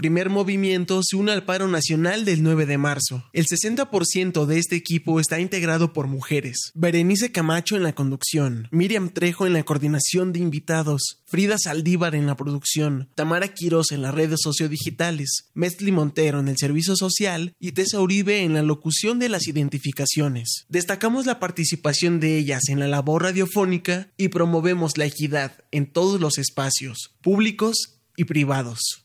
[0.00, 3.22] Primer movimiento se une al paro nacional del 9 de marzo.
[3.34, 6.72] El 60% de este equipo está integrado por mujeres.
[6.74, 12.26] Berenice Camacho en la conducción, Miriam Trejo en la coordinación de invitados, Frida Saldívar en
[12.26, 17.72] la producción, Tamara Quiroz en las redes sociodigitales, Mesli Montero en el servicio social y
[17.72, 20.64] Tessa Uribe en la locución de las identificaciones.
[20.70, 26.22] Destacamos la participación de ellas en la labor radiofónica y promovemos la equidad en todos
[26.22, 29.04] los espacios, públicos y privados.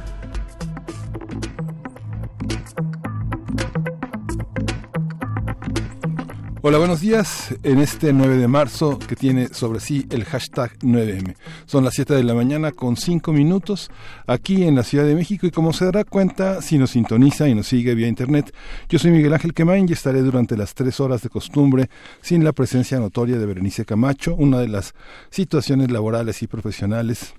[6.63, 7.55] Hola, buenos días.
[7.63, 11.35] En este 9 de marzo que tiene sobre sí el hashtag 9M.
[11.65, 13.89] Son las 7 de la mañana con 5 minutos
[14.27, 17.55] aquí en la Ciudad de México y como se dará cuenta si nos sintoniza y
[17.55, 18.53] nos sigue vía internet,
[18.89, 21.89] yo soy Miguel Ángel Quemain y estaré durante las 3 horas de costumbre
[22.21, 24.93] sin la presencia notoria de Berenice Camacho, una de las
[25.31, 27.33] situaciones laborales y profesionales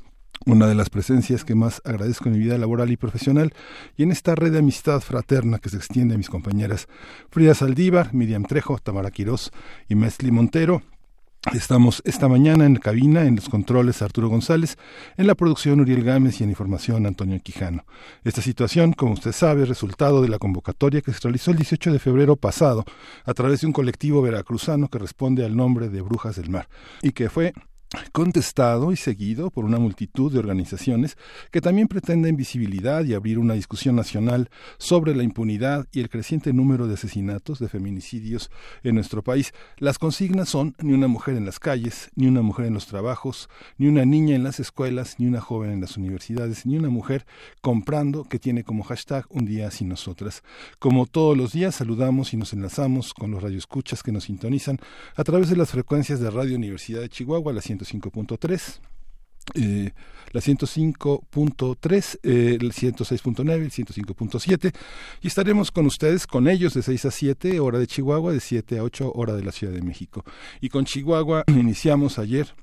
[0.46, 3.52] una de las presencias que más agradezco en mi vida laboral y profesional
[3.96, 6.88] y en esta red de amistad fraterna que se extiende a mis compañeras
[7.30, 9.50] Frida Saldívar, Miriam Trejo, Tamara Quirós
[9.88, 10.82] y Mesli Montero.
[11.52, 14.78] Estamos esta mañana en cabina, en los controles Arturo González,
[15.16, 17.84] en la producción Uriel Gámez y en información Antonio Quijano.
[18.22, 21.92] Esta situación, como usted sabe, es resultado de la convocatoria que se realizó el 18
[21.92, 22.84] de febrero pasado
[23.24, 26.68] a través de un colectivo veracruzano que responde al nombre de Brujas del Mar
[27.02, 27.52] y que fue
[28.12, 31.16] contestado y seguido por una multitud de organizaciones
[31.50, 36.52] que también pretenden visibilidad y abrir una discusión nacional sobre la impunidad y el creciente
[36.52, 38.50] número de asesinatos, de feminicidios
[38.82, 39.52] en nuestro país.
[39.78, 43.48] Las consignas son ni una mujer en las calles, ni una mujer en los trabajos,
[43.78, 47.26] ni una niña en las escuelas, ni una joven en las universidades, ni una mujer
[47.60, 50.42] comprando que tiene como hashtag un día sin nosotras.
[50.78, 54.78] Como todos los días saludamos y nos enlazamos con los radioescuchas que nos sintonizan
[55.16, 58.80] a través de las frecuencias de Radio Universidad de Chihuahua, la 105.3.
[59.54, 59.90] Eh,
[60.30, 64.72] la 105.3, eh, el 106.9, el 105.7
[65.20, 68.78] y estaremos con ustedes, con ellos de 6 a 7 hora de Chihuahua, de 7
[68.78, 70.24] a 8 hora de la Ciudad de México.
[70.60, 72.54] Y con Chihuahua iniciamos ayer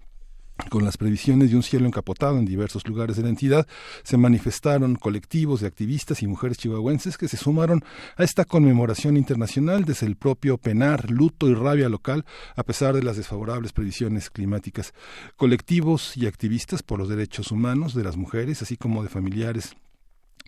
[0.70, 3.68] con las previsiones de un cielo encapotado en diversos lugares de la entidad,
[4.04, 7.84] se manifestaron colectivos de activistas y mujeres chihuahuenses que se sumaron
[8.18, 12.26] a esta conmemoración internacional desde el propio penar, luto y rabia local,
[12.56, 14.94] a pesar de las desfavorables previsiones climáticas.
[15.38, 19.76] Colectivos y activistas por los derechos humanos de las mujeres, así como de familiares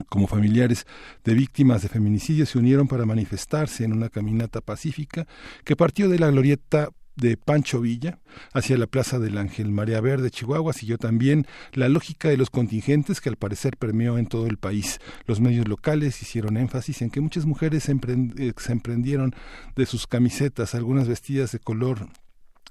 [0.10, 0.88] como familiares
[1.24, 5.28] de víctimas de feminicidio se unieron para manifestarse en una caminata pacífica
[5.64, 8.20] que partió de la glorieta de Pancho Villa
[8.54, 13.22] hacia la Plaza del Ángel María Verde, Chihuahua, siguió también la lógica de los contingentes
[13.22, 15.00] que al parecer permeó en todo el país.
[15.26, 19.36] Los medios locales hicieron énfasis en que muchas mujeres se, eh, emprendieron
[19.76, 22.08] de sus camisetas, algunas vestidas de color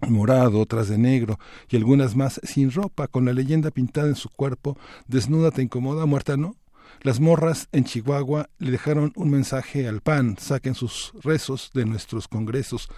[0.08, 4.30] morado, otras de negro y algunas más sin ropa, con la leyenda pintada en su
[4.30, 6.56] cuerpo, desnuda te incomoda, muerta no.
[7.02, 12.28] Las morras en Chihuahua le dejaron un mensaje al PAN, saquen sus rezos de nuestros
[12.28, 12.88] congresos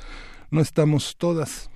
[0.53, 1.71] no estamos todas.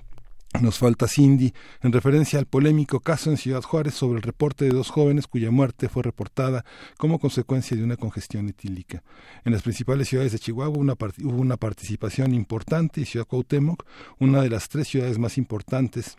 [0.61, 4.71] Nos falta Cindy, en referencia al polémico caso en Ciudad Juárez sobre el reporte de
[4.71, 6.63] dos jóvenes cuya muerte fue reportada
[6.97, 9.03] como consecuencia de una congestión etílica.
[9.43, 13.83] En las principales ciudades de Chihuahua hubo una participación importante y Ciudad Cuauhtémoc,
[14.19, 16.15] una de las tres ciudades más importantes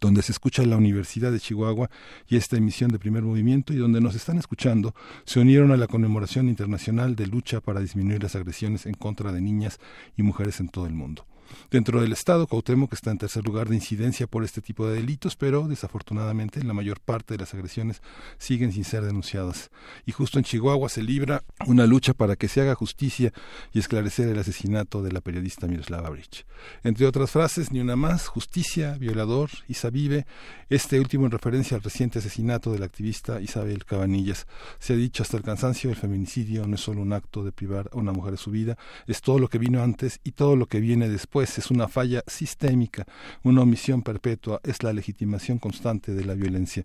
[0.00, 1.88] donde se escucha la Universidad de Chihuahua
[2.28, 5.86] y esta emisión de primer movimiento y donde nos están escuchando, se unieron a la
[5.86, 9.78] conmemoración internacional de lucha para disminuir las agresiones en contra de niñas
[10.16, 11.26] y mujeres en todo el mundo.
[11.70, 15.36] Dentro del Estado, Cuauhtémoc está en tercer lugar de incidencia por este tipo de delitos,
[15.36, 18.02] pero desafortunadamente la mayor parte de las agresiones
[18.38, 19.70] siguen sin ser denunciadas.
[20.04, 23.32] Y justo en Chihuahua se libra una lucha para que se haga justicia
[23.72, 26.46] y esclarecer el asesinato de la periodista Miroslava Brich.
[26.82, 30.26] Entre otras frases, ni una más, justicia, violador, Isa vive,
[30.68, 34.46] este último en referencia al reciente asesinato de la activista Isabel Cabanillas.
[34.78, 37.90] Se ha dicho hasta el cansancio, el feminicidio no es solo un acto de privar
[37.92, 38.76] a una mujer de su vida,
[39.06, 41.86] es todo lo que vino antes y todo lo que viene después pues es una
[41.86, 43.04] falla sistémica,
[43.42, 46.82] una omisión perpetua, es la legitimación constante de la violencia.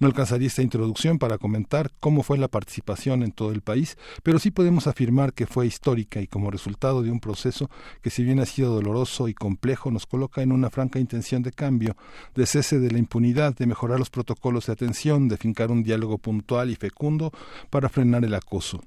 [0.00, 4.40] No alcanzaría esta introducción para comentar cómo fue la participación en todo el país, pero
[4.40, 7.70] sí podemos afirmar que fue histórica y como resultado de un proceso
[8.02, 11.52] que si bien ha sido doloroso y complejo, nos coloca en una franca intención de
[11.52, 11.96] cambio,
[12.34, 16.18] de cese de la impunidad, de mejorar los protocolos de atención, de fincar un diálogo
[16.18, 17.30] puntual y fecundo
[17.70, 18.80] para frenar el acoso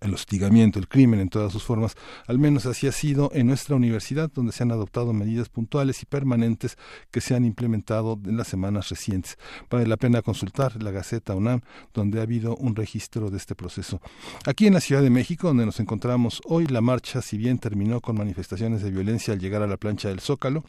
[0.00, 1.94] el hostigamiento, el crimen en todas sus formas,
[2.26, 6.06] al menos así ha sido en nuestra universidad, donde se han adoptado medidas puntuales y
[6.06, 6.76] permanentes
[7.10, 9.38] que se han implementado en las semanas recientes.
[9.70, 11.62] Vale la pena consultar la Gaceta UNAM,
[11.94, 14.00] donde ha habido un registro de este proceso.
[14.46, 18.00] Aquí en la Ciudad de México, donde nos encontramos hoy, la marcha, si bien terminó
[18.00, 20.64] con manifestaciones de violencia al llegar a la plancha del Zócalo,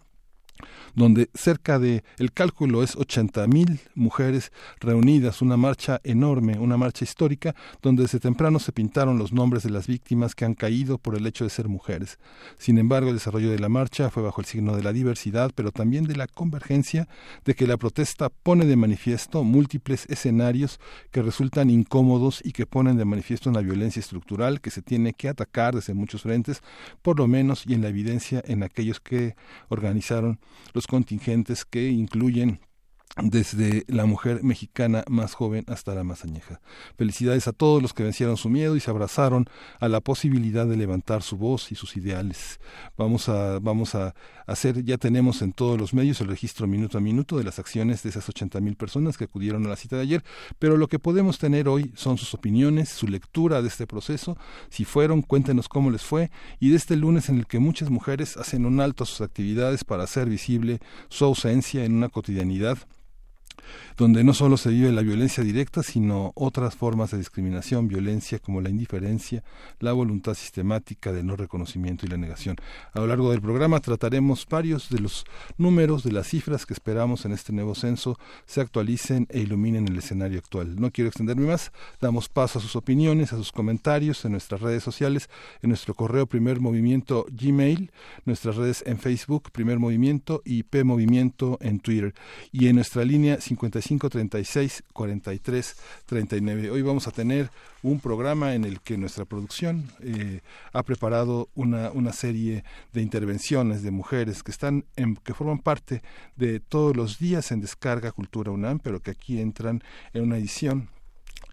[0.95, 7.03] donde cerca de, el cálculo es 80 mil mujeres reunidas, una marcha enorme, una marcha
[7.03, 11.15] histórica, donde desde temprano se pintaron los nombres de las víctimas que han caído por
[11.15, 12.19] el hecho de ser mujeres.
[12.57, 15.71] Sin embargo, el desarrollo de la marcha fue bajo el signo de la diversidad, pero
[15.71, 17.07] también de la convergencia,
[17.45, 20.79] de que la protesta pone de manifiesto múltiples escenarios
[21.11, 25.29] que resultan incómodos y que ponen de manifiesto una violencia estructural que se tiene que
[25.29, 26.61] atacar desde muchos frentes,
[27.01, 29.35] por lo menos y en la evidencia en aquellos que
[29.69, 30.39] organizaron
[30.73, 32.59] los contingentes que incluyen
[33.17, 36.61] desde la mujer mexicana más joven hasta la más añeja.
[36.97, 40.77] Felicidades a todos los que vencieron su miedo y se abrazaron a la posibilidad de
[40.77, 42.59] levantar su voz y sus ideales.
[42.97, 44.13] Vamos a, vamos a
[44.47, 48.03] hacer, ya tenemos en todos los medios el registro minuto a minuto de las acciones
[48.03, 50.23] de esas 80 mil personas que acudieron a la cita de ayer,
[50.57, 54.37] pero lo que podemos tener hoy son sus opiniones, su lectura de este proceso,
[54.69, 58.37] si fueron, cuéntenos cómo les fue, y de este lunes en el que muchas mujeres
[58.37, 60.79] hacen un alto a sus actividades para hacer visible
[61.09, 62.77] su ausencia en una cotidianidad
[63.97, 68.61] donde no solo se vive la violencia directa, sino otras formas de discriminación, violencia como
[68.61, 69.43] la indiferencia,
[69.79, 72.55] la voluntad sistemática del no reconocimiento y la negación.
[72.93, 75.25] A lo largo del programa trataremos varios de los
[75.57, 79.97] números, de las cifras que esperamos en este nuevo censo se actualicen e iluminen el
[79.97, 80.79] escenario actual.
[80.79, 84.83] No quiero extenderme más, damos paso a sus opiniones, a sus comentarios en nuestras redes
[84.83, 85.29] sociales,
[85.61, 87.91] en nuestro correo Primer Movimiento Gmail,
[88.25, 92.13] nuestras redes en Facebook Primer Movimiento y P Movimiento en Twitter
[92.51, 95.75] y en nuestra línea 55 36 43
[96.05, 96.71] 39.
[96.71, 97.49] Hoy vamos a tener
[97.81, 100.41] un programa en el que nuestra producción eh,
[100.71, 102.63] ha preparado una, una serie
[102.93, 106.03] de intervenciones de mujeres que están en, que forman parte
[106.35, 109.81] de todos los días en Descarga Cultura UNAM, pero que aquí entran
[110.13, 110.89] en una edición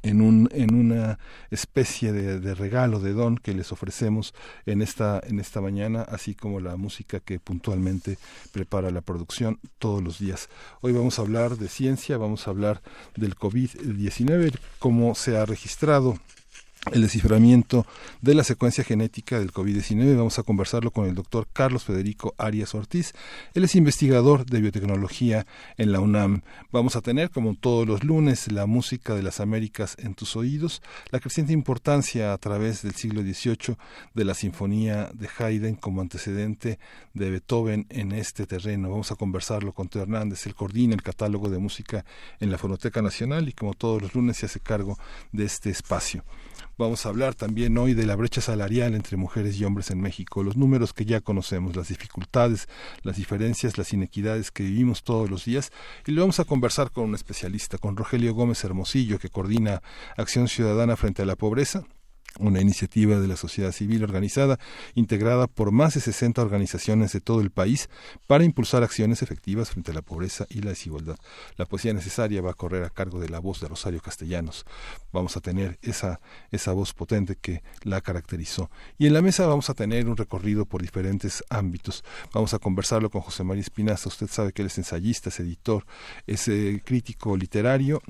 [0.02, 1.18] en, un, en una
[1.50, 4.34] especie de, regalo, de don que les ofrecemos
[4.66, 8.18] en esta, en esta mañana, así como la música que puntualmente
[8.52, 10.48] prepara la producción todos los días.
[10.80, 12.82] Hoy vamos a hablar de ciencia, vamos a hablar
[13.16, 16.18] del COVID-19, cómo se ha registrado
[16.92, 17.84] el desciframiento
[18.20, 20.16] de la secuencia genética del COVID-19.
[20.16, 23.12] Vamos a conversarlo con el doctor Carlos Federico Arias Ortiz.
[23.54, 25.46] Él es investigador de biotecnología
[25.76, 26.42] en la UNAM.
[26.70, 30.80] Vamos a tener, como todos los lunes, la música de las Américas en tus oídos,
[31.10, 33.76] la creciente importancia a través del siglo XVIII
[34.14, 36.78] de la Sinfonía de Haydn como antecedente
[37.14, 38.90] de Beethoven en este terreno.
[38.90, 40.46] Vamos a conversarlo con Teo Hernández.
[40.46, 42.04] Él coordina el catálogo de música
[42.38, 44.98] en la Fonoteca Nacional y como todos los lunes se hace cargo
[45.32, 46.24] de este espacio.
[46.78, 50.42] Vamos a hablar también hoy de la brecha salarial entre mujeres y hombres en México,
[50.42, 52.68] los números que ya conocemos, las dificultades,
[53.02, 55.72] las diferencias, las inequidades que vivimos todos los días.
[56.06, 59.82] Y lo vamos a conversar con un especialista, con Rogelio Gómez Hermosillo, que coordina
[60.16, 61.84] Acción Ciudadana frente a la Pobreza
[62.38, 64.58] una iniciativa de la sociedad civil organizada
[64.94, 67.88] integrada por más de 60 organizaciones de todo el país
[68.26, 71.16] para impulsar acciones efectivas frente a la pobreza y la desigualdad.
[71.56, 74.64] La poesía necesaria va a correr a cargo de la voz de Rosario Castellanos.
[75.12, 78.70] Vamos a tener esa, esa voz potente que la caracterizó.
[78.98, 82.04] Y en la mesa vamos a tener un recorrido por diferentes ámbitos.
[82.32, 84.08] Vamos a conversarlo con José María Espinaza.
[84.08, 85.84] Usted sabe que él es ensayista, es editor,
[86.26, 88.02] es eh, crítico literario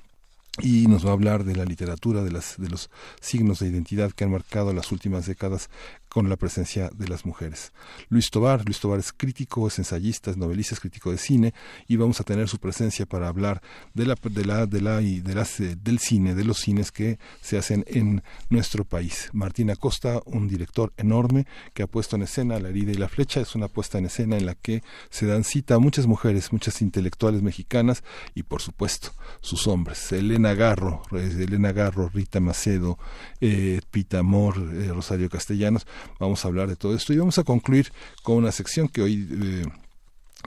[0.62, 4.12] y nos va a hablar de la literatura, de, las, de los signos de identidad
[4.12, 5.70] que han marcado las últimas décadas
[6.16, 7.74] con la presencia de las mujeres.
[8.08, 11.52] Luis Tobar, Luis Tobar es crítico, es ensayista, es novelista, es crítico de cine
[11.88, 13.60] y vamos a tener su presencia para hablar
[13.92, 16.90] de la de la de la y de las eh, del cine, de los cines
[16.90, 19.28] que se hacen en nuestro país.
[19.34, 23.42] Martín Acosta, un director enorme que ha puesto en escena La herida y la flecha,
[23.42, 26.80] es una puesta en escena en la que se dan cita a muchas mujeres, muchas
[26.80, 28.02] intelectuales mexicanas
[28.34, 29.10] y por supuesto
[29.42, 30.10] sus hombres.
[30.12, 32.98] Elena Garro, Elena Garro, Rita Macedo,
[33.42, 35.86] eh, Pita Amor, eh, Rosario Castellanos
[36.18, 39.28] Vamos a hablar de todo esto y vamos a concluir con una sección que hoy
[39.30, 39.64] eh,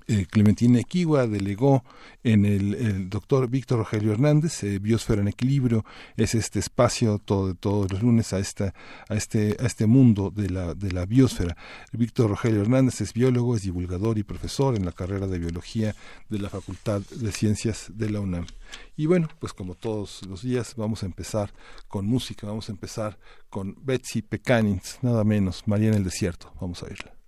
[0.10, 1.84] eh, Clementina Equigua delegó
[2.24, 5.86] en el, doctor Víctor Rogelio Hernández, eh, Biosfera en Equilibrio,
[6.18, 8.74] es este espacio todo, todos los lunes a, esta,
[9.08, 11.56] a, este, a este mundo de la, de la biosfera.
[11.92, 15.96] Víctor Rogelio Hernández es biólogo, es divulgador y profesor en la carrera de biología
[16.28, 18.48] de la Facultad de Ciencias de la UNAM.
[18.98, 21.54] Y bueno, pues como todos los días vamos a empezar
[21.88, 23.20] con música, vamos a empezar
[23.52, 26.52] con Betsy Pecanins, nada menos, María en el Desierto.
[26.60, 27.19] Vamos a oírla.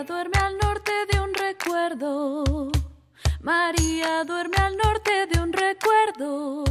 [0.00, 2.72] Duerme al norte de un recuerdo.
[3.40, 6.64] María duerme al norte de un recuerdo.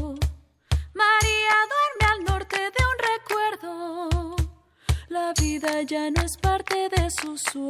[0.93, 4.35] María duerme al norte de un recuerdo.
[5.07, 7.61] La vida ya no es parte de su sueño.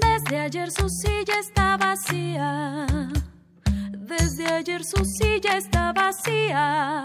[0.00, 1.69] Desde ayer su silla está
[3.92, 7.02] Desde ayer su silla está vacía.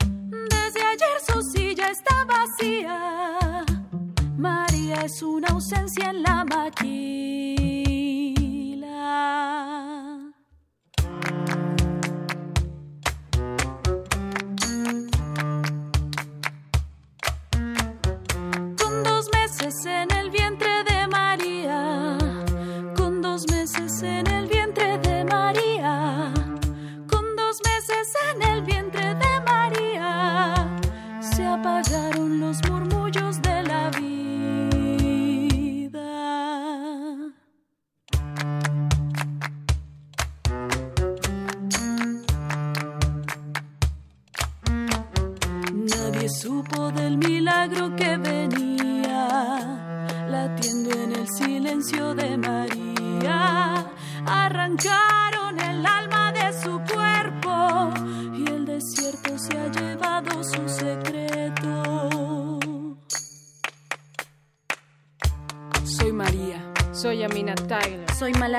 [0.00, 3.64] Desde ayer su silla está vacía.
[4.36, 6.98] María es una ausencia en la maquila.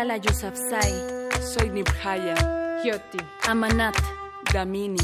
[0.09, 0.93] Malala Yousafzai,
[1.39, 2.35] Soy Nibhaya.
[2.83, 3.19] Hyoti.
[3.47, 3.95] Amanat,
[4.51, 4.97] Damini.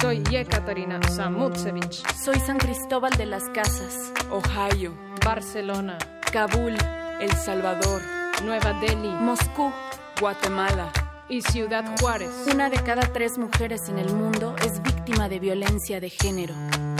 [0.00, 2.02] Soy Yekaterina Samutsevich.
[2.24, 4.92] soy San Cristóbal de las Casas, Ohio.
[5.24, 5.96] Barcelona.
[6.32, 6.76] Kabul,
[7.20, 8.02] El Salvador.
[8.44, 9.10] Nueva Delhi.
[9.20, 9.72] Moscú.
[10.20, 10.92] Guatemala.
[11.28, 12.30] Y Ciudad Juárez.
[12.52, 16.54] Una de cada tres mujeres en el mundo es víctima de violencia de género.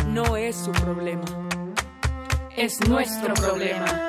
[0.07, 1.25] No es su problema.
[2.57, 4.08] Es nuestro problema.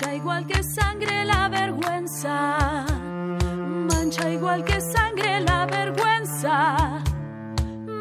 [0.00, 2.56] Mancha igual que sangre la vergüenza.
[3.86, 7.02] Mancha igual que sangre la vergüenza.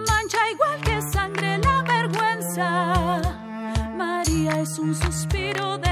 [0.07, 3.21] Mancha igual que sangre la vergüenza.
[3.97, 5.88] María es un suspiro de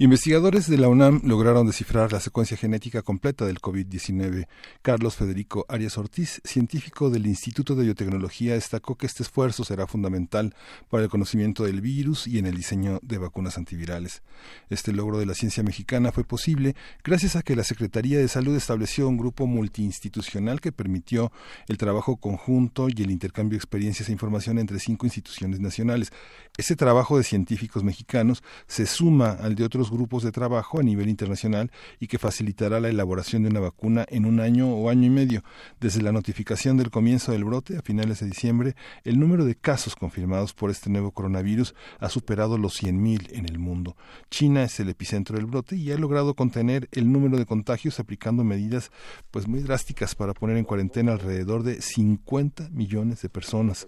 [0.00, 4.46] Investigadores de la UNAM lograron descifrar la secuencia genética completa del COVID-19.
[4.80, 10.54] Carlos Federico Arias Ortiz, científico del Instituto de Biotecnología, destacó que este esfuerzo será fundamental
[10.88, 14.22] para el conocimiento del virus y en el diseño de vacunas antivirales.
[14.70, 18.54] Este logro de la ciencia mexicana fue posible gracias a que la Secretaría de Salud
[18.54, 21.32] estableció un grupo multiinstitucional que permitió
[21.66, 26.12] el trabajo conjunto y el intercambio de experiencias e información entre cinco instituciones nacionales.
[26.58, 31.08] Ese trabajo de científicos mexicanos se suma al de otros grupos de trabajo a nivel
[31.08, 35.10] internacional y que facilitará la elaboración de una vacuna en un año o año y
[35.10, 35.44] medio.
[35.78, 38.74] Desde la notificación del comienzo del brote a finales de diciembre,
[39.04, 43.60] el número de casos confirmados por este nuevo coronavirus ha superado los 100.000 en el
[43.60, 43.96] mundo.
[44.28, 48.42] China es el epicentro del brote y ha logrado contener el número de contagios aplicando
[48.42, 48.90] medidas
[49.30, 53.86] pues muy drásticas para poner en cuarentena alrededor de 50 millones de personas.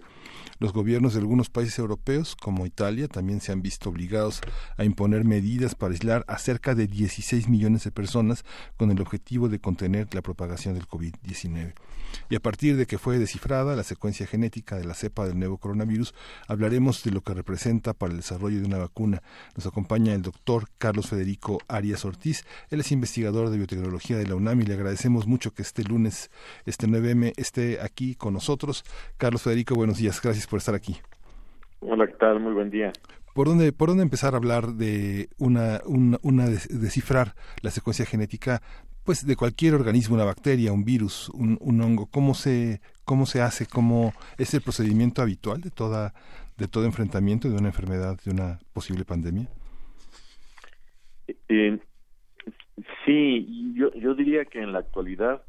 [0.59, 4.41] Los gobiernos de algunos países europeos, como Italia, también se han visto obligados
[4.77, 8.43] a imponer medidas para aislar a cerca de 16 millones de personas
[8.77, 11.73] con el objetivo de contener la propagación del COVID-19.
[12.29, 15.57] Y a partir de que fue descifrada la secuencia genética de la cepa del nuevo
[15.57, 16.13] coronavirus,
[16.47, 19.21] hablaremos de lo que representa para el desarrollo de una vacuna.
[19.55, 22.45] Nos acompaña el doctor Carlos Federico Arias Ortiz.
[22.69, 26.31] Él es investigador de biotecnología de la UNAM y le agradecemos mucho que este lunes,
[26.65, 28.83] este 9M, esté aquí con nosotros.
[29.17, 30.21] Carlos Federico, buenos días.
[30.21, 30.97] Gracias por estar aquí.
[31.81, 32.39] Hola, ¿qué tal?
[32.39, 32.91] Muy buen día.
[33.33, 38.05] ¿Por dónde, por dónde empezar a hablar de una, una, una des- descifrar la secuencia
[38.05, 38.61] genética
[39.03, 42.07] pues de cualquier organismo, una bacteria, un virus, un, un hongo?
[42.07, 43.65] ¿Cómo se, cómo se hace?
[43.65, 46.13] ¿Cómo es el procedimiento habitual de toda
[46.57, 49.47] de todo enfrentamiento de una enfermedad, de una posible pandemia?
[51.49, 51.79] Eh,
[53.05, 55.43] sí, yo, yo diría que en la actualidad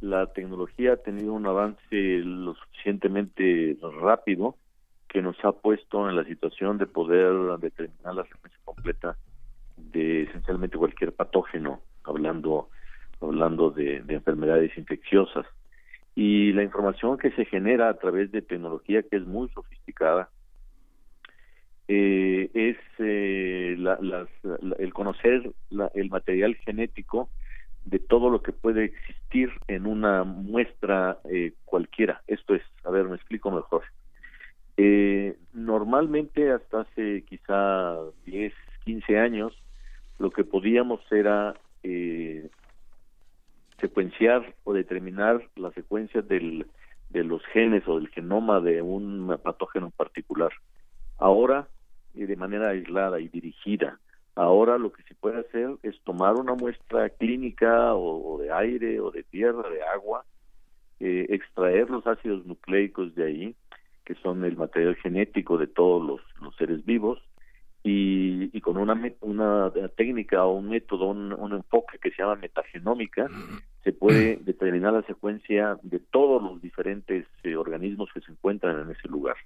[0.00, 4.56] la tecnología ha tenido un avance lo suficientemente rápido
[5.10, 9.16] que nos ha puesto en la situación de poder determinar la secuencia completa
[9.76, 12.68] de esencialmente cualquier patógeno, hablando
[13.20, 15.44] hablando de, de enfermedades infecciosas.
[16.14, 20.30] y la información que se genera a través de tecnología que es muy sofisticada
[21.92, 23.76] eh, es eh,
[24.78, 25.50] el conocer
[25.94, 27.30] el material genético
[27.84, 32.22] de todo lo que puede existir en una muestra eh, cualquiera.
[32.28, 33.82] Esto es, a ver, me explico mejor.
[35.52, 38.52] Normalmente hasta hace quizá 10,
[38.84, 39.52] 15 años,
[40.18, 41.54] lo que podíamos era
[43.80, 46.66] secuenciar o determinar la secuencia del,
[47.10, 50.52] de los genes o del genoma de un patógeno en particular.
[51.18, 51.68] Ahora,
[52.14, 53.98] y de manera aislada y dirigida,
[54.34, 59.10] ahora lo que se puede hacer es tomar una muestra clínica o, de aire o
[59.10, 60.24] de tierra, de agua,
[61.00, 63.54] eh, extraer los ácidos nucleicos de ahí,
[64.10, 67.22] que son el material genético de todos los, los seres vivos,
[67.84, 72.34] y, y, con una, una técnica o un método, un, un, enfoque que se llama
[72.34, 73.28] metagenómica,
[73.84, 78.90] se puede determinar la secuencia de todos los diferentes eh, organismos que se encuentran en
[78.90, 79.36] ese lugar.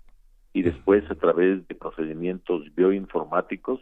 [0.54, 3.80] Y después, a través de procedimientos bioinformáticos,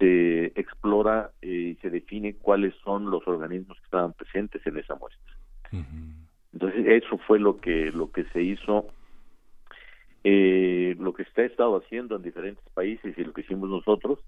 [0.00, 4.96] se explora eh, y se define cuáles son los organismos que estaban presentes en esa
[4.96, 5.34] muestra.
[6.52, 8.88] Entonces, eso fue lo que, lo que se hizo
[10.24, 14.18] eh, lo que se ha estado haciendo en diferentes países y lo que hicimos nosotros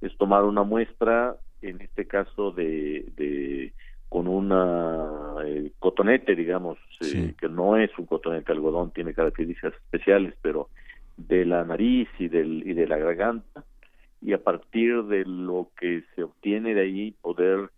[0.00, 3.72] es tomar una muestra, en este caso de, de
[4.08, 10.34] con una eh, cotonete, digamos, eh, que no es un cotonete algodón, tiene características especiales,
[10.42, 10.68] pero
[11.16, 13.64] de la nariz y, del, y de la garganta,
[14.20, 17.70] y a partir de lo que se obtiene de ahí poder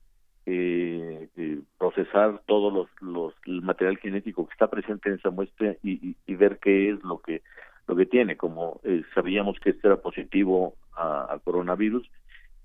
[0.47, 5.77] eh, eh procesar todo los, los, el material genético que está presente en esa muestra
[5.83, 7.43] y, y, ver qué es lo que
[7.87, 8.81] lo que tiene como
[9.15, 12.09] sabíamos que este era positivo a, coronavirus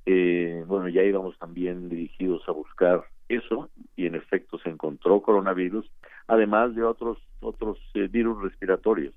[0.06, 5.90] eh, bueno ya íbamos también dirigidos a buscar eso y en efecto se encontró coronavirus,
[6.28, 9.14] además de otros otros eh, virus respiratorios.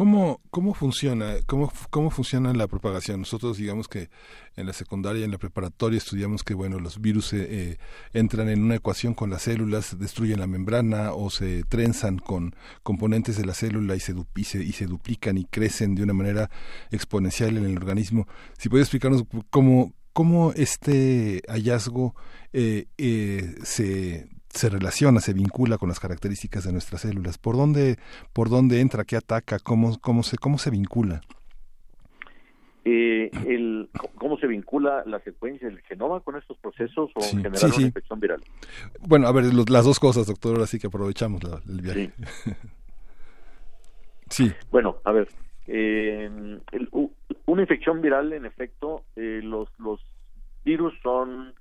[0.00, 1.34] ¿Cómo, ¿Cómo funciona?
[1.44, 3.20] ¿Cómo, ¿Cómo funciona la propagación?
[3.20, 4.08] Nosotros digamos que
[4.56, 7.78] en la secundaria, en la preparatoria estudiamos que bueno, los virus eh, eh,
[8.14, 13.36] entran en una ecuación con las células, destruyen la membrana o se trenzan con componentes
[13.36, 16.50] de la célula y se, y se, y se duplican y crecen de una manera
[16.90, 18.26] exponencial en el organismo.
[18.56, 22.14] Si puede explicarnos cómo, cómo este hallazgo
[22.54, 27.38] eh, eh, se, se relaciona, se vincula con las características de nuestras células.
[27.38, 27.96] ¿Por dónde,
[28.32, 31.20] por dónde entra, qué ataca, cómo, cómo, se, cómo se vincula?
[32.84, 37.86] Eh, el, ¿Cómo se vincula la secuencia del genoma con estos procesos o generar una
[37.86, 38.42] infección viral?
[39.00, 42.12] Bueno, a ver, las dos cosas, doctor, así que aprovechamos el viaje.
[44.30, 44.48] Sí.
[44.70, 45.26] Bueno, a ver,
[45.66, 46.30] eh,
[47.46, 50.00] una infección viral, en efecto, eh, los, los
[50.64, 51.52] virus son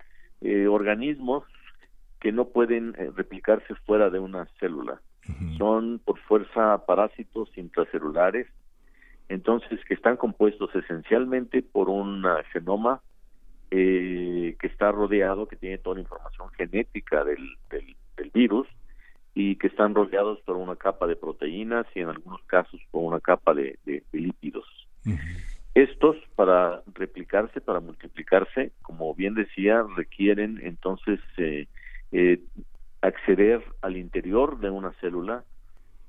[0.41, 1.43] eh, organismos
[2.19, 5.01] que no pueden eh, replicarse fuera de una célula.
[5.60, 8.47] Son por fuerza parásitos intracelulares,
[9.27, 12.99] entonces que están compuestos esencialmente por un genoma
[13.69, 17.95] que está rodeado, que tiene toda la información genética del, del,
[18.34, 18.67] virus
[19.34, 23.19] y que están rodeados por una capa de proteínas y en algunos casos por una
[23.19, 24.65] capa de, de, lípidos.
[25.73, 31.67] Estos, para replicarse, para multiplicarse, como bien decía, requieren entonces eh,
[32.12, 32.41] eh,
[33.02, 35.43] acceder al interior de una célula,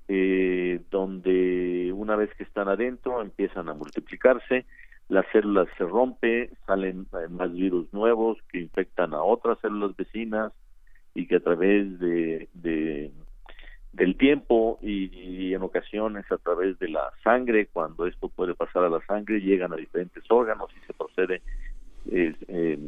[0.08, 4.66] eh, donde una vez que están adentro empiezan a multiplicarse,
[5.08, 10.52] la célula se rompe, salen más virus nuevos que infectan a otras células vecinas
[11.14, 12.48] y que a través de
[13.92, 18.88] del tiempo y, en ocasiones a través de la sangre, cuando esto puede pasar a
[18.88, 21.42] la sangre, llegan a diferentes órganos y se procede,
[22.10, 22.78] eh,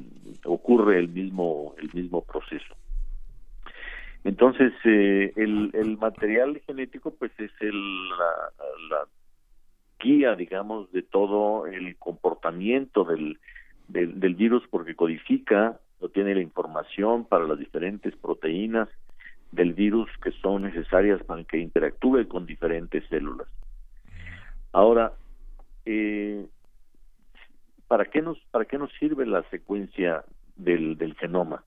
[0.45, 2.75] ocurre el mismo, el mismo proceso.
[4.25, 9.07] Entonces, eh, el, material genético, pues es el, la,
[9.99, 13.39] guía, digamos, de todo el comportamiento del,
[13.89, 18.89] del, del virus, porque codifica, o tiene la información para las diferentes proteínas
[19.53, 23.47] del virus que son necesarias para que interactúe con diferentes células.
[24.73, 25.13] Ahora,
[25.85, 26.47] eh,
[27.87, 30.25] ¿para qué nos para qué nos sirve la secuencia
[30.57, 31.63] del, del genoma?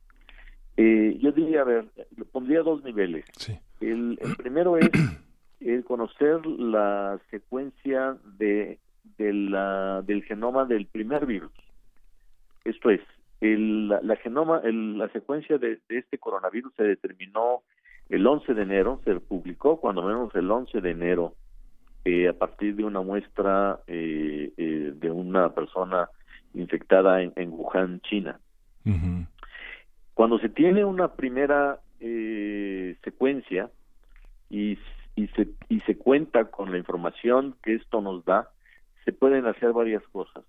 [0.78, 1.86] Eh, yo diría, a ver,
[2.32, 3.26] pondría dos niveles.
[3.80, 4.90] El, el, primero es
[5.60, 8.80] el conocer la secuencia de,
[9.18, 11.52] de la, del genoma del primer virus.
[12.66, 13.02] Esto es,
[13.42, 17.62] el, la, genoma, el, la secuencia de, este coronavirus se determinó
[18.10, 21.36] el 11 de enero, se publicó cuando menos el 11 de enero,
[22.04, 26.08] eh, a partir de una muestra eh, eh, de una persona
[26.54, 28.40] infectada en, Wuhan, China.
[30.16, 33.70] Cuando se tiene una primera eh, secuencia
[34.50, 34.80] y,
[35.16, 38.50] y, se, y se cuenta con la información que esto nos da,
[39.04, 40.44] se pueden hacer varias cosas.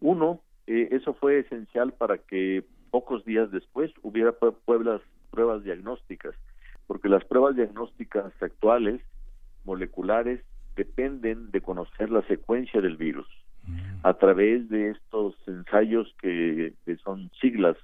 [0.00, 6.34] Uno, eh, eso fue esencial para que pocos días después hubiera pueblas, pruebas diagnósticas,
[6.86, 9.00] porque las pruebas diagnósticas actuales,
[9.64, 10.40] moleculares,
[10.76, 13.26] dependen de conocer la secuencia del virus
[14.02, 17.76] a través de estos ensayos que, son siglas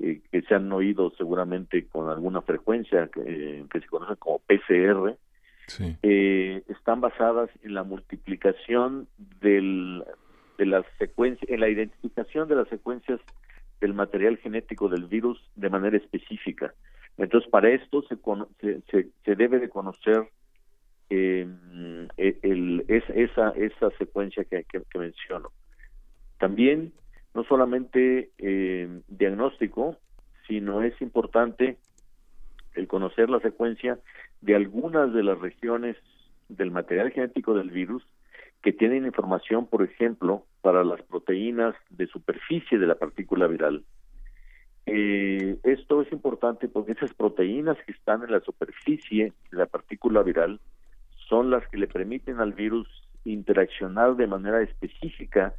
[0.00, 5.16] eh, que se han oído seguramente con alguna frecuencia que, se conocen como PCR
[6.02, 9.08] eh, están basadas en la multiplicación
[9.40, 10.04] del,
[10.58, 13.20] de las secuencias en la identificación de las secuencias
[13.80, 16.74] del material genético del virus de manera específica
[17.16, 18.16] entonces para esto se,
[18.90, 20.28] se, se debe de conocer
[21.10, 21.44] eh,
[22.16, 24.64] el, esa, esa secuencia que,
[24.96, 25.50] menciono.
[26.38, 26.92] También,
[27.34, 29.96] no solamente eh, diagnóstico,
[30.46, 31.76] sino es importante
[32.74, 33.98] el conocer la secuencia
[34.40, 35.96] de algunas de las regiones
[36.48, 38.02] del material genético del virus
[38.62, 43.84] que tienen información, por ejemplo, para las proteínas de superficie de la partícula viral.
[44.86, 50.22] Eh, esto es importante porque esas proteínas que están en la superficie de la partícula
[50.22, 50.60] viral
[51.28, 52.88] son las que le permiten al virus
[53.24, 55.54] interaccionar de manera específica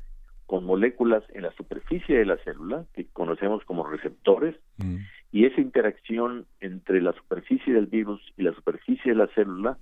[0.51, 4.97] con moléculas en la superficie de la célula, que conocemos como receptores, mm.
[5.31, 9.77] y esa interacción entre la superficie del virus y la superficie de la célula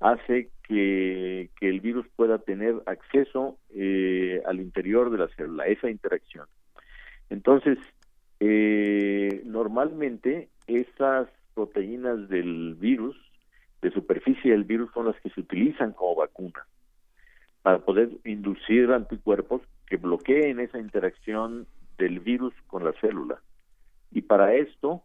[0.00, 6.44] hace que, el virus pueda tener acceso eh, al interior de la célula, esa interacción.
[7.30, 7.78] Entonces,
[8.38, 13.16] eh, normalmente esas proteínas del virus
[13.80, 16.66] de superficie del virus son las que se utilizan como vacuna
[17.62, 21.66] para poder inducir anticuerpos que bloqueen esa interacción
[21.98, 23.40] del virus con la célula.
[24.10, 25.02] Y para esto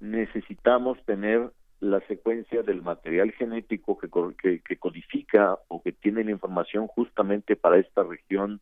[0.00, 6.86] necesitamos tener la secuencia del material genético que, que, codifica o que tiene la información
[6.86, 8.60] justamente para esta región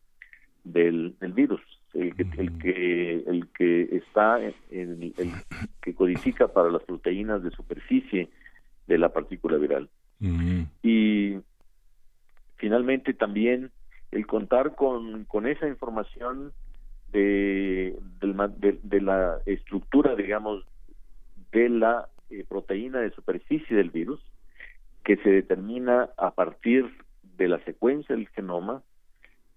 [0.63, 1.61] del, virus,
[1.93, 4.53] el que, el que, el que está, en,
[5.17, 5.31] el
[5.81, 8.29] que codifica para las proteínas de superficie
[8.87, 9.89] de la partícula viral.
[10.81, 11.37] Y
[12.55, 13.71] finalmente también
[14.15, 16.53] el contar con, con esa información
[17.11, 20.63] de, de, la estructura, digamos,
[21.51, 24.21] de la eh, proteína de superficie del virus,
[25.03, 26.89] que se determina a partir
[27.37, 28.83] de la secuencia del genoma,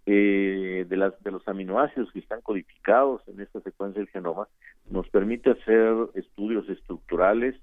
[0.07, 4.49] eh, de, las, de los aminoácidos que están codificados en esta secuencia del genoma,
[4.91, 7.55] nos permite hacer estudios estructurales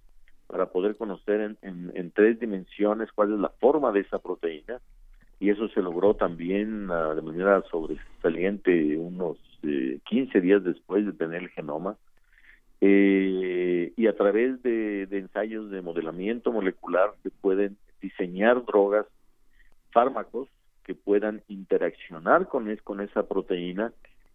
[0.48, 4.80] para poder conocer en, tres dimensiones cuál es la forma de esa proteína
[5.40, 11.14] y eso se logró también ah, de manera sobresaliente unos 15 eh, días después de
[11.14, 11.98] tener el genoma
[12.82, 19.06] eh, y a través de, ensayos de modelamiento molecular se pueden diseñar drogas,
[19.92, 20.50] fármacos
[20.84, 23.92] que puedan interaccionar con, es, con esa proteína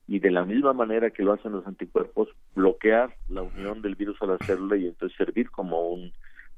[0.08, 4.20] y de la misma manera que lo hacen los anticuerpos bloquear la unión del virus
[4.22, 6.12] a la célula y entonces servir como un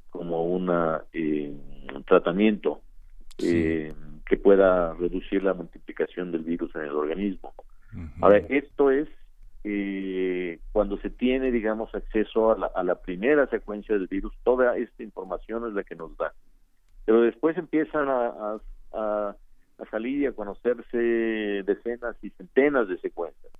[0.09, 1.52] como una eh,
[1.94, 2.81] un tratamiento
[3.38, 3.92] eh,
[4.32, 7.52] que pueda reducir la multiplicación del virus en el organismo.
[8.22, 9.06] Ahora esto es
[9.62, 14.78] eh, cuando se tiene digamos acceso a la, a la primera secuencia del virus toda
[14.78, 16.32] esta información es la que nos da
[17.04, 18.58] pero después empiezan a,
[18.92, 19.36] a
[19.82, 23.52] a salir y a conocerse decenas y centenas de secuencias,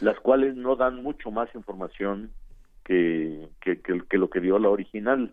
[0.00, 2.30] las cuales no dan mucho más información
[2.84, 5.32] que, que, que, lo que dio la original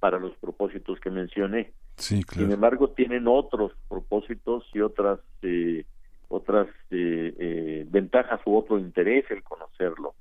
[0.00, 1.72] para los propósitos que mencioné.
[1.96, 5.84] Sin embargo, tienen otros propósitos y otras eh,
[6.28, 10.14] otras eh, eh, ventajas u otro interés el conocerlo.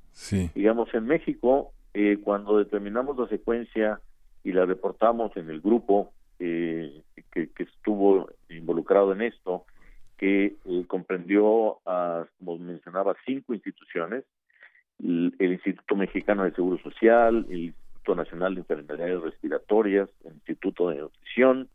[0.53, 1.71] Digamos, en México,
[2.23, 3.99] cuando determinamos la secuencia
[4.43, 7.03] y la reportamos en el grupo, que,
[7.57, 9.65] estuvo involucrado en esto,
[10.17, 14.23] que eh, comprendió, a, como mencionaba, cinco instituciones,
[14.99, 17.73] el, Instituto Mexicano de Seguro Social, el
[18.15, 21.69] Nacional de Enfermedades Respiratorias, el Instituto de Nutrición,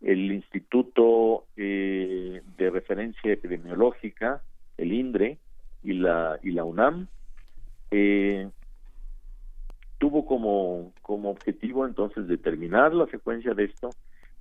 [0.00, 4.42] el Instituto eh, de Referencia Epidemiológica,
[4.78, 5.38] el INDRE
[5.82, 7.08] y la, UNAM,
[7.90, 8.48] eh,
[9.98, 13.90] tuvo como, como objetivo entonces determinar la secuencia de esto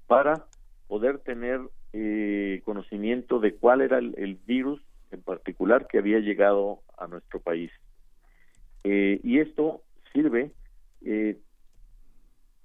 [0.07, 0.45] para
[0.87, 1.61] poder tener
[1.93, 7.71] eh, conocimiento de cuál era el, virus en particular que había llegado a nuestro país.
[8.83, 9.81] Eh, y esto
[10.13, 10.51] sirve,
[11.03, 11.37] eh,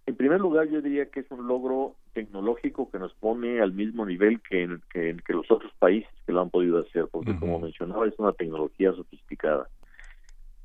[0.07, 4.07] en primer lugar yo diría que es un logro tecnológico que nos pone al mismo
[4.07, 8.15] nivel que, que, los otros países que lo han podido hacer, porque como mencionaba es
[8.19, 9.69] una tecnología sofisticada.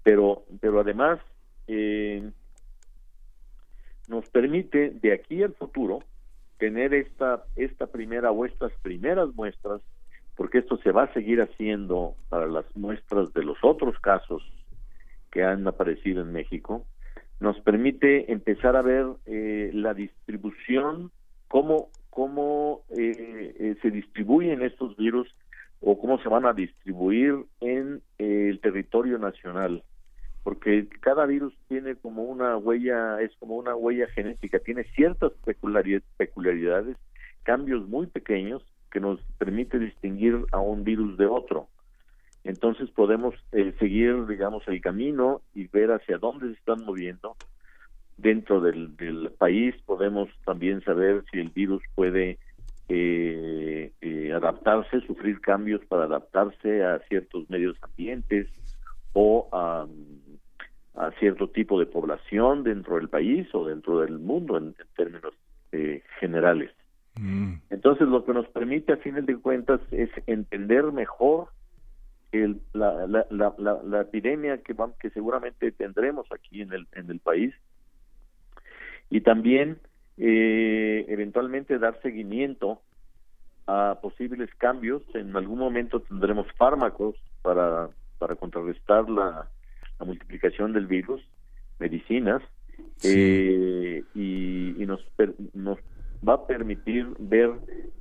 [0.04, 1.20] Pero, pero además
[1.68, 2.32] eh,
[4.08, 6.00] nos permite de aquí al futuro
[6.58, 9.82] tener esta, esta primera o estas primeras muestras,
[10.36, 14.44] porque esto se va a seguir haciendo para las muestras de los otros casos
[15.32, 16.86] que han aparecido en México,
[17.42, 21.12] nos permite empezar a ver eh, la distribución,
[21.48, 25.28] cómo, cómo eh, eh, se distribuyen estos virus
[25.82, 29.84] o cómo se van a distribuir en el territorio nacional
[30.44, 35.32] porque cada virus tiene como una huella, es como una huella genética, tiene ciertas
[36.18, 36.98] peculiaridades,
[37.44, 41.68] cambios muy pequeños que nos permite distinguir a un virus de otro.
[42.44, 47.36] Entonces podemos eh, seguir, digamos, el camino y ver hacia dónde se están moviendo.
[48.18, 52.38] Dentro del, país podemos también saber si el virus puede
[52.90, 58.48] eh, eh, adaptarse, sufrir cambios para adaptarse a ciertos medios ambientes
[59.14, 59.88] o a
[60.96, 65.34] a cierto tipo de población dentro del país o dentro del mundo en, términos
[65.72, 66.72] eh, generales.
[67.16, 67.54] Mm.
[67.70, 71.48] Entonces, lo que nos permite, a fin de cuentas, es entender mejor
[72.32, 77.20] el, la, la, la, la, epidemia que, que seguramente tendremos aquí en el, en el
[77.20, 77.54] país.
[79.10, 79.80] Y también
[80.18, 82.82] eh, eventualmente dar seguimiento
[83.68, 85.04] a posibles cambios.
[85.14, 89.50] En algún momento tendremos fármacos para, para contrarrestar la,
[90.00, 91.22] la multiplicación del virus,
[91.80, 92.42] medicinas,
[93.04, 95.06] eh, y, nos,
[95.54, 95.80] nos
[96.28, 97.52] va a permitir ver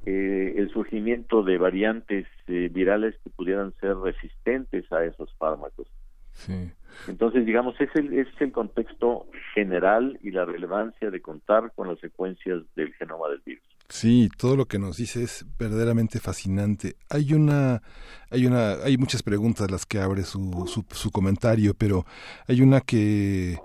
[0.07, 5.87] eh, el surgimiento de variantes eh, virales que pudieran ser resistentes a esos fármacos.
[7.07, 11.99] Entonces, digamos, es el, es el contexto general y la relevancia de contar con las
[12.01, 13.65] secuencias del genoma del virus.
[13.89, 16.95] Sí, todo lo que nos dice es verdaderamente fascinante.
[17.11, 17.83] Hay una,
[18.31, 22.07] hay una, hay muchas preguntas las que abre su, su, su comentario, pero
[22.47, 23.59] hay una que,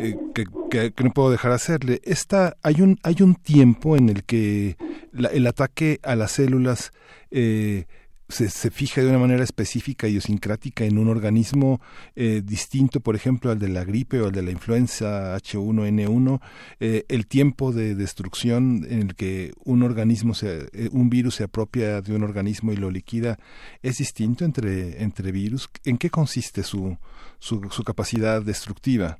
[0.00, 0.46] eh, que,
[0.92, 2.00] que, no puedo dejar hacerle.
[2.04, 4.76] Esta, hay un, hay un tiempo en el que
[5.12, 6.92] el ataque a las células
[7.30, 7.84] eh,
[8.28, 11.80] se, se, fija de una manera específica, idiosincrática, en un organismo
[12.14, 16.40] eh, distinto, por ejemplo, al de la gripe o al de la influenza H1N1,
[16.78, 22.00] eh, el tiempo de destrucción en el que un organismo, se, un virus se apropia
[22.00, 23.38] de un organismo y lo liquida,
[23.82, 25.68] es distinto entre, entre virus.
[25.84, 26.96] ¿En qué consiste su,
[27.40, 29.18] su capacidad destructiva?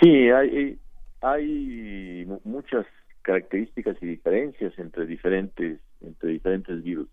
[0.00, 0.78] Sí, hay,
[1.20, 2.86] hay muchas
[3.22, 7.08] características y diferencias entre diferentes entre diferentes virus.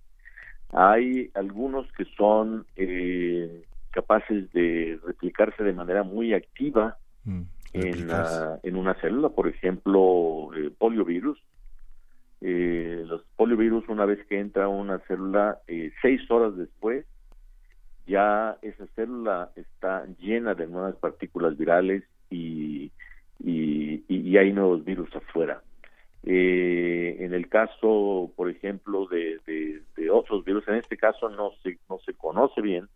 [0.71, 7.41] Hay algunos que son eh, capaces de replicarse de manera muy activa mm,
[7.73, 8.09] en,
[8.63, 11.41] en, una célula, por ejemplo, eh, poliovirus.
[12.41, 17.05] Eh, los poliovirus, una vez que entra a una célula, eh, seis horas después,
[18.05, 22.91] ya esa célula está llena de nuevas partículas virales y,
[23.43, 25.61] y, y hay nuevos virus afuera.
[26.29, 29.39] Eh, en el caso, por ejemplo, de,
[29.95, 32.89] de, otros virus, en este caso no se, no se conoce bien,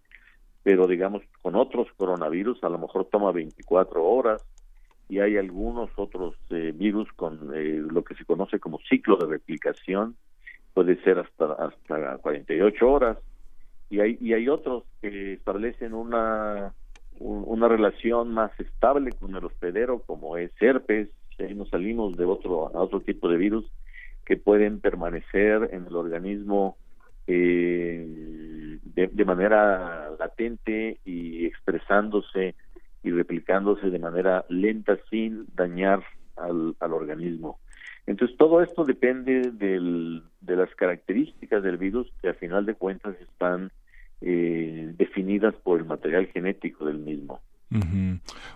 [0.63, 4.45] pero digamos con otros coronavirus a lo mejor toma 24 horas
[5.07, 9.27] y hay algunos otros eh, virus con eh, lo que se conoce como ciclo de
[9.27, 10.17] replicación,
[10.73, 13.17] puede ser hasta hasta 48 horas
[13.89, 16.73] y hay y hay otros que establecen una
[17.21, 21.09] una relación más estable con el hospedero como es herpes
[21.43, 23.65] ahí nos salimos de otro a otro tipo de virus
[24.25, 26.77] que pueden permanecer en el organismo
[27.27, 32.55] eh, de, manera latente y expresándose
[33.03, 36.03] y replicándose de manera lenta sin dañar
[36.35, 37.59] al, al organismo.
[38.05, 43.15] Entonces todo esto depende del, de las características del virus que a final de cuentas
[43.21, 43.71] están
[44.21, 47.41] eh, definidas por el material genético del mismo.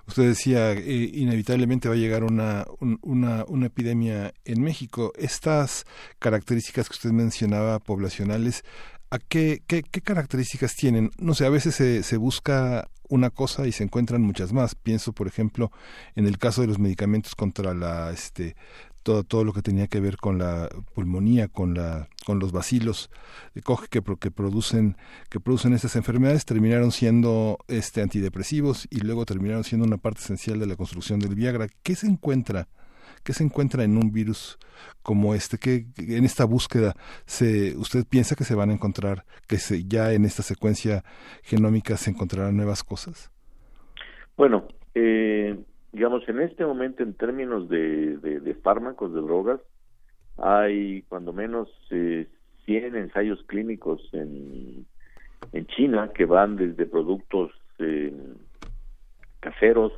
[0.07, 2.65] Usted decía, eh, inevitablemente va a llegar una,
[3.01, 5.13] una, una, epidemia en México.
[5.17, 5.85] Estas
[6.19, 8.65] características que usted mencionaba, poblacionales,
[9.11, 11.11] ¿a qué, qué, qué características tienen?
[11.17, 14.75] No sé, a veces se, se busca una cosa y se encuentran muchas más.
[14.75, 15.71] Pienso, por ejemplo,
[16.15, 18.55] en el caso de los medicamentos contra la este,
[19.05, 23.11] todo, todo lo que tenía que ver con la pulmonía, con la, con los bacilos
[23.53, 24.97] de coge que, que producen,
[25.29, 30.59] que producen estas enfermedades, terminaron siendo este antidepresivos y luego terminaron siendo una parte esencial
[30.59, 31.67] de la construcción del Viagra.
[31.83, 32.67] ¿Qué se encuentra?
[33.23, 34.57] ¿Qué se encuentra en un virus
[35.03, 35.59] como este?
[35.59, 36.95] que en esta búsqueda
[37.27, 41.03] se, usted piensa que se van a encontrar, que se, ya en esta secuencia
[41.43, 43.29] genómica se encontrarán nuevas cosas?
[44.35, 45.63] Bueno, eh,
[45.95, 49.61] digamos, en este momento en términos de, de, fármacos, de drogas,
[50.37, 52.27] hay cuando menos eh,
[52.65, 54.85] 100 ensayos clínicos en,
[55.53, 58.13] en China que van desde productos eh,
[59.39, 59.93] caseros,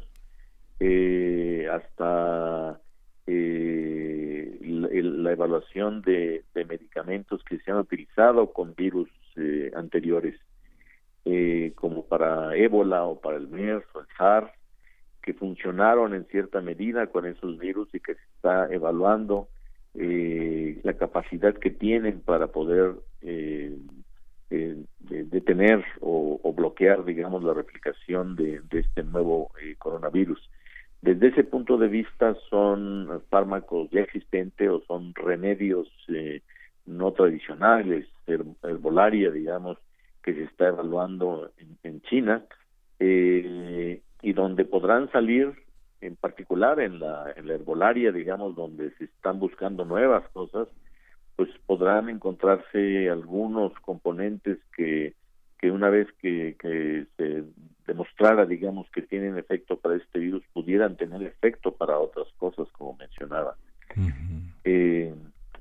[0.80, 2.80] eh, hasta
[3.26, 10.40] eh, la, evaluación de, medicamentos que se han utilizado con virus eh, anteriores,
[11.76, 14.57] como para ébola o para el MERS o el SARS,
[15.28, 19.50] que funcionaron en cierta medida con esos virus y que se está evaluando
[19.94, 22.94] la capacidad que tienen para poder
[24.50, 30.40] detener o, bloquear, digamos, la replicación de, este nuevo coronavirus.
[31.02, 36.42] Desde ese punto de vista son fármacos ya existentes o son remedios eh,
[36.86, 38.08] no tradicionales,
[38.64, 39.78] herbolaria, digamos,
[40.24, 41.52] que se está evaluando
[41.84, 42.46] en, China
[43.00, 45.54] eh, y donde podrán salir,
[46.02, 50.68] en particular en la, en la herbolaria, digamos, donde se están buscando nuevas cosas,
[51.36, 55.14] pues podrán encontrarse algunos componentes que
[55.58, 56.56] que una vez que,
[57.18, 57.44] se
[57.86, 62.96] demostrara, digamos, que tienen efecto para este virus, pudieran tener efecto para otras cosas, como
[62.96, 63.56] mencionaba.
[64.64, 65.14] eh,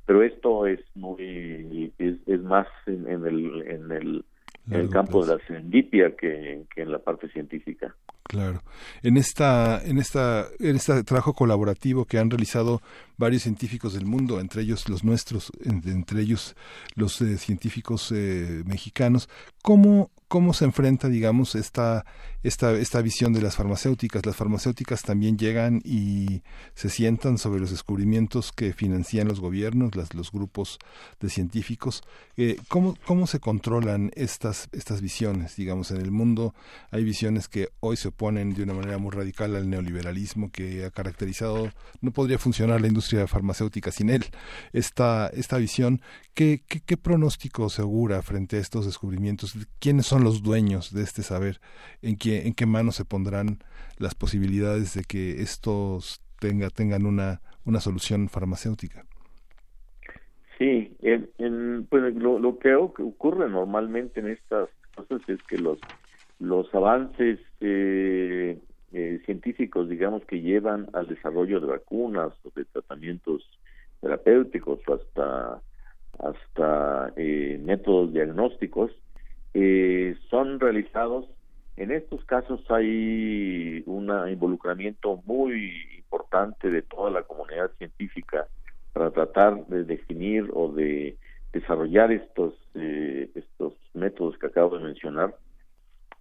[0.04, 4.24] pero esto es muy es, más en, el en el,
[4.70, 7.94] en el campo de la serendipia que, que en la parte científica.
[8.24, 8.62] Claro.
[9.02, 12.80] En esta, en esta, en este trabajo colaborativo que han realizado
[13.16, 16.54] varios científicos del mundo, entre ellos los nuestros, entre ellos
[16.94, 19.28] los eh, científicos eh, mexicanos,
[19.62, 22.04] ¿cómo, cómo se enfrenta, digamos, esta,
[22.42, 24.26] esta, esta visión de las farmacéuticas.
[24.26, 26.42] Las farmacéuticas también llegan y
[26.74, 30.78] se sientan sobre los descubrimientos que financian los gobiernos, los grupos
[31.20, 32.02] de científicos.
[32.36, 35.56] Eh, ¿cómo, ¿Cómo se controlan estas, estas visiones?
[35.56, 36.54] Digamos, en el mundo
[36.90, 40.90] hay visiones que hoy se oponen de una manera muy radical al neoliberalismo que ha
[40.90, 44.24] caracterizado, no podría funcionar la industria farmacéutica sin él.
[44.72, 46.00] Esta, esta visión,
[46.34, 49.54] ¿qué, qué, pronóstico segura frente a estos descubrimientos?
[49.78, 51.60] ¿Quiénes son los dueños de este saber?
[52.02, 53.58] ¿En qué, en qué manos se pondrán
[53.98, 59.04] las posibilidades de que estos tenga, tengan una, una solución farmacéutica?
[60.58, 60.96] Sí,
[61.90, 65.78] pues lo, lo que ocurre normalmente en estas cosas es que los,
[66.38, 68.58] los avances eh,
[68.92, 73.42] eh, científicos, digamos, que llevan al desarrollo de vacunas o de tratamientos
[74.00, 75.60] terapéuticos hasta,
[76.18, 78.92] hasta eh, métodos diagnósticos,
[79.54, 81.26] eh, son realizados.
[81.76, 88.46] En estos casos hay un involucramiento muy importante de toda la comunidad científica
[88.92, 91.16] para tratar de definir o de
[91.52, 95.34] desarrollar estos eh, estos métodos que acabo de mencionar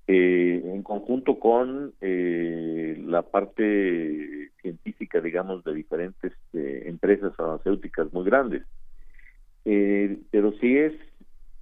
[0.08, 8.26] eh, en conjunto con eh, la parte científica digamos de diferentes eh, empresas farmacéuticas muy
[8.26, 8.63] grandes.
[9.63, 10.94] Pero sí es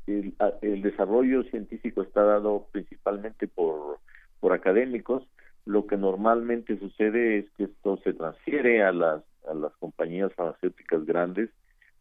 [0.07, 3.99] el, desarrollo científico está dado principalmente por,
[4.41, 5.23] por académicos,
[5.65, 11.05] lo que normalmente sucede es que esto se transfiere a las, a las compañías farmacéuticas
[11.05, 11.49] grandes,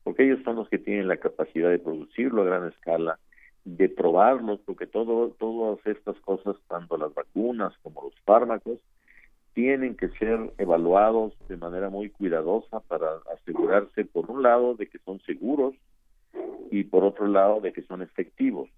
[0.02, 3.20] porque ellos son los que tienen la capacidad de producirlo a gran escala,
[3.64, 8.78] de probarlos, porque todo, todas estas cosas, tanto las vacunas como los fármacos,
[9.54, 14.98] tienen que ser evaluados de manera muy cuidadosa para asegurarse, por un lado, de que
[15.00, 15.74] son seguros,
[16.70, 18.68] y por otro lado de que son efectivos.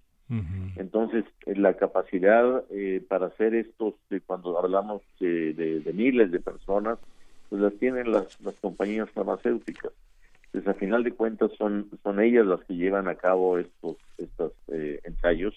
[0.75, 3.93] Entonces, la capacidad eh, para hacer estos,
[4.25, 6.97] cuando hablamos de, de, miles de personas,
[7.47, 9.93] pues las tienen las, las compañías farmacéuticas.
[10.55, 14.53] Entonces, a final de cuentas, son, son ellas las que llevan a cabo estos, estos
[14.69, 15.53] eh, ensayos.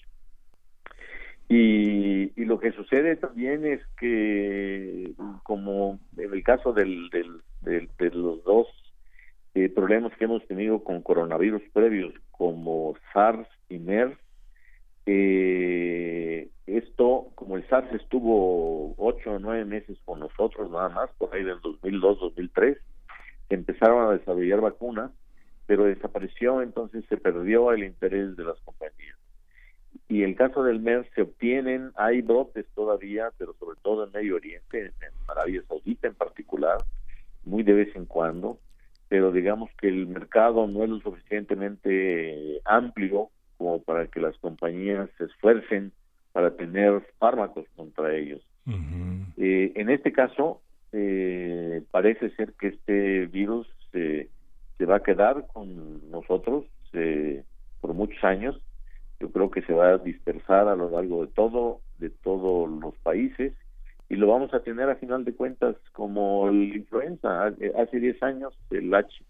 [1.47, 8.67] Y, lo que sucede también es que, como en el caso del, de los dos
[9.53, 14.17] eh, problemas que hemos tenido con coronavirus previos como SARS y MERS.
[15.05, 21.33] Eh, esto, como el SARS estuvo ocho o nueve meses con nosotros nada más, por
[21.33, 22.77] ahí del 2002-2003,
[23.49, 25.11] empezaron a desarrollar vacunas,
[25.65, 29.17] pero desapareció, entonces se perdió el interés de las compañías.
[30.07, 34.35] Y el caso del MERS se obtienen, hay brotes todavía, pero sobre todo en Medio
[34.35, 34.91] Oriente, en
[35.27, 36.77] Arabia Saudita en particular,
[37.45, 38.59] muy de vez en cuando,
[39.07, 45.09] pero digamos que el mercado no es lo suficientemente amplio como para que las compañías
[45.17, 45.91] se esfuercen
[46.31, 48.41] para tener fármacos contra ellos.
[49.37, 50.61] eh, en este caso,
[50.91, 57.43] eh, parece ser que este virus se va a quedar con nosotros eh,
[57.81, 58.59] por muchos años.
[59.19, 62.95] Yo creo que se va a dispersar a lo largo de todo, de todos los
[62.99, 63.53] países
[64.09, 67.45] y lo vamos a tener a final de cuentas como la influenza.
[67.77, 69.23] Hace 10 años el H,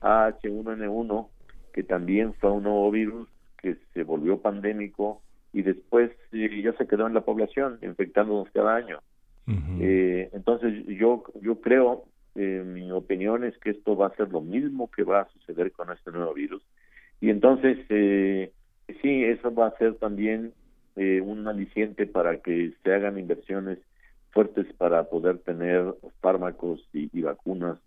[0.00, 1.28] H1N1,
[1.72, 7.06] que también fue un nuevo virus que se volvió pandémico y después ya se quedó
[7.06, 9.00] en la población infectándonos cada año.
[9.46, 15.04] Entonces yo yo creo mi opinión es que esto va a ser lo mismo que
[15.04, 16.62] va a suceder con este nuevo virus.
[17.20, 20.52] Y entonces sí eso va a ser también
[20.96, 23.78] un aliciente para que se hagan inversiones
[24.32, 27.78] fuertes para poder tener fármacos y vacunas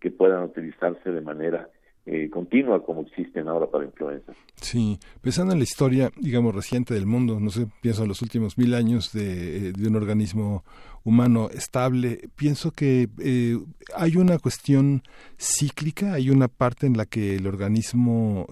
[0.00, 1.68] que puedan utilizarse de manera
[2.04, 4.32] eh, continua como existen ahora para influenza.
[4.56, 8.58] Sí, pensando en la historia, digamos, reciente del mundo, no sé, pienso en los últimos
[8.58, 10.64] mil años de, eh, un organismo
[11.04, 13.56] humano estable, pienso que eh,
[13.94, 15.02] hay una cuestión
[15.38, 18.46] cíclica, hay una parte en la que el organismo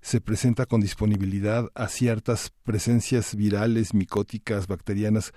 [0.00, 5.32] se presenta con disponibilidad a ciertas presencias virales, micóticas, bacterianas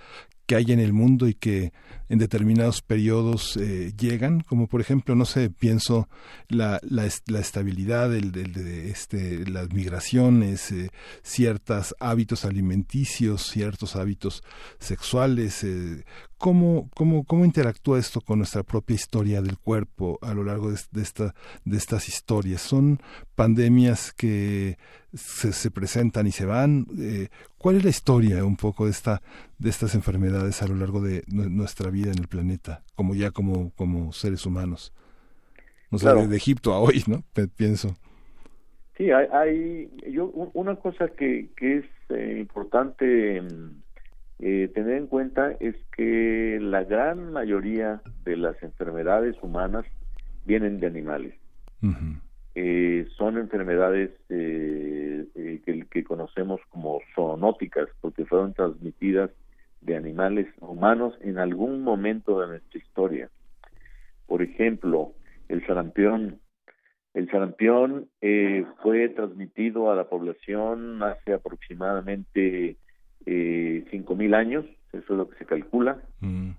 [0.48, 1.74] que hay en el mundo y que
[2.10, 6.08] en determinados periodos eh, llegan, como por ejemplo, no sé, pienso
[6.48, 10.90] la, la, la estabilidad, el, de este, las migraciones, eh,
[11.22, 14.42] ciertos hábitos alimenticios, ciertos hábitos
[14.80, 16.06] sexuales, eh,
[16.38, 21.02] ¿Cómo, cómo, ¿Cómo interactúa esto con nuestra propia historia del cuerpo a lo largo de,
[21.02, 21.34] esta,
[21.66, 22.62] de estas historias?
[22.62, 23.00] ¿Son
[23.36, 24.78] pandemias que
[25.14, 26.86] se, se presentan y se van?
[27.00, 29.22] Eh, ¿Cuál es la historia un poco de, esta,
[29.58, 33.72] de estas enfermedades a lo largo de nuestra vida en el planeta, como ya como,
[33.72, 34.94] como seres humanos?
[35.90, 37.24] No sé, de, Egipto a hoy, ¿no?
[37.56, 37.96] Pienso.
[38.96, 43.42] Sí, hay, hay yo, una cosa que, que es eh, importante
[44.40, 49.86] eh, tener en cuenta es que la gran mayoría de las enfermedades humanas
[50.46, 51.34] vienen de animales.
[52.60, 59.30] eh, son enfermedades eh, eh, que, que, conocemos como zoonóticas porque fueron transmitidas
[59.82, 63.30] de animales humanos en algún momento de nuestra historia.
[64.26, 65.14] Por ejemplo,
[65.50, 66.40] el sarampión.
[67.14, 72.78] El sarampión eh, fue transmitido a la población hace aproximadamente
[73.92, 76.52] cinco mil años, eso es lo que se calcula, mm.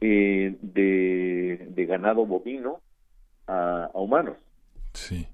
[0.00, 2.80] eh, de, ganado bovino
[3.46, 4.36] a, humanos.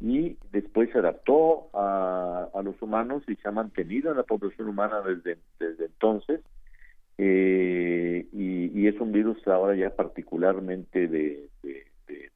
[0.01, 5.01] Y después se adaptó a, los humanos y se ha mantenido en la población humana
[5.01, 6.41] desde, desde entonces.
[7.16, 11.85] Eh, y, es un virus ahora ya particularmente de, de,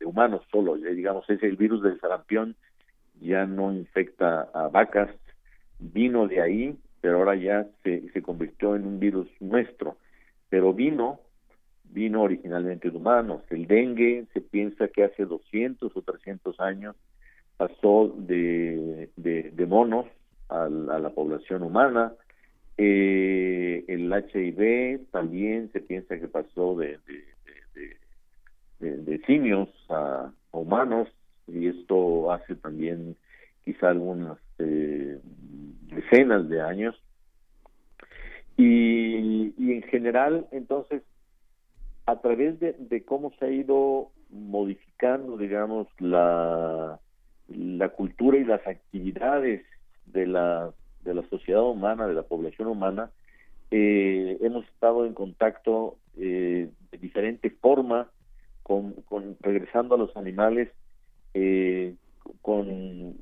[0.05, 2.57] humanos solo, digamos, es el virus del sarampión,
[3.21, 5.11] ya no infecta a vacas,
[5.79, 9.99] vino de ahí, pero ahora ya se, se convirtió en un virus nuestro.
[10.49, 11.21] Pero vino,
[11.85, 13.43] vino originalmente de humanos.
[13.51, 16.97] El dengue se piensa que hace 200 o 300 años
[17.57, 20.07] pasó de, de, monos
[20.49, 22.13] a, la población humana.
[22.79, 26.99] Eh, el HIV también se piensa que pasó de,
[28.79, 31.09] de, simios a, humanos
[31.49, 33.17] y esto hace también
[33.65, 35.19] quizá algunas eh,
[35.89, 37.01] decenas de años.
[38.57, 41.03] Y, en general, entonces,
[42.07, 47.01] a través de, cómo se ha ido modificando, digamos, la,
[47.49, 49.65] la cultura y las actividades
[50.07, 50.73] de la,
[51.05, 53.11] de la sociedad humana, de la población humana,
[53.71, 58.11] eh, hemos estado en contacto eh, de diferente forma
[58.63, 60.69] con, con, regresando a los animales
[61.33, 61.95] eh,
[62.43, 63.15] con,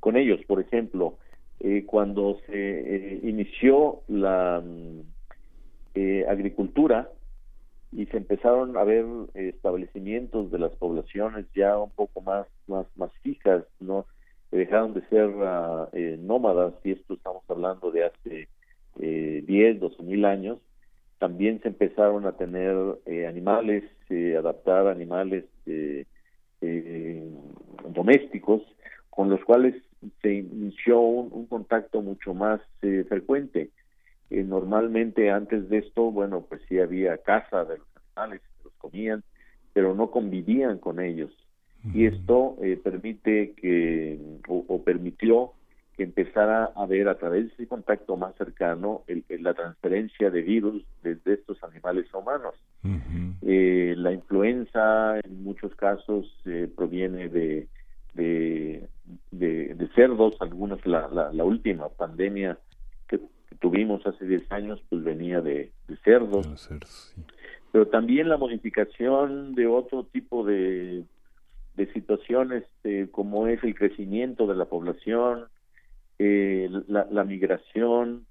[0.00, 1.18] con ellos, por ejemplo,
[1.60, 5.00] eh, cuando se eh, inició la mm,
[5.94, 7.08] eh, agricultura
[7.92, 13.12] y se empezaron a ver establecimientos de las poblaciones ya un poco más más más
[13.22, 14.04] fijas no
[14.50, 15.88] dejaron de ser ah,
[16.18, 18.48] nómadas y esto estamos hablando de hace
[18.98, 20.58] eh, 10, 12 mil años
[21.18, 22.76] también se empezaron a tener
[23.28, 23.84] animales
[24.36, 25.44] adaptar animales
[27.90, 28.62] domésticos
[29.14, 29.76] con los cuales
[30.22, 33.70] se inició un, contacto mucho más eh, frecuente.
[34.28, 37.86] Eh, normalmente antes de esto, bueno, pues sí había caza de los
[38.16, 39.22] animales, los comían,
[39.72, 41.30] pero no convivían con ellos.
[41.92, 45.52] Y esto eh, permite que, o, permitió
[45.98, 50.40] que empezara a ver a través de ese contacto más cercano el, la transferencia de
[50.40, 52.54] virus desde estos animales a humanos.
[52.82, 56.26] la influenza en muchos casos
[56.74, 57.68] proviene de,
[58.14, 58.88] de,
[59.30, 62.58] de, cerdos, algunas, la, la, última pandemia
[63.08, 63.20] que,
[63.60, 66.68] tuvimos hace 10 años, pues venía de, cerdos.
[67.72, 71.04] Pero también la modificación de otro tipo de,
[71.76, 75.46] de situaciones, eh, como es el crecimiento de la población,
[76.18, 78.26] eh, la, la, migración,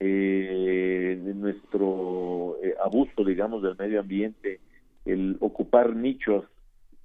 [0.00, 4.60] eh, de nuestro abuso, digamos, del medio ambiente,
[5.04, 6.44] el ocupar nichos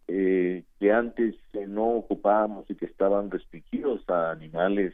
[0.08, 4.94] eh, que antes eh, no ocupábamos y que estaban restringidos a animales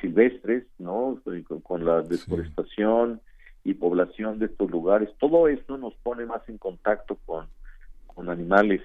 [0.00, 1.20] silvestres, ¿no?
[1.62, 3.20] Con, la deforestación
[3.64, 5.08] y población de estos lugares.
[5.18, 7.46] Todo esto nos pone más en contacto con,
[8.06, 8.82] con animales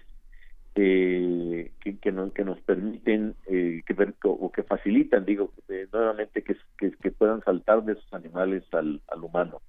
[0.74, 5.52] que, que, nos permiten eh, que, o que facilitan, digo,
[5.92, 9.62] nuevamente que, que, puedan saltar de esos animales al, al humano.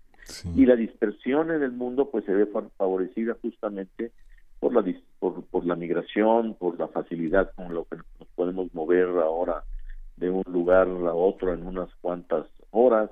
[0.55, 2.47] Y la dispersión en el mundo pues se ve
[2.77, 4.13] favorecida justamente
[4.61, 4.83] por la
[5.19, 9.65] por, por la migración, por la facilidad con lo que nos podemos mover ahora
[10.17, 13.11] de un lugar a otro en unas cuantas horas,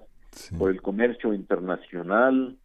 [0.59, 2.57] por el comercio internacional,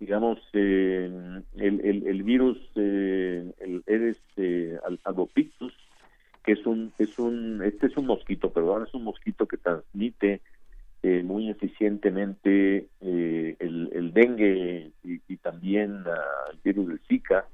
[0.00, 1.10] digamos, eh,
[1.56, 5.74] el, el, el, virus, eh, el Eres eh, albopictus,
[6.42, 10.40] que es un, es un, este es un mosquito, perdón, es un mosquito que transmite
[11.02, 16.02] eh, muy eficientemente eh, el, el, dengue y, también
[16.50, 17.46] el virus del Zika.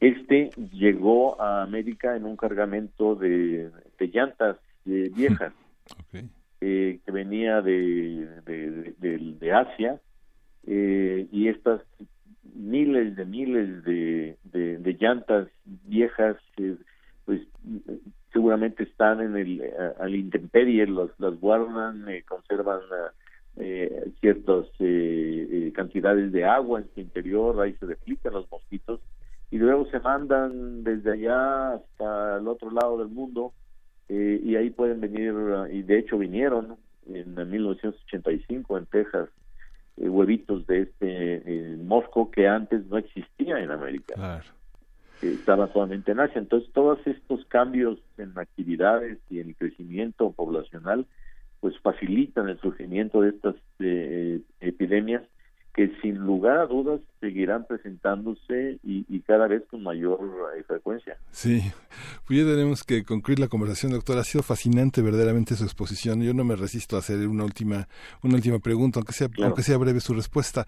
[0.00, 5.52] Este llegó a América en un cargamento de, de llantas viejas.
[6.60, 10.00] Que venía de, de, de Asia.
[10.66, 11.80] Eh, y estas
[12.54, 16.76] miles de miles de, de, llantas viejas eh,
[17.24, 17.40] pues
[18.32, 19.62] seguramente están en el
[19.98, 22.80] al intemperie las, las guardan eh, conservan
[23.56, 24.66] eh, ciertas
[25.74, 29.00] cantidades de agua en su interior ahí se replican los mosquitos
[29.50, 33.52] y luego se mandan desde allá hasta el otro lado del mundo
[34.08, 35.32] y ahí pueden venir
[35.70, 36.76] y de hecho vinieron
[37.06, 39.28] en 1985 en Texas
[39.96, 41.02] eh, huevitos de este
[41.44, 44.42] eh, mosco que antes no existía en América.
[45.20, 46.38] estaba solamente en Asia.
[46.38, 51.06] Entonces, todos estos cambios en actividades y en el crecimiento poblacional,
[51.60, 55.22] pues facilitan el surgimiento de estas eh, epidemias
[55.74, 60.18] que sin lugar a dudas seguirán presentándose y, cada vez con mayor
[60.56, 61.16] eh, frecuencia.
[61.30, 61.62] Sí,
[62.26, 64.18] pues ya tenemos que concluir la conversación, doctor.
[64.18, 66.22] Ha sido fascinante verdaderamente su exposición.
[66.22, 67.86] Yo no me resisto a hacer una última,
[68.22, 70.66] una última pregunta, aunque sea, aunque sea breve su respuesta.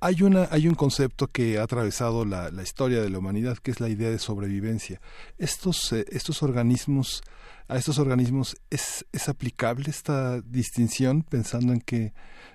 [0.00, 3.70] Hay, una, hay un concepto que ha atravesado la, la, historia de la humanidad, que
[3.70, 5.00] es la idea de sobrevivencia.
[5.38, 7.22] Estos, eh, estos organismos,
[7.68, 12.12] a estos organismos, ¿es, ¿es aplicable esta distinción pensando en que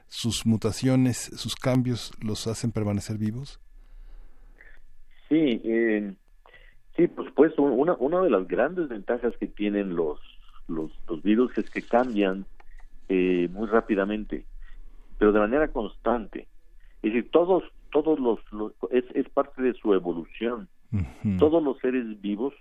[0.08, 3.60] sus mutaciones, sus cambios los hacen permanecer vivos?
[5.30, 6.14] Sí, eh,
[6.96, 10.20] sí, pues pues una, una de las grandes ventajas que tienen los,
[10.68, 10.92] los,
[11.24, 12.46] virus es que cambian
[13.10, 14.46] eh, muy rápidamente,
[15.18, 16.48] pero de manera constante.
[17.02, 18.40] Es decir, todos, todos los,
[18.92, 20.68] es, es parte de su evolución.
[21.40, 22.54] Todos los seres vivos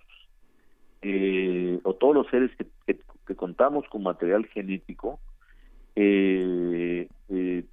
[1.03, 2.51] eh, o todos los seres
[2.87, 2.99] que,
[3.37, 5.21] contamos con material genético
[5.95, 7.65] eh, eh,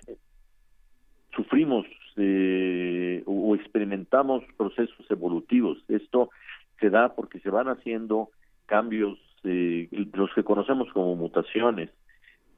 [1.35, 1.85] sufrimos
[2.17, 5.77] eh, o experimentamos procesos evolutivos.
[5.87, 6.31] Esto
[6.79, 8.31] se da porque se van haciendo
[8.65, 11.91] cambios, eh, los que conocemos como mutaciones,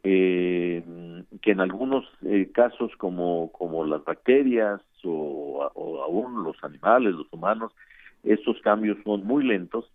[0.03, 0.81] eh,
[1.41, 2.05] que en algunos
[2.53, 7.73] casos como, como las bacterias o, o aún los animales, los humanos,
[8.23, 9.91] estos cambios son muy lentos,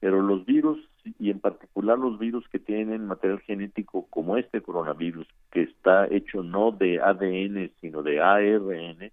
[0.00, 0.78] pero los virus
[1.18, 6.42] y en particular los virus que tienen material genético como este coronavirus, que está hecho
[6.42, 9.10] no de ADN, sino de ARN,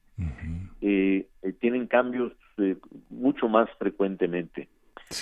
[0.81, 2.77] eh, eh, tienen cambios eh,
[3.09, 4.67] mucho más frecuentemente.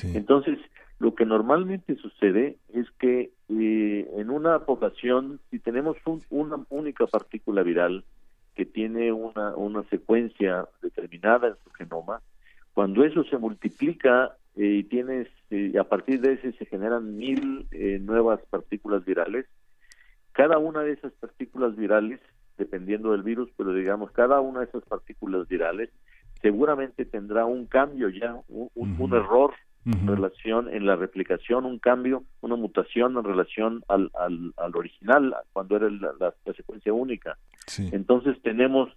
[0.03, 0.57] Entonces,
[0.99, 5.97] lo que normalmente sucede es que en una población, si tenemos
[6.29, 8.03] una única partícula viral
[8.55, 12.21] que tiene una, una secuencia determinada en su genoma,
[12.73, 15.27] cuando eso se multiplica y tienes
[15.79, 19.45] a partir de ese se generan mil eh, nuevas partículas virales.
[20.31, 22.19] Cada una de esas partículas virales
[22.57, 25.89] dependiendo del virus pero digamos cada una de esas partículas virales
[26.41, 29.53] seguramente tendrá un cambio ya un, error
[29.85, 35.35] en relación en la replicación un cambio una mutación en relación al, al, al original
[35.53, 37.37] cuando era la, secuencia única.
[37.91, 38.89] Entonces tenemos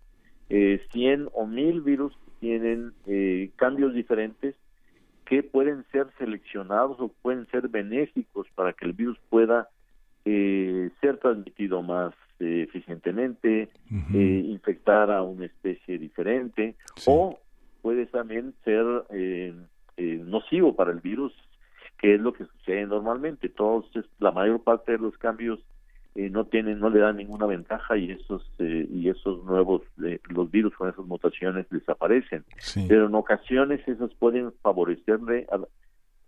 [0.51, 4.55] eh, 100 o 1000 virus que tienen eh, cambios diferentes
[5.29, 9.69] que pueden ser seleccionados o pueden ser benéficos para que el virus pueda
[10.25, 13.69] eh, ser transmitido más eh, eficientemente,
[14.15, 17.39] eh, infectar a una especie diferente o
[17.83, 18.87] puede también ser
[19.99, 21.35] nocivo para el virus,
[21.99, 23.51] que es lo que sucede normalmente.
[23.51, 23.85] Todos,
[24.21, 25.61] la mayor parte de los cambios
[26.19, 30.19] eh, no tienen no le dan ninguna ventaja y esos eh, y esos nuevos eh,
[30.31, 32.45] los virus con esas mutaciones desaparecen.
[32.89, 35.47] Pero en ocasiones esos pueden favorecerle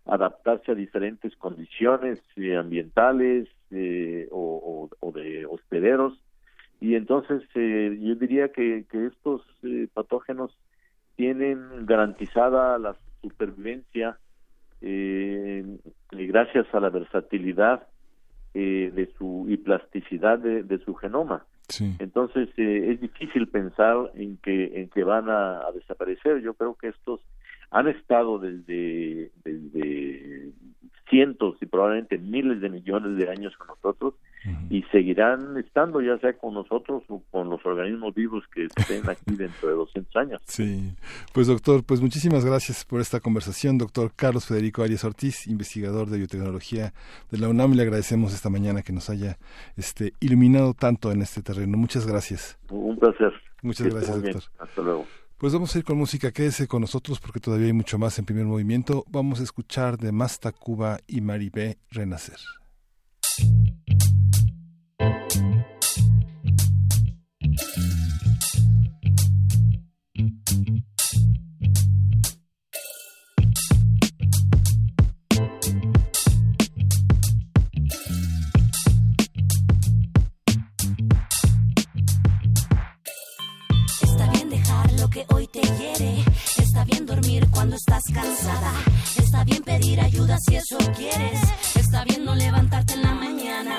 [0.06, 2.22] adaptarse a diferentes condiciones
[2.56, 3.48] ambientales
[4.30, 6.16] o, de hospederos.
[6.80, 9.42] Y entonces yo diría que, que estos
[9.92, 10.56] patógenos
[11.16, 14.20] tienen garantizada la supervivencia
[16.12, 17.89] gracias a la versatilidad
[18.54, 21.46] eh, de su y plasticidad de, su genoma.
[22.00, 26.40] Entonces eh, es difícil pensar en que en que van a, a, desaparecer.
[26.40, 27.20] Yo creo que estos
[27.70, 30.50] han estado desde desde
[31.08, 34.14] cientos y probablemente miles de millones de años con nosotros
[34.70, 39.36] y seguirán estando ya sea con nosotros o con los organismos vivos que estén aquí
[39.36, 40.40] dentro de 200 años.
[40.44, 40.92] Sí,
[41.32, 46.18] pues doctor, pues muchísimas gracias por esta conversación, doctor Carlos Federico Arias Ortiz, investigador de
[46.18, 46.92] biotecnología
[47.30, 49.36] de la UNAM, le agradecemos esta mañana que nos haya
[49.76, 51.76] este, iluminado tanto en este terreno.
[51.76, 52.58] Muchas gracias.
[52.70, 53.32] Un placer.
[53.62, 54.42] Muchas gracias, doctor.
[54.58, 55.06] Hasta luego.
[55.40, 58.26] Pues vamos a ir con música, quédese con nosotros porque todavía hay mucho más en
[58.26, 59.04] primer movimiento.
[59.08, 62.36] Vamos a escuchar de Masta Cuba y Maribé Renacer.
[89.16, 91.38] Está bien pedir ayuda si eso quieres.
[91.74, 93.76] Está bien no levantarte en la mañana.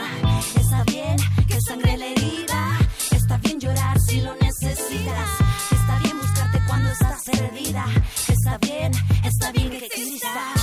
[0.55, 1.17] Está bien
[1.47, 2.78] que sangre la herida.
[3.11, 5.30] Está bien llorar si lo necesitas.
[5.72, 7.86] Está bien buscarte cuando estás perdida.
[8.28, 8.91] Está bien,
[9.24, 10.61] está bien que existas.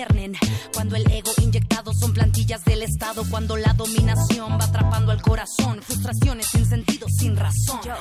[0.00, 0.36] Gobiernen.
[0.72, 3.24] Cuando el ego inyectado son plantillas del Estado.
[3.30, 5.80] Cuando la dominación va atrapando al corazón.
[5.82, 7.80] Frustraciones sin sentido, sin razón.
[7.84, 7.94] Yo,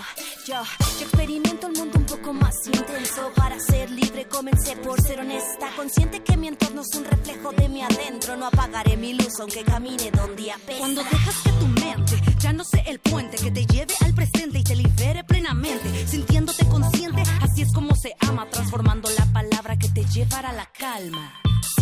[0.47, 0.61] yo,
[0.99, 3.31] yo experimento el mundo un poco más intenso.
[3.35, 5.67] Para ser libre comencé por ser honesta.
[5.75, 8.37] Consciente que mi entorno es un reflejo de mi adentro.
[8.37, 10.79] No apagaré mi luz aunque camine donde apesta.
[10.79, 14.59] Cuando dejas que tu mente ya no sé el puente que te lleve al presente
[14.59, 19.89] y te libere plenamente, sintiéndote consciente, así es como se ama, transformando la palabra que
[19.89, 21.33] te llevará a la calma.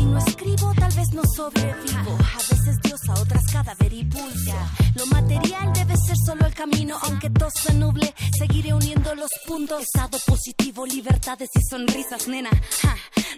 [0.08, 2.18] No escribo, tal vez no sobrevivo.
[2.18, 4.55] A veces diosa, otras cadáver y pulsa.
[4.95, 9.84] Lo material debe ser solo el camino, aunque todo se nuble, seguiré uniendo los puntos.
[9.84, 12.49] Estado positivo, libertades y sonrisas, nena.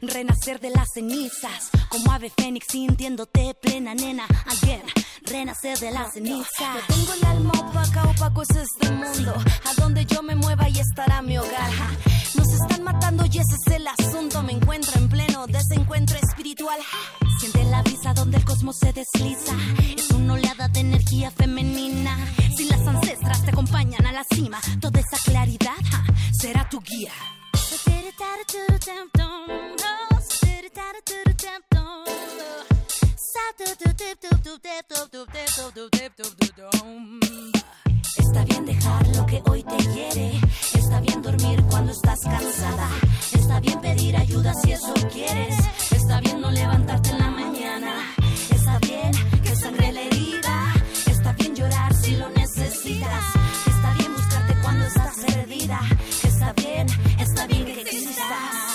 [0.01, 4.25] Renacer de las cenizas, como ave fénix, sintiéndote plena, nena.
[4.45, 4.83] Again,
[5.23, 6.47] renacer de las cenizas.
[6.87, 9.33] Yo tengo el alma opaca, opaco es este mundo.
[9.65, 11.71] A donde yo me mueva y estará mi hogar.
[12.35, 14.41] Nos están matando y ese es el asunto.
[14.43, 16.79] Me encuentro en pleno desencuentro espiritual.
[17.39, 19.55] Siente la brisa donde el cosmos se desliza.
[19.95, 22.17] Es una oleada de energía femenina.
[22.55, 25.75] Si las ancestras te acompañan a la cima, toda esa claridad
[26.31, 27.11] será tu guía.
[38.17, 40.31] Está bien dejar lo que hoy te hiere.
[40.73, 42.89] Está bien dormir cuando estás cansada.
[43.33, 45.55] Está bien pedir ayuda si eso quieres.
[45.91, 47.93] Está bien no levantarte en la mañana.
[48.49, 49.11] Está bien
[49.41, 50.73] que sangre la herida.
[51.07, 53.23] Está bien llorar si lo necesitas.
[53.65, 55.79] Está bien buscarte cuando estás perdida.
[56.23, 56.87] Está bien,
[57.47, 58.69] bien que existas.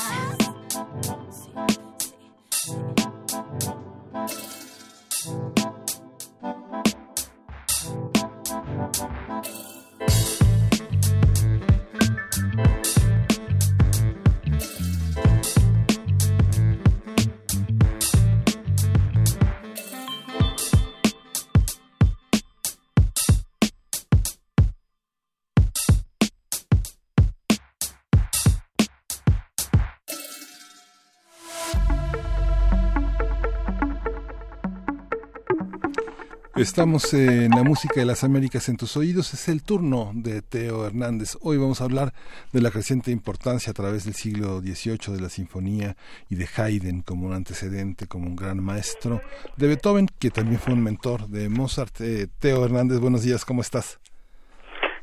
[36.57, 39.34] Estamos en la música de las Américas en tus oídos.
[39.34, 41.36] Es el turno de Teo Hernández.
[41.42, 42.12] Hoy vamos a hablar
[42.52, 45.96] de la creciente importancia a través del siglo XVIII de la sinfonía
[46.30, 49.20] y de Haydn como un antecedente, como un gran maestro,
[49.57, 52.00] de Beethoven, que también fue un mentor de Mozart.
[52.00, 53.98] Eh, Teo Hernández, buenos días, ¿cómo estás?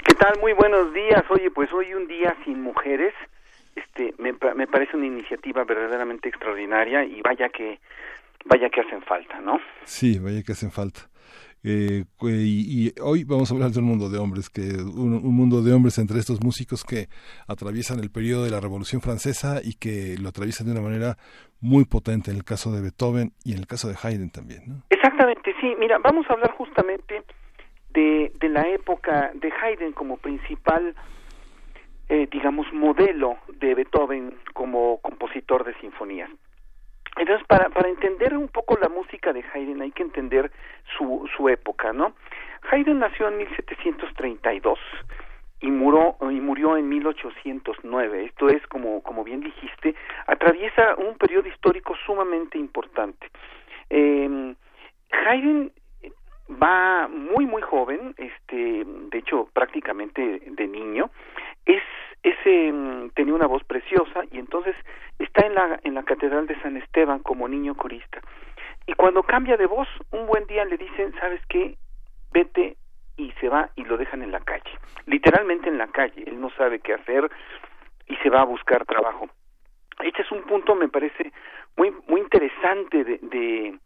[0.08, 0.40] ¿Qué tal?
[0.40, 1.24] Muy buenos días.
[1.30, 3.14] Oye, pues hoy un día sin mujeres.
[3.76, 7.82] Este, me, me parece una iniciativa verdaderamente extraordinaria y vaya que
[8.46, 9.60] vaya que hacen falta, ¿no?
[9.84, 11.11] Sí, vaya que hacen falta.
[11.64, 15.36] Eh, y, y, hoy vamos a hablar de un mundo de hombres, que un, un,
[15.36, 17.08] mundo de hombres entre estos músicos que
[17.48, 21.18] atraviesan el periodo de la Revolución Francesa y que lo atraviesan de una manera
[21.60, 24.64] muy potente en el caso de Beethoven y en el caso de Haydn también.
[24.68, 24.82] ¿no?
[24.90, 25.76] Exactamente, sí.
[25.78, 27.22] Mira, vamos a hablar justamente
[27.94, 30.96] de, de la época de Haydn como principal,
[32.10, 36.30] eh, digamos, modelo de Beethoven como compositor de sinfonías.
[37.18, 40.52] Entonces, para, para entender un poco la música de Haydn hay que entender
[40.98, 42.14] su, su época, ¿no?
[42.72, 44.80] Haydn nació en 1732
[45.60, 48.26] y murió, y murió en 1809.
[48.26, 49.96] Esto es, como, como bien dijiste,
[50.28, 53.30] atraviesa un periodo histórico sumamente importante.
[53.90, 54.56] Eh,
[55.12, 55.72] Haydn
[56.62, 61.12] va muy muy joven, este, de hecho prácticamente de niño,
[61.66, 61.82] es
[62.24, 62.74] ese
[63.16, 64.76] tenía una voz preciosa y entonces
[65.20, 68.22] está en la en la catedral de San Esteban como niño corista.
[68.88, 71.76] Y cuando cambia de voz, un buen día le dicen, "¿Sabes qué?
[72.32, 72.78] Vete
[73.18, 74.72] y se va y lo dejan en la calle,
[75.06, 77.30] literalmente en la calle, él no sabe qué hacer
[78.08, 79.30] y se va a buscar trabajo.
[80.04, 81.32] Este es un punto, me parece,
[81.78, 83.80] muy, muy interesante de, de,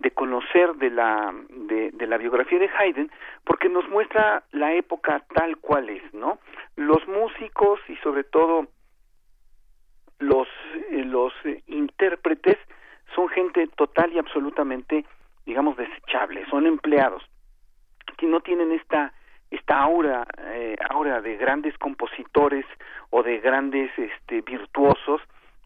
[0.00, 3.10] de conocer de la, de, la biografía de Haydn,
[3.44, 6.38] porque nos muestra la época tal cual es, ¿no?
[6.76, 8.66] Los músicos y sobre todo
[10.18, 10.48] los,
[10.90, 12.56] eh, los eh, intérpretes
[13.14, 15.04] son gente total y absolutamente,
[15.44, 17.22] digamos, desechable, son empleados
[18.16, 19.12] que no tienen esta
[19.50, 22.64] esta aura eh, aura de grandes compositores
[23.10, 25.20] o de grandes este virtuosos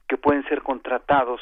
[0.08, 1.40] que pueden ser contratados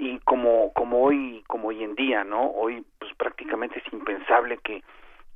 [0.00, 4.82] y como como hoy como hoy en día no hoy pues prácticamente es impensable que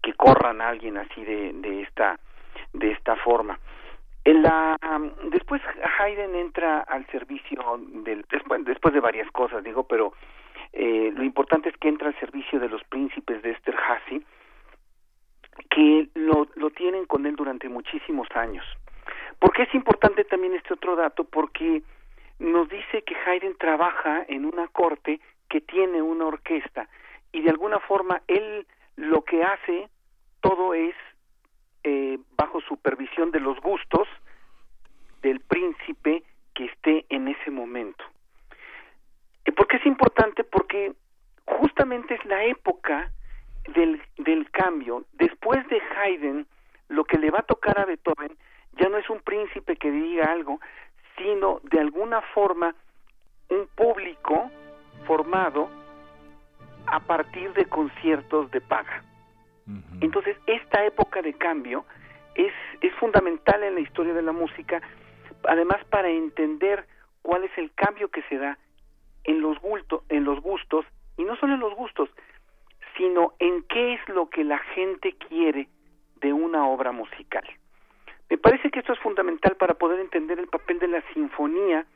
[0.02, 2.18] que corran a alguien así de de esta
[2.72, 3.58] de esta forma
[4.24, 4.78] en la
[5.30, 5.60] después
[5.98, 7.62] Haydn entra al servicio
[8.04, 10.14] del después después de varias cosas digo pero
[10.72, 14.24] eh, lo importante es que entra al servicio de los príncipes de Esterhazy
[15.68, 18.64] que lo, lo tienen con él durante muchísimos años.
[19.38, 21.22] ¿Por qué es importante también este otro dato?
[21.22, 21.82] Porque
[22.38, 26.88] nos dice que Haydn trabaja en una corte que tiene una orquesta
[27.32, 28.66] y de alguna forma él
[28.96, 29.88] lo que hace
[30.40, 30.94] todo es
[31.84, 34.08] eh, bajo supervisión de los gustos
[35.22, 36.22] del príncipe
[36.54, 38.04] que esté en ese momento.
[39.56, 40.44] ¿Por qué es importante?
[40.44, 40.94] Porque
[41.44, 43.10] justamente es la época
[43.74, 45.04] del, del cambio.
[45.12, 46.46] Después de Haydn,
[46.88, 48.36] lo que le va a tocar a Beethoven
[48.72, 50.60] ya no es un príncipe que diga algo,
[51.16, 52.74] sino de alguna forma
[53.50, 54.50] un público
[55.06, 55.68] formado
[56.86, 59.02] a partir de conciertos de paga.
[60.00, 61.86] Entonces, esta época de cambio
[62.34, 62.52] es,
[62.82, 64.82] es fundamental en la historia de la música,
[65.44, 66.86] además para entender
[67.22, 68.58] cuál es el cambio que se da
[69.24, 69.56] en los,
[70.10, 70.84] en los gustos,
[71.16, 72.10] y no solo en los gustos,
[72.96, 75.68] sino en qué es lo que la gente quiere
[76.20, 77.44] de una obra musical.
[78.34, 81.86] Me parece que esto es fundamental para poder entender el papel de la sinfonía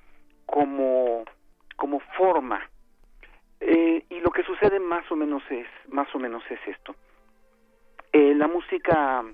[0.47, 1.25] como,
[1.75, 2.61] como forma.
[3.59, 6.95] Eh, y lo que sucede más o menos es, más o menos es esto.
[8.13, 9.25] Eh, la música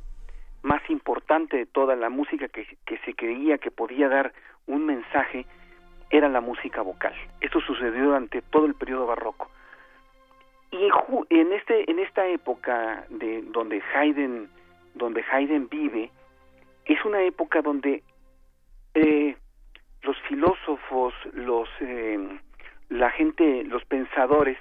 [0.63, 2.67] más importante de toda la música que,
[3.05, 4.33] se creía que podía dar
[4.67, 5.45] un mensaje
[6.09, 7.13] era la música vocal.
[7.43, 9.51] Esto sucedió durante todo el periodo barroco.
[10.71, 10.89] Y
[11.29, 14.49] en este en esta época de donde Haydn
[14.95, 16.11] donde Haydn vive
[16.85, 18.03] es una época donde
[18.95, 19.37] eh,
[20.03, 22.39] los filósofos, los eh,
[22.91, 24.59] la gente, los pensadores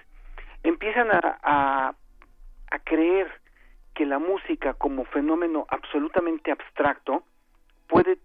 [0.63, 1.95] empiezan a, a,
[2.71, 3.29] a creer
[3.93, 7.23] que la música como fenómeno absolutamente abstracto
[7.87, 8.17] puede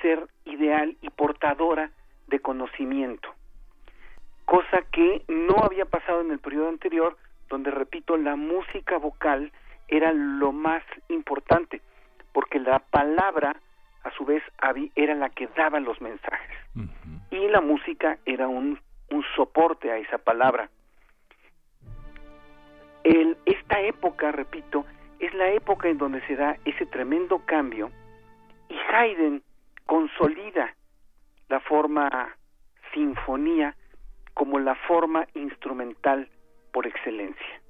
[0.00, 1.90] ser ideal y portadora
[2.28, 3.28] de conocimiento,
[4.44, 7.16] cosa que no había pasado en el periodo anterior
[7.48, 9.52] donde, repito, la música vocal
[9.88, 11.82] era lo más importante,
[12.32, 13.56] porque la palabra,
[14.04, 14.42] a su vez,
[14.94, 16.56] era la que daba los mensajes.
[17.30, 20.68] Y la música era un, un soporte a esa palabra.
[23.04, 24.84] El, esta época, repito,
[25.18, 27.90] es la época en donde se da ese tremendo cambio
[28.68, 29.42] y Haydn
[29.86, 30.74] consolida
[31.48, 32.36] la forma
[32.94, 33.74] sinfonía
[34.34, 36.28] como la forma instrumental
[36.72, 37.60] por excelencia.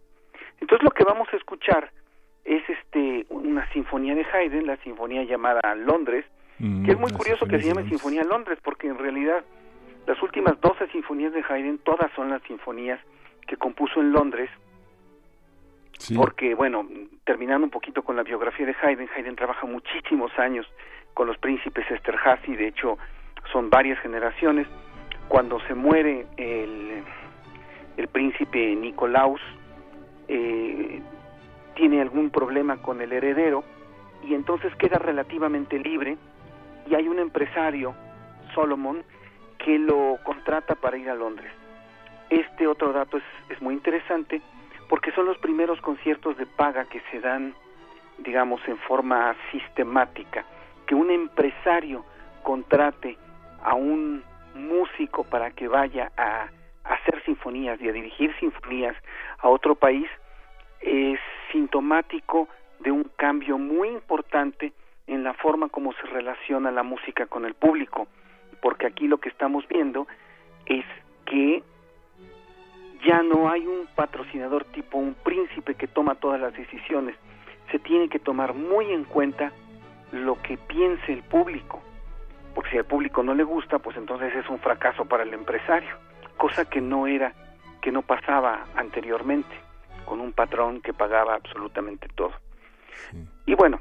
[0.61, 1.91] Entonces lo que vamos a escuchar
[2.57, 6.25] es este una sinfonía de Haydn, la sinfonía llamada Londres,
[6.61, 9.43] Mm, que es muy curioso que se llame Sinfonía Londres, porque en realidad
[10.07, 13.01] las últimas 12 sinfonías de Haydn, todas son las sinfonías
[13.47, 14.51] que compuso en Londres,
[15.99, 16.15] Sí.
[16.15, 16.87] porque bueno,
[17.25, 20.67] terminando un poquito con la biografía de Haydn, Haydn trabaja muchísimos años
[21.15, 22.99] con los príncipes Esterhazy, de hecho
[23.53, 24.67] son varias generaciones.
[25.29, 27.03] Cuando se muere el,
[27.97, 29.41] el príncipe Nicolaus,
[30.29, 31.01] eh,
[31.81, 33.65] tiene algún problema con el heredero
[34.23, 36.19] y entonces queda relativamente libre
[36.87, 37.95] y hay un empresario,
[38.55, 39.03] Solomon,
[39.57, 41.51] que lo contrata para ir a Londres.
[42.29, 44.43] Este otro dato es, es muy interesante
[44.91, 47.55] porque son los primeros conciertos de paga que se dan,
[48.19, 50.45] digamos, en forma sistemática,
[50.87, 52.05] que un empresario
[52.43, 53.17] contrate
[53.65, 54.23] a un
[54.55, 56.47] músico para que vaya a,
[56.85, 58.95] a hacer sinfonías y a dirigir sinfonías
[59.39, 60.07] a otro país
[60.81, 61.19] es
[61.53, 62.49] sintomático
[62.81, 64.73] de un cambio muy importante
[65.07, 68.07] en la forma como se relaciona la música con el público,
[68.63, 70.07] porque aquí lo que estamos viendo
[70.67, 70.85] es
[71.27, 71.63] que
[73.05, 77.17] ya no hay un patrocinador tipo un príncipe que toma todas las decisiones,
[77.71, 79.53] se tiene que tomar muy en cuenta
[80.13, 81.81] lo que piense el público,
[82.55, 85.97] porque si al público no le gusta, pues entonces es un fracaso para el empresario,
[86.37, 87.33] cosa que no era,
[87.81, 89.55] que no pasaba anteriormente,
[90.11, 92.33] con un patrón que pagaba absolutamente todo.
[93.47, 93.79] Y bueno,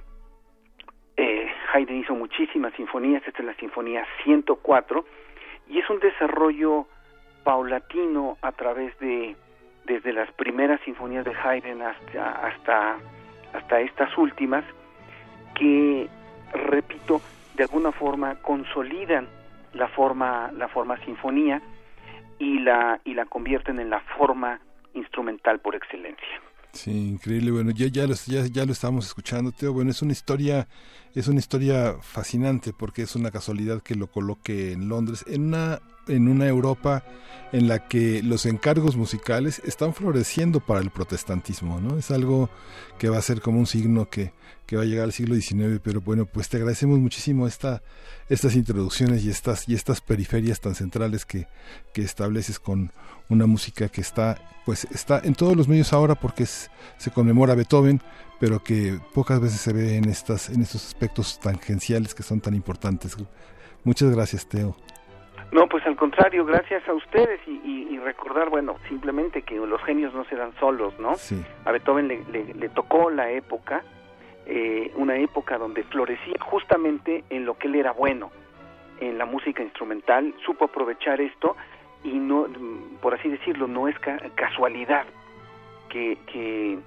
[1.18, 5.06] eh, Haydn hizo muchísimas sinfonías, esta es la sinfonía 104,
[5.70, 6.86] y es un desarrollo
[7.44, 9.36] paulatino a través de
[9.86, 12.98] desde las primeras sinfonías de Haydn hasta hasta
[13.54, 14.64] hasta estas últimas
[15.56, 16.08] que
[16.54, 17.22] repito
[17.56, 19.28] de alguna forma consolidan
[19.74, 21.60] la forma la forma sinfonía
[22.38, 24.60] y la y la convierten en la forma
[24.94, 26.42] instrumental por excelencia.
[26.72, 27.52] Sí, increíble.
[27.52, 29.74] Bueno, ya, ya, lo, ya, ya lo estamos escuchando, Teo.
[29.74, 30.68] Bueno, es una historia,
[31.16, 35.82] es una historia fascinante porque es una casualidad que lo coloque en Londres, en una,
[36.08, 37.04] en una Europa
[37.52, 41.98] en la que los encargos musicales están floreciendo para el protestantismo, ¿no?
[41.98, 42.52] Es algo
[43.00, 44.32] que va a ser como un signo que,
[44.70, 47.82] que va a llegar al siglo XIX, pero bueno, pues te agradecemos muchísimo esta,
[48.30, 51.48] estas introducciones y estas, y estas periferias tan centrales que,
[51.92, 52.92] que estableces con
[53.30, 54.36] una música que está,
[54.68, 58.00] pues está en todos los medios ahora porque se conmemora Beethoven,
[58.40, 62.54] pero que pocas veces se ve en estas, en estos aspectos tangenciales que son tan
[62.54, 63.18] importantes.
[63.84, 64.76] Muchas gracias, Teo.
[65.52, 70.24] No, pues al contrario, gracias a ustedes y, recordar, bueno, simplemente que los genios no
[70.26, 71.16] se dan solos, ¿no?
[71.16, 71.44] Sí.
[71.66, 73.84] A Beethoven le, le, tocó la época,
[74.52, 78.32] eh, una época donde florecía justamente en lo que él era bueno,
[79.00, 81.56] en la música instrumental, supo aprovechar esto
[82.04, 82.48] y no,
[83.00, 83.96] por así decirlo, no es
[84.34, 85.06] casualidad
[85.90, 86.80] que, que,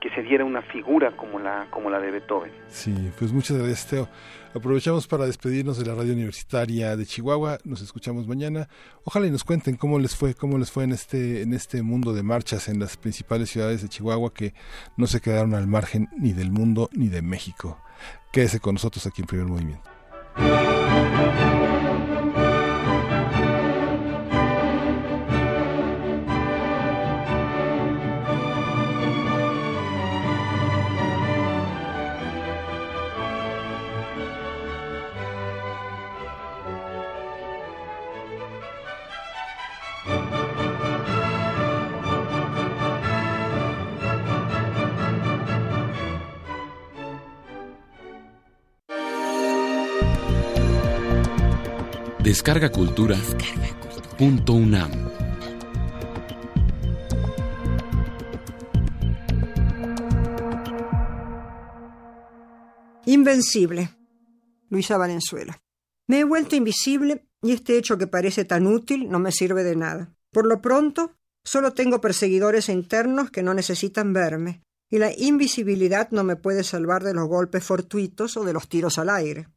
[0.00, 2.52] que, se diera una figura como la, como la de Beethoven.
[2.68, 4.08] Sí, pues muchas gracias, Teo.
[4.52, 7.58] Aprovechamos para despedirnos de la radio universitaria de Chihuahua.
[7.62, 8.68] Nos escuchamos mañana.
[9.04, 12.12] Ojalá y nos cuenten cómo les fue, cómo les fue en este, en este mundo
[12.12, 14.52] de marchas en las principales ciudades de Chihuahua que
[14.96, 17.78] no se quedaron al margen ni del mundo ni de México.
[18.32, 19.88] Quédese con nosotros aquí en Primer Movimiento.
[52.30, 53.16] Descarga Cultura.
[54.16, 54.92] Punto UNAM.
[63.06, 63.90] Invencible.
[64.68, 65.60] Luisa Valenzuela.
[66.06, 69.74] Me he vuelto invisible y este hecho que parece tan útil no me sirve de
[69.74, 70.14] nada.
[70.30, 76.22] Por lo pronto, solo tengo perseguidores internos que no necesitan verme, y la invisibilidad no
[76.22, 79.48] me puede salvar de los golpes fortuitos o de los tiros al aire.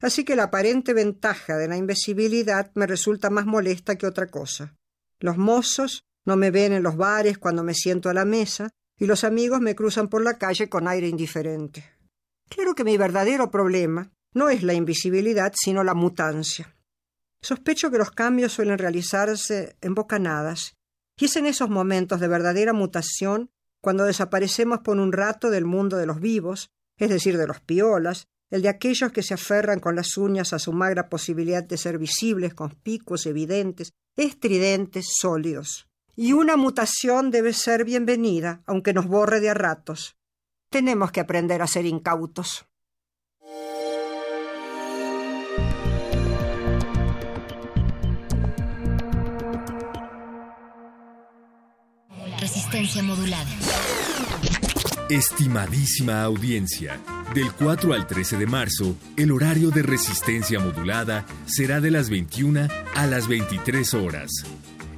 [0.00, 4.76] Así que la aparente ventaja de la invisibilidad me resulta más molesta que otra cosa.
[5.18, 9.06] Los mozos no me ven en los bares cuando me siento a la mesa y
[9.06, 11.84] los amigos me cruzan por la calle con aire indiferente.
[12.48, 16.76] Claro que mi verdadero problema no es la invisibilidad, sino la mutancia.
[17.40, 20.76] Sospecho que los cambios suelen realizarse en bocanadas,
[21.18, 25.96] y es en esos momentos de verdadera mutación cuando desaparecemos por un rato del mundo
[25.96, 29.96] de los vivos, es decir, de los piolas, el de aquellos que se aferran con
[29.96, 35.88] las uñas a su magra posibilidad de ser visibles, conspicuos, evidentes, estridentes, sólidos.
[36.14, 40.16] Y una mutación debe ser bienvenida, aunque nos borre de a ratos.
[40.70, 42.66] Tenemos que aprender a ser incautos.
[52.38, 53.50] Resistencia modulada.
[55.08, 57.00] Estimadísima audiencia,
[57.34, 62.68] del 4 al 13 de marzo, el horario de resistencia modulada será de las 21
[62.94, 64.30] a las 23 horas.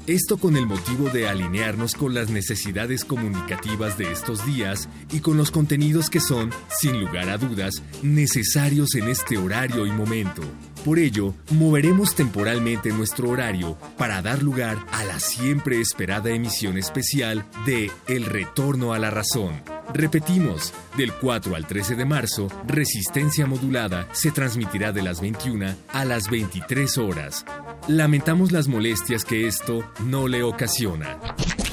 [0.07, 5.37] Esto con el motivo de alinearnos con las necesidades comunicativas de estos días y con
[5.37, 6.51] los contenidos que son,
[6.81, 10.43] sin lugar a dudas, necesarios en este horario y momento.
[10.85, 17.45] Por ello, moveremos temporalmente nuestro horario para dar lugar a la siempre esperada emisión especial
[17.67, 19.63] de El Retorno a la Razón.
[19.93, 26.05] Repetimos, del 4 al 13 de marzo, Resistencia Modulada se transmitirá de las 21 a
[26.05, 27.45] las 23 horas.
[27.89, 31.19] Lamentamos las molestias que esto no le ocasiona.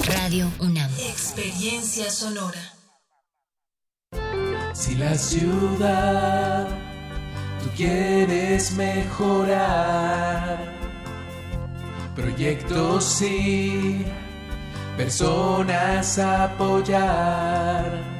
[0.06, 0.90] Radio UNAM.
[0.98, 2.72] Experiencia sonora.
[4.74, 6.85] Si la ciudad
[7.66, 10.58] tú quieres mejorar,
[12.14, 14.04] proyectos sí,
[14.96, 18.16] personas apoyar.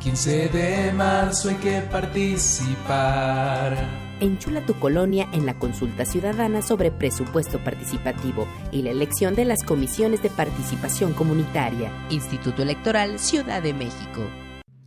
[0.00, 3.76] 15 de marzo hay que participar.
[4.18, 9.62] Enchula tu colonia en la consulta ciudadana sobre presupuesto participativo y la elección de las
[9.62, 11.90] comisiones de participación comunitaria.
[12.10, 14.22] Instituto Electoral Ciudad de México.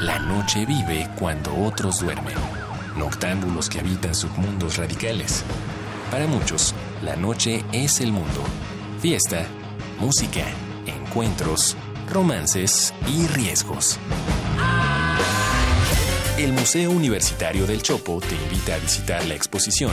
[0.00, 2.36] La noche vive cuando otros duermen.
[2.96, 5.42] Noctámbulos que habitan submundos radicales.
[6.10, 8.44] Para muchos, la noche es el mundo.
[9.00, 9.46] Fiesta,
[9.98, 10.44] música,
[10.86, 11.76] encuentros,
[12.10, 13.98] romances y riesgos.
[16.36, 19.92] El Museo Universitario del Chopo te invita a visitar la exposición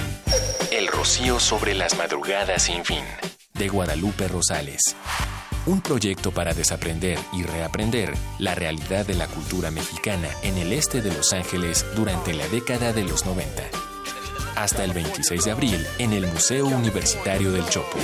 [0.72, 3.04] El Rocío sobre las madrugadas sin fin,
[3.54, 4.96] de Guadalupe Rosales
[5.66, 11.02] un proyecto para desaprender y reaprender la realidad de la cultura mexicana en el este
[11.02, 13.64] de Los Ángeles durante la década de los 90.
[14.56, 17.98] Hasta el 26 de abril en el Museo Universitario del Chopo.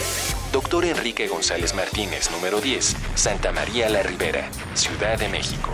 [0.51, 5.71] Doctor Enrique González Martínez, número 10, Santa María la Ribera, Ciudad de México.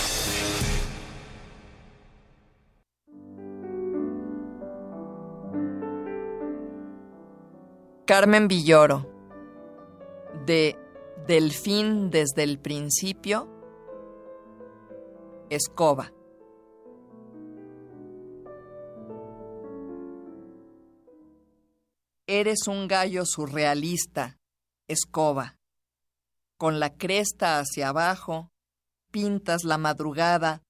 [8.08, 9.06] Carmen Villoro,
[10.46, 10.78] de
[11.26, 13.46] Delfín desde el principio,
[15.50, 16.10] Escoba.
[22.26, 24.38] Eres un gallo surrealista,
[24.88, 25.58] Escoba.
[26.56, 28.50] Con la cresta hacia abajo,
[29.12, 30.62] pintas la madrugada,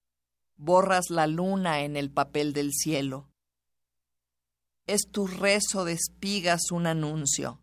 [0.57, 3.28] borras la luna en el papel del cielo
[4.89, 7.63] es tu rezo de espigas un anuncio.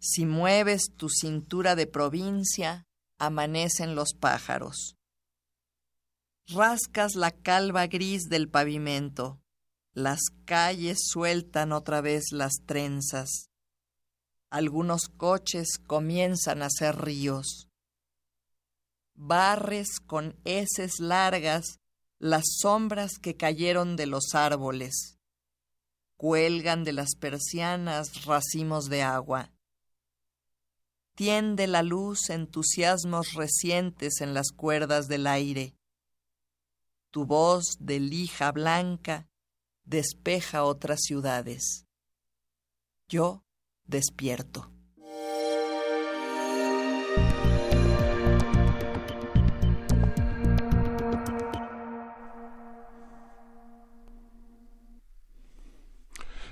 [0.00, 2.86] Si mueves tu cintura de provincia,
[3.18, 4.96] amanecen los pájaros.
[6.48, 9.40] Rascas la calva gris del pavimento,
[9.92, 13.50] las calles sueltan otra vez las trenzas.
[14.50, 17.68] Algunos coches comienzan a ser ríos.
[19.14, 21.78] Barres con heces largas
[22.18, 25.17] las sombras que cayeron de los árboles
[26.18, 29.52] cuelgan de las persianas racimos de agua.
[31.14, 35.76] Tiende la luz entusiasmos recientes en las cuerdas del aire.
[37.10, 39.28] Tu voz de lija blanca
[39.84, 41.86] despeja otras ciudades.
[43.08, 43.44] Yo
[43.84, 44.77] despierto.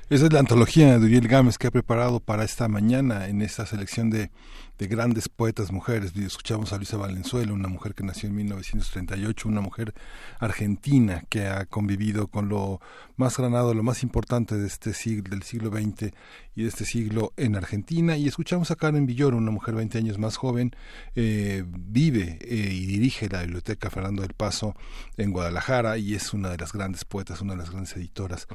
[0.08, 3.66] Esa es la antología de Uriel Gámez que ha preparado para esta mañana en esta
[3.66, 4.30] selección de,
[4.78, 6.14] de grandes poetas mujeres.
[6.16, 9.94] Escuchamos a Luisa Valenzuela, una mujer que nació en 1938, una mujer
[10.38, 12.80] argentina que ha convivido con lo
[13.16, 16.12] más granado, lo más importante de este siglo, del siglo XX
[16.54, 18.16] y de este siglo en Argentina.
[18.16, 20.74] Y escuchamos a Karen Villoro, una mujer 20 años más joven,
[21.14, 24.74] eh, vive eh, y dirige la Biblioteca Fernando del Paso
[25.16, 28.46] en Guadalajara y es una de las grandes poetas, una de las grandes editoras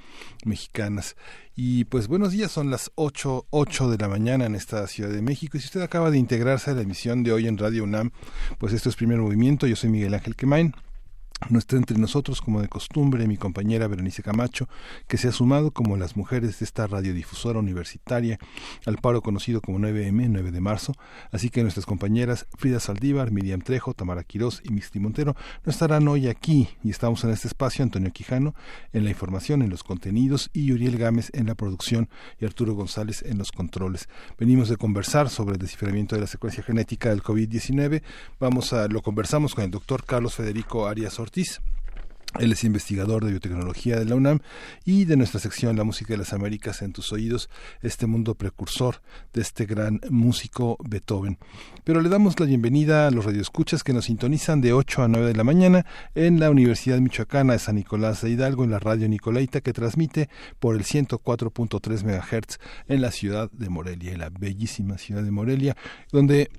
[0.46, 1.16] mexicanas.
[1.56, 5.22] Y pues buenos días, son las 8, 8 de la mañana en esta Ciudad de
[5.22, 5.58] México.
[5.58, 8.12] Y si usted acaba de integrarse a la emisión de hoy en Radio UNAM,
[8.58, 9.68] pues esto es Primer Movimiento.
[9.68, 10.74] Yo soy Miguel Ángel Quemain.
[11.50, 14.70] No está entre nosotros, como de costumbre, mi compañera Berenice Camacho,
[15.08, 18.40] que se ha sumado como las mujeres de esta radiodifusora universitaria
[18.86, 20.94] al paro conocido como 9M, 9 de marzo.
[21.32, 25.36] Así que nuestras compañeras Frida Saldívar, Miriam Trejo, Tamara Quirós y Misty Montero
[25.66, 28.54] no estarán hoy aquí y estamos en este espacio Antonio Quijano
[28.94, 32.08] en la información, en los contenidos y Uriel Gámez en la producción
[32.40, 34.08] y Arturo González en los controles.
[34.38, 38.04] Venimos de conversar sobre el desciframiento de la secuencia genética del COVID-19.
[38.40, 41.31] Vamos a lo conversamos con el doctor Carlos Federico Arias Ortiz
[42.40, 44.40] Él es investigador de biotecnología de la UNAM
[44.86, 47.50] y de nuestra sección La Música de las Américas en tus oídos,
[47.82, 49.02] este mundo precursor
[49.34, 51.38] de este gran músico Beethoven.
[51.84, 55.28] Pero le damos la bienvenida a los radioescuchas que nos sintonizan de 8 a 9
[55.28, 59.10] de la mañana en la Universidad Michoacana de San Nicolás de Hidalgo, en la radio
[59.10, 60.30] Nicolaita, que transmite
[60.60, 65.76] por el 104.3 MHz en la ciudad de Morelia, en la bellísima ciudad de Morelia,
[66.12, 66.50] donde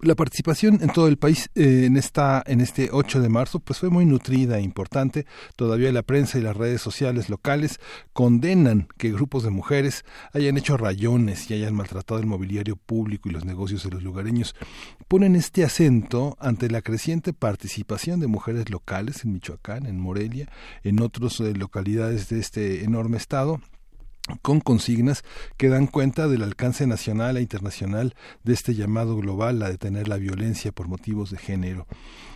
[0.00, 3.78] la participación en todo el país eh, en esta en este 8 de marzo pues
[3.78, 5.26] fue muy nutrida e importante.
[5.56, 7.80] Todavía la prensa y las redes sociales locales
[8.12, 13.32] condenan que grupos de mujeres hayan hecho rayones y hayan maltratado el mobiliario público y
[13.32, 14.54] los negocios de los lugareños.
[15.08, 20.48] Ponen este acento ante la creciente participación de mujeres locales en Michoacán, en Morelia,
[20.84, 23.60] en otras eh, localidades de este enorme estado
[24.42, 25.24] con consignas
[25.56, 28.14] que dan cuenta del alcance nacional e internacional
[28.44, 31.86] de este llamado global a detener la violencia por motivos de género.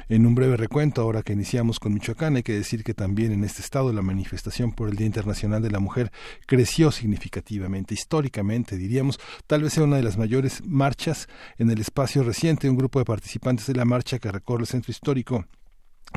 [0.09, 3.43] En un breve recuento, ahora que iniciamos con Michoacán, hay que decir que también en
[3.43, 6.13] este estado la manifestación por el Día Internacional de la Mujer
[6.47, 11.27] creció significativamente, históricamente, diríamos, tal vez sea una de las mayores marchas
[11.57, 14.91] en el espacio reciente, un grupo de participantes de la marcha que recorre el centro
[14.91, 15.47] histórico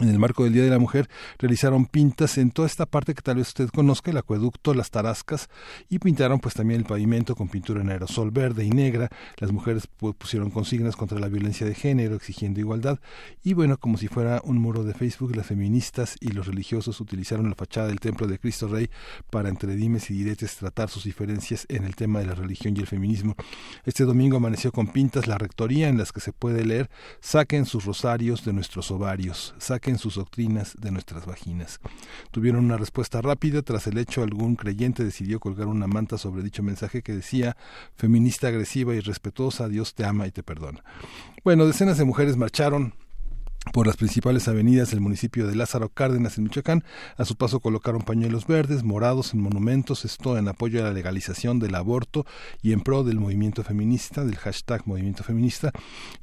[0.02, 3.22] en el marco del Día de la Mujer, realizaron pintas en toda esta parte que
[3.22, 5.50] tal vez usted conozca, el acueducto, las tarascas,
[5.90, 9.10] y pintaron pues también el pavimento con pintura en aerosol verde y negra.
[9.38, 13.00] Las mujeres pusieron consignas contra la violencia de género, exigiendo igualdad.
[13.44, 17.50] Y bueno, como si fuera un muro de Facebook, las feministas y los religiosos utilizaron
[17.50, 18.90] la fachada del Templo de Cristo Rey
[19.32, 22.82] para entre dimes y diretes tratar sus diferencias en el tema de la religión y
[22.82, 23.36] el feminismo.
[23.84, 26.90] Este domingo amaneció con pintas la rectoría en las que se puede leer,
[27.20, 31.80] saquen sus rosarios de nuestros ovarios, saquen en sus doctrinas de nuestras vaginas.
[32.32, 33.62] Tuvieron una respuesta rápida.
[33.62, 37.58] Tras el hecho, algún creyente decidió colgar una manta sobre dicho mensaje que decía
[37.96, 40.84] feminista agresiva y respetuosa, Dios te ama y te perdona.
[41.44, 42.94] Bueno, decenas de mujeres marcharon
[43.74, 46.84] por las principales avenidas del municipio de Lázaro Cárdenas en Michoacán.
[47.18, 51.60] A su paso colocaron pañuelos verdes, morados en monumentos, esto en apoyo a la legalización
[51.60, 52.26] del aborto
[52.62, 55.72] y en pro del movimiento feminista, del hashtag movimiento feminista.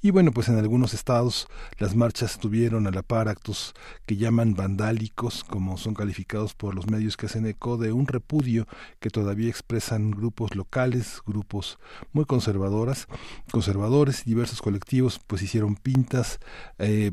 [0.02, 3.74] Y bueno, pues en algunos estados las marchas tuvieron a la par actos
[4.06, 8.66] que llaman vandálicos, como son calificados por los medios que hacen eco de un repudio
[9.00, 11.78] que todavía expresan grupos locales, grupos
[12.12, 13.08] muy conservadoras,
[13.50, 16.38] conservadores, diversos colectivos, pues hicieron pintas,
[16.78, 17.10] eh,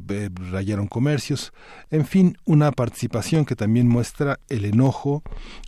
[0.51, 1.53] rayaron comercios,
[1.89, 5.23] en fin, una participación que también muestra el enojo,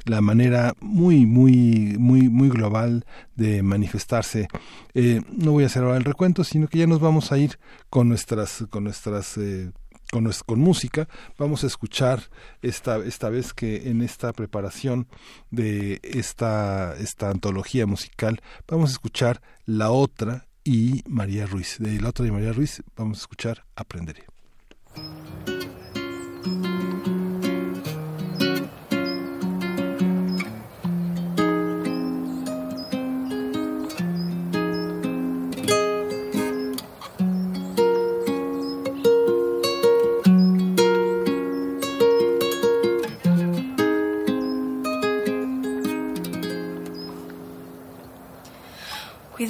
[0.05, 4.47] la manera muy, muy, muy, muy global de manifestarse.
[4.93, 7.57] Eh, no voy a hacer ahora el recuento, sino que ya nos vamos a ir
[7.89, 9.71] con nuestras, con nuestras eh,
[10.11, 11.07] con, con, música.
[11.37, 12.29] Vamos a escuchar
[12.61, 15.07] esta, esta vez que en esta preparación
[15.49, 21.77] de esta, esta antología musical, vamos a escuchar La Otra y María Ruiz.
[21.79, 24.32] De La Otra y María Ruiz vamos a escuchar Aprenderé.
[24.95, 25.52] Thank you.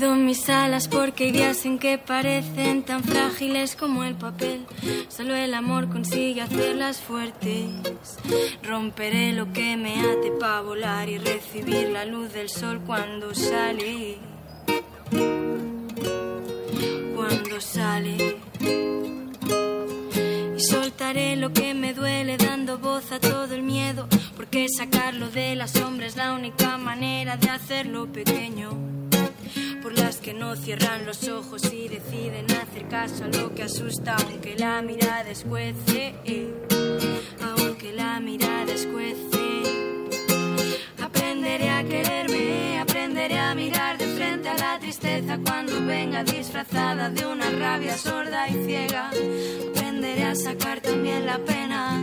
[0.04, 4.66] Cuido mis alas porque hay días en que parecen tan frágiles como el papel.
[5.08, 7.70] Solo el amor consigue hacerlas fuertes.
[8.64, 14.18] Romperé lo que me ate para volar y recibir la luz del sol cuando sale.
[17.16, 18.36] Cuando sale.
[20.58, 24.10] Y soltaré lo que me duele dando voz a todo el miedo.
[24.36, 28.94] Porque sacarlo de la sombra es la única manera de hacerlo pequeño
[29.81, 34.15] por las que no cierran los ojos y deciden hacer caso a lo que asusta,
[34.15, 36.15] aunque la mirada escuece,
[37.41, 39.63] aunque la mirada escuece.
[41.01, 47.25] Aprenderé a quererme, aprenderé a mirar de frente a la tristeza cuando venga disfrazada de
[47.25, 49.11] una rabia sorda y ciega.
[49.69, 52.01] Aprenderé a sacar también la pena,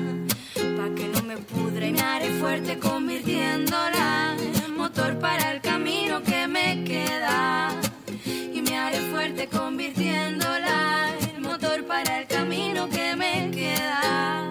[0.55, 4.37] pa' que no me pudra y me haré fuerte convirtiéndola
[4.81, 7.79] motor para el camino que me queda.
[8.27, 14.51] Y me haré fuerte convirtiéndola en motor para el camino que me queda.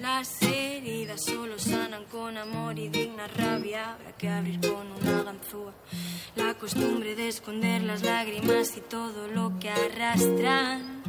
[0.00, 3.94] Las heridas solo sanan con amor y digna rabia.
[3.94, 5.72] Habrá que abrir con una ganzúa.
[6.36, 11.00] La costumbre de esconder las lágrimas y todo lo que arrastran.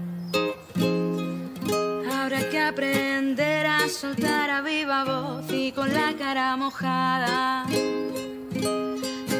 [2.22, 7.65] Habrá que aprender a soltar a viva voz y con la cara mojada.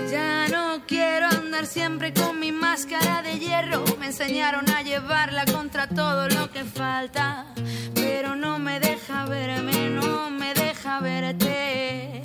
[0.10, 3.84] Ya no quiero andar siempre con mi máscara de hierro.
[3.99, 7.45] Me enseñaron a llevarla contra todo lo que falta.
[7.94, 12.24] Pero no me deja verme, no me deja verte.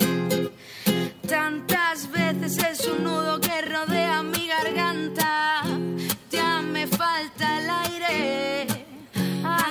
[1.29, 5.61] Tantas veces es un nudo que rodea mi garganta.
[6.31, 8.76] Ya me falta el aire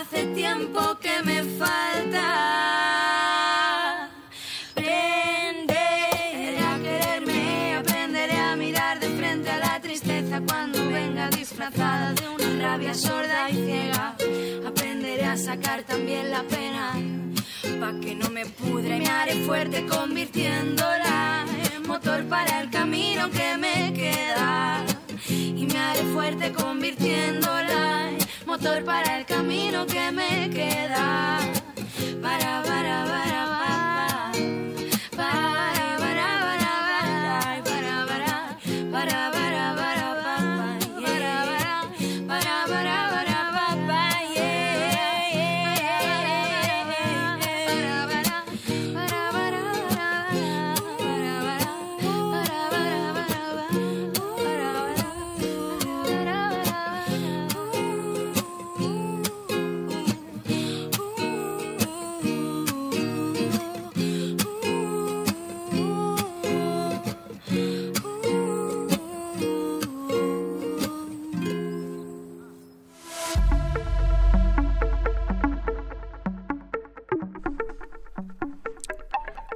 [0.00, 2.26] hace tiempo que me falta.
[4.72, 12.28] Aprenderé a quererme, aprenderé a mirar de frente a la tristeza cuando venga disfrazada de
[12.28, 14.16] una rabia sorda y ciega.
[14.66, 16.92] Aprenderé a sacar también la pena,
[17.80, 23.56] pa' que no me pudre, me haré fuerte convirtiéndola en motor para el camino que
[23.56, 24.84] me queda.
[25.28, 31.38] Y me haré fuerte convirtiéndola en motor para el camino que me queda.
[32.22, 33.85] Para, para, para, para,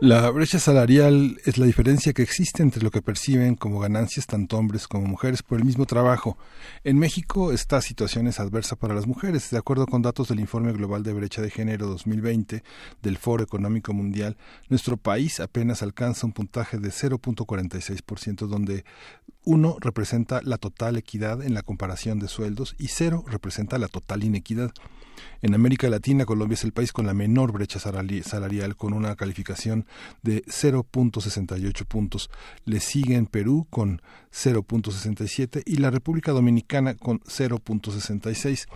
[0.01, 4.57] La brecha salarial es la diferencia que existe entre lo que perciben como ganancias tanto
[4.57, 6.39] hombres como mujeres por el mismo trabajo.
[6.85, 9.51] En México esta situación es adversa para las mujeres.
[9.51, 12.63] De acuerdo con datos del Informe Global de Brecha de Género 2020
[13.03, 14.39] del Foro Económico Mundial,
[14.71, 18.87] nuestro país apenas alcanza un puntaje de 0.46%, donde
[19.45, 24.25] uno representa la total equidad en la comparación de sueldos y cero representa la total
[24.25, 24.73] inequidad.
[25.43, 29.87] En América Latina, Colombia es el país con la menor brecha salarial, con una calificación
[30.23, 32.31] de 0.68 puntos.
[32.65, 34.03] Le sigue en Perú con
[34.33, 38.67] 0.67 y la República Dominicana con 0.66.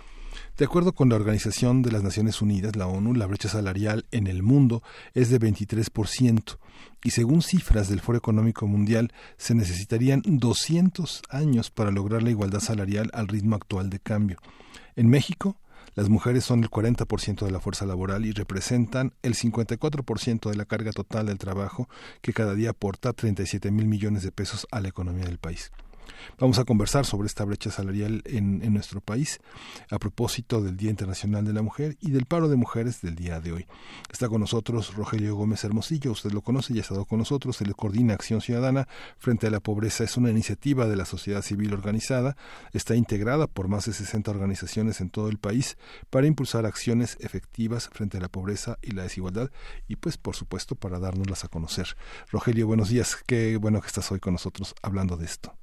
[0.57, 4.27] De acuerdo con la Organización de las Naciones Unidas, la ONU, la brecha salarial en
[4.27, 6.57] el mundo es de 23%
[7.03, 12.59] y según cifras del Foro Económico Mundial se necesitarían 200 años para lograr la igualdad
[12.59, 14.37] salarial al ritmo actual de cambio.
[14.95, 15.57] En México,
[15.95, 20.65] las mujeres son el 40% de la fuerza laboral y representan el 54% de la
[20.65, 21.87] carga total del trabajo
[22.21, 25.71] que cada día aporta 37 mil millones de pesos a la economía del país.
[26.39, 29.39] Vamos a conversar sobre esta brecha salarial en, en, nuestro país
[29.89, 33.39] a propósito del Día Internacional de la Mujer y del paro de mujeres del día
[33.39, 33.67] de hoy.
[34.11, 37.75] Está con nosotros Rogelio Gómez Hermosillo, usted lo conoce, ya ha estado con nosotros, él
[37.75, 38.87] coordina Acción Ciudadana
[39.17, 40.03] frente a la pobreza.
[40.03, 42.35] Es una iniciativa de la sociedad civil organizada,
[42.73, 45.77] está integrada por más de 60 organizaciones en todo el país
[46.09, 49.51] para impulsar acciones efectivas frente a la pobreza y la desigualdad
[49.87, 51.95] y pues por supuesto para dárnoslas a conocer.
[52.31, 55.55] Rogelio, buenos días, qué bueno que estás hoy con nosotros hablando de esto.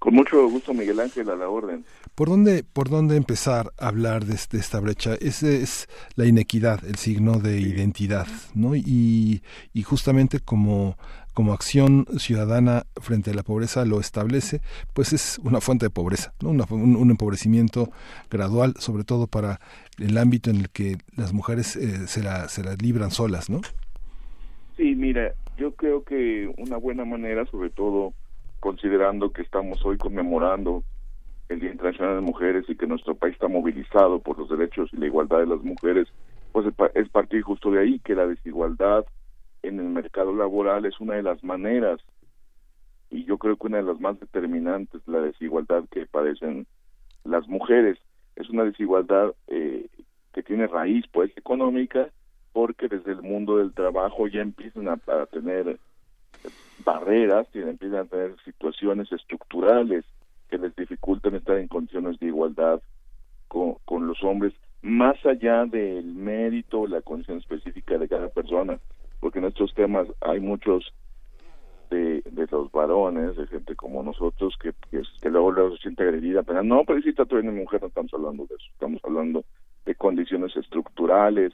[0.00, 1.84] Con mucho gusto, Miguel Ángel, a la orden.
[2.14, 5.14] ¿Por dónde, por dónde empezar a hablar de, de esta brecha?
[5.20, 7.68] Ese es la inequidad, el signo de sí.
[7.68, 8.74] identidad, ¿no?
[8.74, 9.42] Y,
[9.74, 10.96] y justamente como,
[11.34, 14.62] como acción ciudadana frente a la pobreza lo establece,
[14.94, 16.48] pues es una fuente de pobreza, ¿no?
[16.48, 17.90] Una, un, un, empobrecimiento
[18.30, 19.60] gradual, sobre todo para
[19.98, 23.60] el ámbito en el que las mujeres eh, se, la, se las libran solas, ¿no?
[24.78, 28.14] Sí, mira, yo creo que una buena manera, sobre todo
[28.60, 30.84] considerando que estamos hoy conmemorando
[31.48, 34.98] el Día Internacional de Mujeres y que nuestro país está movilizado por los derechos y
[34.98, 36.06] la igualdad de las mujeres,
[36.52, 39.04] pues es partir justo de ahí que la desigualdad
[39.62, 42.00] en el mercado laboral es una de las maneras
[43.10, 46.66] y yo creo que una de las más determinantes la desigualdad que padecen
[47.24, 47.98] las mujeres.
[48.36, 49.88] Es una desigualdad eh,
[50.32, 52.08] que tiene raíz pues económica
[52.52, 55.78] porque desde el mundo del trabajo ya empiezan a, a tener
[56.84, 60.04] barreras y empiezan a tener situaciones estructurales
[60.48, 62.80] que les dificultan estar en condiciones de igualdad
[63.48, 64.52] con, con los hombres,
[64.82, 68.78] más allá del mérito, la condición específica de cada persona,
[69.20, 70.92] porque en estos temas hay muchos
[71.90, 76.42] de, de los varones, de gente como nosotros, que, que, luego, luego se siente agredida,
[76.42, 79.44] pero no, pero si está una mujer, no estamos hablando de eso, estamos hablando
[79.84, 81.52] de condiciones estructurales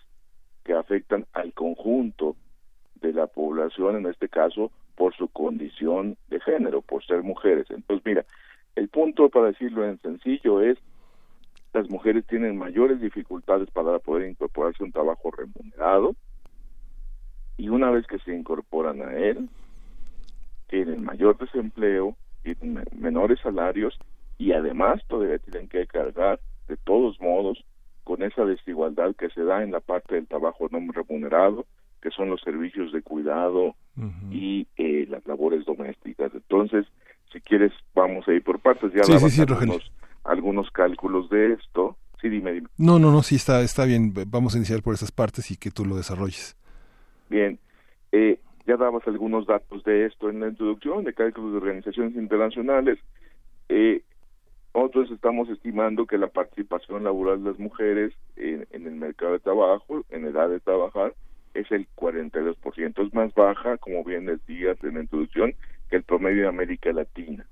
[0.65, 2.37] que afectan al conjunto
[3.01, 7.67] de la población, en este caso, por su condición de género, por ser mujeres.
[7.71, 8.25] Entonces, mira,
[8.75, 10.79] el punto para decirlo en sencillo es
[11.73, 16.17] las mujeres tienen mayores dificultades para poder incorporarse a un trabajo remunerado
[17.59, 19.49] y una vez que se incorporan a él,
[20.69, 23.99] tienen mayor desempleo, tienen menores salarios
[24.39, 27.65] y además todavía tienen que cargar de todos modos
[28.05, 31.67] con esa desigualdad que se da en la parte del trabajo no remunerado,
[32.01, 34.33] que son los servicios de cuidado uh -huh.
[34.33, 36.33] y eh, las labores domésticas.
[36.35, 36.87] Entonces,
[37.33, 38.93] si quieres, vamos a ir por partes.
[38.93, 39.93] Ya sí, sí, sí, algunos,
[40.25, 41.97] algunos, cálculos de esto.
[42.21, 42.69] Sí, dime, dime.
[42.79, 44.13] No, no, no, sí, está, está bien.
[44.29, 46.57] Vamos a iniciar por esas partes y que tú lo desarrolles.
[47.29, 47.59] Bien.
[48.13, 52.99] Eh, ya dabas algunos datos de esto en la introducción, de cálculos de organizaciones internacionales.
[53.69, 54.03] Eh,
[54.75, 59.39] nosotros estamos estimando que la participación laboral de las mujeres en, en el mercado de
[59.39, 61.15] trabajo, en edad de trabajar,
[61.57, 63.07] es el 42%.
[63.07, 65.55] Es más baja, como bien decías en la introducción,
[65.89, 67.47] que el promedio de América Latina.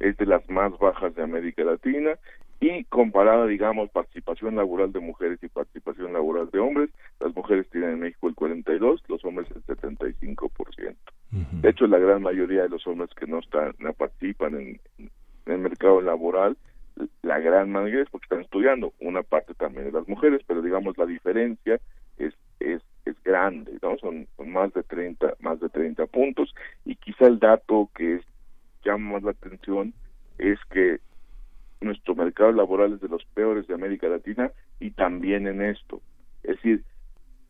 [0.00, 2.18] Es de las más bajas de América Latina
[2.60, 7.90] y comparada, digamos, participación laboral de mujeres y participación laboral de hombres, las mujeres tienen
[7.90, 10.96] en México el 42, los hombres el 75%.
[11.30, 15.10] De hecho, la gran mayoría de los hombres que no están, no participan en, en
[15.46, 16.56] el mercado laboral,
[17.22, 20.96] la gran mayoría es porque están estudiando, una parte también de las mujeres, pero digamos
[20.98, 21.80] la diferencia
[22.18, 23.96] es es es grande, ¿no?
[23.98, 26.54] Son, más de 30 más de 30 puntos
[26.84, 28.20] y quizá el dato que
[28.84, 29.92] llama más la atención
[30.38, 30.98] es que
[31.80, 34.50] nuestro mercado laboral es de los peores de América Latina
[34.80, 36.00] y también en esto.
[36.42, 36.84] Es decir,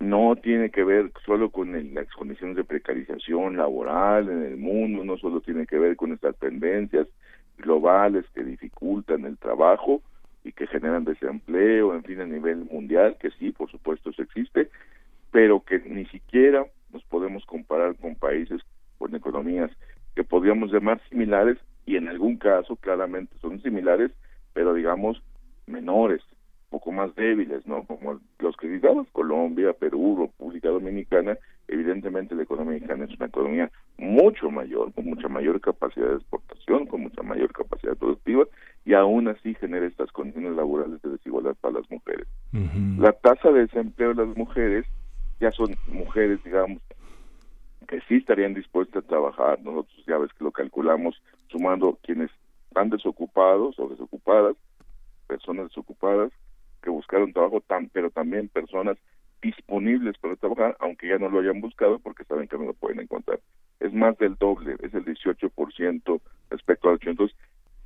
[0.01, 5.05] no tiene que ver solo con el, las condiciones de precarización laboral en el mundo,
[5.05, 7.07] no solo tiene que ver con estas tendencias
[7.59, 10.03] globales que dificultan el trabajo
[10.45, 14.71] y que generan desempleo, en fin, a nivel mundial, que sí, por supuesto, eso existe,
[15.33, 18.61] pero que ni siquiera nos podemos comparar con países
[18.99, 19.71] con economías
[20.15, 24.13] que podríamos llamar similares y en algún caso claramente son similares,
[24.53, 25.21] pero digamos
[25.67, 26.21] menores,
[26.71, 27.85] poco más débiles, ¿no?
[27.85, 31.37] Como los que digamos Colombia, Perú, República Dominicana,
[31.67, 36.87] evidentemente la economía mexicana es una economía mucho mayor, con mucha mayor capacidad de exportación,
[36.87, 38.45] con mucha mayor capacidad productiva
[38.85, 42.27] y aún así genera estas condiciones laborales de desigualdad para las mujeres.
[42.99, 44.87] La tasa de desempleo de las mujeres
[45.43, 46.81] ya son mujeres, digamos,
[47.89, 49.61] que sí estarían dispuestas a trabajar.
[49.61, 52.31] Nosotros ya ves que lo calculamos sumando quienes
[52.69, 54.57] están desocupados o desocupadas,
[55.27, 56.33] personas desocupadas
[56.81, 58.97] que buscaron trabajo, tan, pero también personas
[59.43, 63.01] disponibles para trabajar, aunque ya no lo hayan buscado porque saben que no lo pueden
[63.01, 63.41] encontrar.
[63.81, 66.21] Es más del doble, es el 18%
[66.51, 67.11] respecto al 8%.
[67.11, 67.37] Entonces,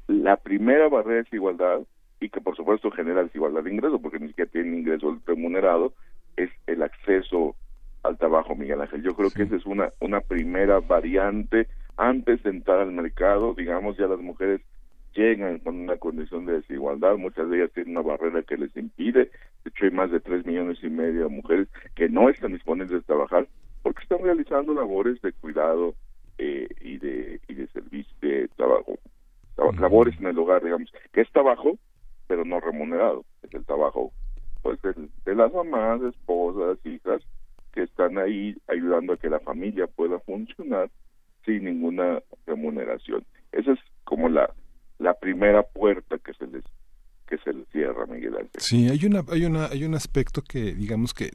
[0.08, 1.80] la primera barrera de desigualdad,
[2.20, 5.94] y que por supuesto genera desigualdad de ingreso, porque ni siquiera tienen ingreso remunerado,
[6.36, 7.56] es el acceso
[8.02, 9.02] al trabajo, Miguel Ángel.
[9.02, 11.68] Yo creo que esa es una, una primera variante.
[11.96, 14.60] Antes de entrar al mercado, digamos, ya las mujeres
[15.16, 19.30] llegan con una condición de desigualdad, muchas de ellas tienen una barrera que les impide,
[19.64, 22.90] de hecho hay más de tres millones y medio de mujeres que no están disponibles
[22.90, 23.48] de trabajar
[23.82, 25.94] porque están realizando labores de cuidado
[26.36, 28.98] eh, y de y de servicio de trabajo,
[29.80, 31.78] labores en el hogar, digamos, que es trabajo,
[32.26, 34.12] pero no remunerado, es el trabajo
[34.66, 37.22] pues de, de las mamás, esposas, hijas,
[37.72, 40.90] que están ahí ayudando a que la familia pueda funcionar
[41.44, 43.24] sin ninguna remuneración.
[43.52, 44.50] Esa es como la
[44.98, 46.64] la primera puerta que se les
[47.28, 48.50] que se les cierra Miguel Ángel.
[48.58, 51.30] Sí, hay una hay una hay un aspecto que digamos que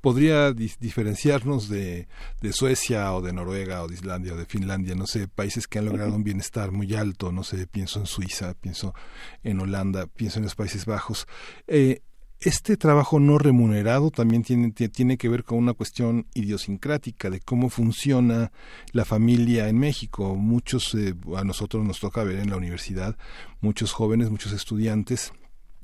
[0.00, 2.06] podría diferenciarnos de,
[2.40, 5.80] de, Suecia o de Noruega o de Islandia o de Finlandia, no sé, países que
[5.80, 8.94] han logrado un bienestar muy alto, no sé, pienso en Suiza, pienso
[9.42, 11.26] en Holanda, pienso en los Países Bajos.
[11.66, 12.02] Eh,
[12.40, 17.70] este trabajo no remunerado también tiene, tiene que ver con una cuestión idiosincrática de cómo
[17.70, 18.52] funciona
[18.92, 20.34] la familia en México.
[20.34, 23.16] Muchos, eh, a nosotros nos toca ver en la universidad,
[23.60, 25.32] muchos jóvenes, muchos estudiantes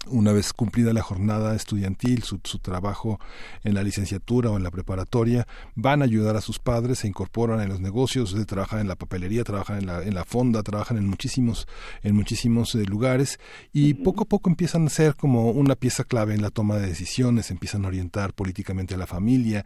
[0.07, 3.21] una vez cumplida la jornada estudiantil, su, su, trabajo
[3.63, 7.61] en la licenciatura o en la preparatoria, van a ayudar a sus padres, se incorporan
[7.61, 11.07] en los negocios, trabajan en la papelería, trabajan en la, en la fonda, trabajan en
[11.07, 11.69] muchísimos,
[12.03, 13.39] en muchísimos eh, lugares
[13.73, 16.87] y poco a poco empiezan a ser como una pieza clave en la toma de
[16.87, 19.65] decisiones, empiezan a orientar políticamente a la familia,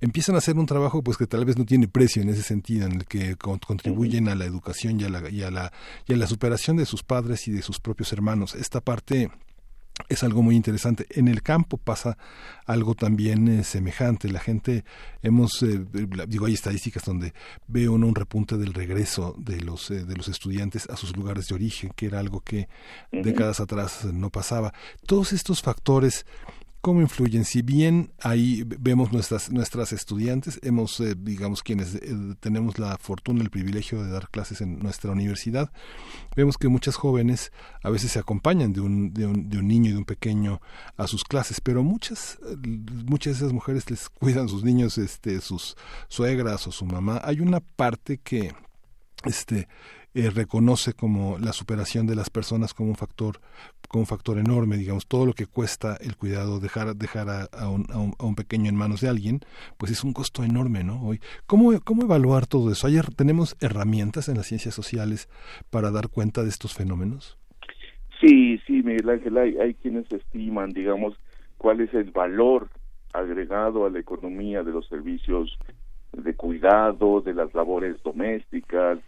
[0.00, 2.86] empiezan a hacer un trabajo pues que tal vez no tiene precio en ese sentido,
[2.86, 5.72] en el que contribuyen a la educación y a la, y a la,
[6.06, 8.54] y a la superación de sus padres y de sus propios hermanos.
[8.54, 9.30] Esta parte
[10.08, 11.06] es algo muy interesante.
[11.10, 12.16] En el campo pasa
[12.66, 14.30] algo también eh, semejante.
[14.30, 14.84] La gente,
[15.22, 15.84] hemos, eh,
[16.26, 17.34] digo, hay estadísticas donde
[17.66, 21.48] ve uno un repunte del regreso de los, eh, de los estudiantes a sus lugares
[21.48, 22.68] de origen, que era algo que
[23.10, 24.72] décadas atrás no pasaba.
[25.06, 26.26] Todos estos factores
[26.80, 27.44] cómo influyen.
[27.44, 33.42] Si bien ahí vemos nuestras nuestras estudiantes, hemos eh, digamos quienes eh, tenemos la fortuna,
[33.42, 35.70] el privilegio de dar clases en nuestra universidad,
[36.36, 37.52] vemos que muchas jóvenes
[37.82, 40.60] a veces se acompañan de un, de un, de un niño y de un pequeño
[40.96, 42.38] a sus clases, pero muchas
[43.06, 45.76] muchas de esas mujeres les cuidan sus niños, este, sus
[46.08, 47.20] suegras o su mamá.
[47.24, 48.54] Hay una parte que
[49.24, 49.68] este
[50.18, 53.36] eh, reconoce como la superación de las personas como un factor
[53.88, 57.70] como un factor enorme digamos todo lo que cuesta el cuidado dejar dejar a, a,
[57.70, 59.38] un, a, un, pequeño en manos de alguien
[59.76, 64.28] pues es un costo enorme no hoy cómo cómo evaluar todo eso ayer tenemos herramientas
[64.28, 65.28] en las ciencias sociales
[65.70, 67.38] para dar cuenta de estos fenómenos
[68.20, 71.14] sí sí Miguel Ángel hay, hay quienes estiman digamos
[71.58, 72.68] cuál es el valor
[73.12, 75.56] agregado a la economía de los servicios
[76.12, 78.98] de cuidado de las labores domésticas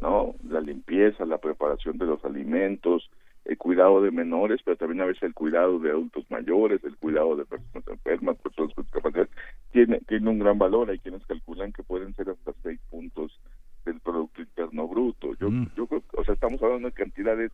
[0.00, 3.10] no la limpieza la preparación de los alimentos
[3.44, 7.34] el cuidado de menores, pero también a veces el cuidado de adultos mayores, el cuidado
[7.34, 9.28] de personas enfermas, personas con discapacidad,
[9.72, 10.90] tiene, tiene un gran valor.
[10.90, 13.40] Hay quienes calculan que pueden ser hasta seis puntos
[13.86, 15.34] del Producto Interno Bruto.
[15.40, 15.66] Yo, Mm.
[15.76, 17.50] yo creo, o sea, estamos hablando de cantidades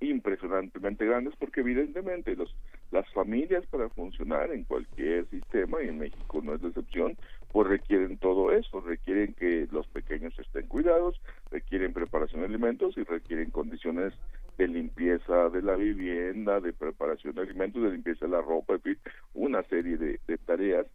[0.00, 2.54] impresionantemente grandes porque evidentemente los
[2.90, 7.16] las familias para funcionar en cualquier sistema y en México no es la excepción
[7.50, 11.20] pues requieren todo eso requieren que los pequeños estén cuidados
[11.50, 14.14] requieren preparación de alimentos y requieren condiciones
[14.56, 18.82] de limpieza de la vivienda de preparación de alimentos de limpieza de la ropa en
[18.82, 18.98] fin
[19.34, 20.86] una serie de, de tareas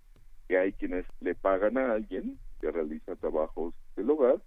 [0.48, 4.42] que hay quienes le pagan a alguien que realiza trabajos del hogar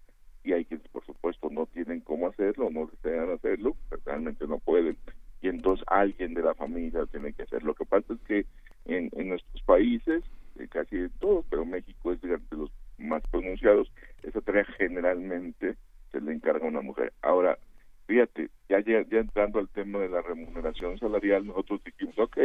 [0.47, 4.59] y hay quienes por supuesto no tienen cómo hacerlo, no desean hacerlo, pues, realmente no
[4.59, 4.97] pueden
[5.43, 7.63] y entonces alguien de la familia tiene que hacer.
[7.63, 8.47] Lo que pasa es que
[8.87, 10.25] en, en nuestros países,
[10.59, 13.91] eh, casi en todos, pero México es de los más pronunciados,
[14.23, 15.77] esa tarea generalmente
[16.11, 17.13] se le encarga a una mujer.
[17.23, 17.59] Ahora,
[18.07, 22.39] fíjate, ya, entrando al tema de la remuneración salarial, nosotros dijimos, ok,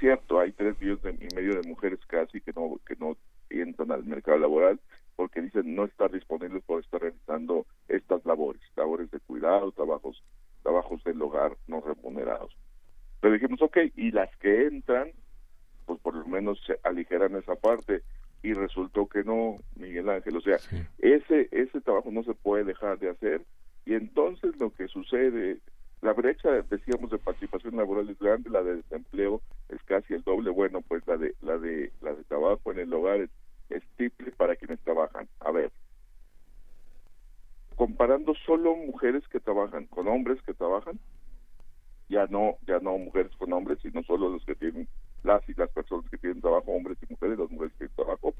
[0.00, 3.16] cierto, hay tres millones y medio de mujeres casi que no, que no
[3.48, 4.80] entran al mercado laboral,
[5.16, 10.22] porque dicen no estar disponibles por estar realizando estas labores, labores de cuidado, trabajos,
[10.62, 12.56] trabajos del hogar no remunerados.
[13.20, 15.10] Pero dijimos, ok, y las que entran,
[15.86, 18.02] pues por lo menos se aligeran esa parte,
[18.42, 20.58] y resultó que no, Miguel Ángel, o sea,
[20.98, 23.42] ese, ese trabajo no se puede dejar de hacer,
[23.86, 25.58] y entonces lo que sucede,
[26.02, 30.50] la brecha, decíamos, de participación laboral es grande, la de desempleo es casi el doble,
[30.50, 33.30] bueno, pues la de, la de, la de trabajo en el hogar es
[33.70, 35.28] es triple para quienes trabajan.
[35.40, 35.72] A ver,
[37.76, 40.98] comparando solo mujeres que trabajan con hombres que trabajan,
[42.08, 44.88] ya no, ya no mujeres con hombres, sino solo los que tienen
[45.22, 48.34] las y las personas que tienen trabajo, hombres y mujeres, las mujeres que tienen trabajo.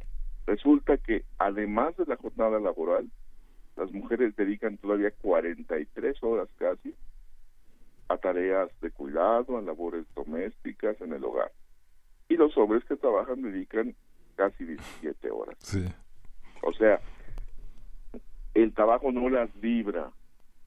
[0.47, 3.11] Resulta que además de la jornada laboral,
[3.77, 6.95] las mujeres dedican todavía 43 horas casi
[8.09, 11.51] a tareas de cuidado, a labores domésticas en el hogar.
[12.29, 13.95] Y los hombres que trabajan dedican
[14.35, 15.57] casi 17 horas.
[15.61, 15.85] Sí.
[16.63, 17.01] O sea,
[18.55, 20.11] el trabajo no las libra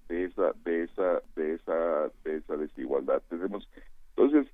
[0.07, 3.22] de esa de esa de esa de esa desigualdad.
[3.30, 3.68] Tenemos
[4.15, 4.48] entonces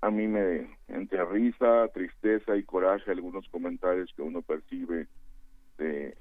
[0.00, 5.06] a mí me entre risa, tristeza y coraje algunos comentarios que uno percibe
[5.76, 6.16] de,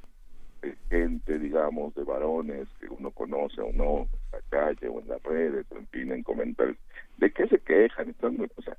[0.62, 5.08] de gente, digamos, de varones que uno conoce o no, en la calle o en
[5.08, 6.78] las redes, en fin, en comentarios,
[7.18, 8.78] de qué se quejan, están, o sea,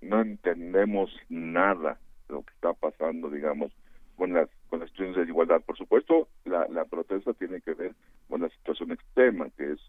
[0.00, 1.98] no entendemos nada
[2.28, 3.72] lo que está pasando, digamos,
[4.16, 5.62] con las con las situaciones de desigualdad.
[5.62, 7.94] Por supuesto, la, la protesta tiene que ver
[8.28, 9.80] con la situación extrema, que es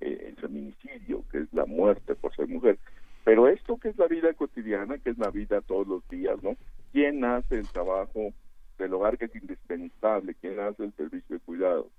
[0.00, 2.78] eh, el feminicidio, que es la muerte por ser mujer.
[3.24, 6.56] Pero esto que es la vida cotidiana, que es la vida todos los días, ¿no?
[6.92, 8.32] ¿Quién hace el trabajo
[8.78, 10.34] del hogar que es indispensable?
[10.40, 11.90] ¿Quién hace el servicio de cuidado?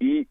[0.00, 0.26] Y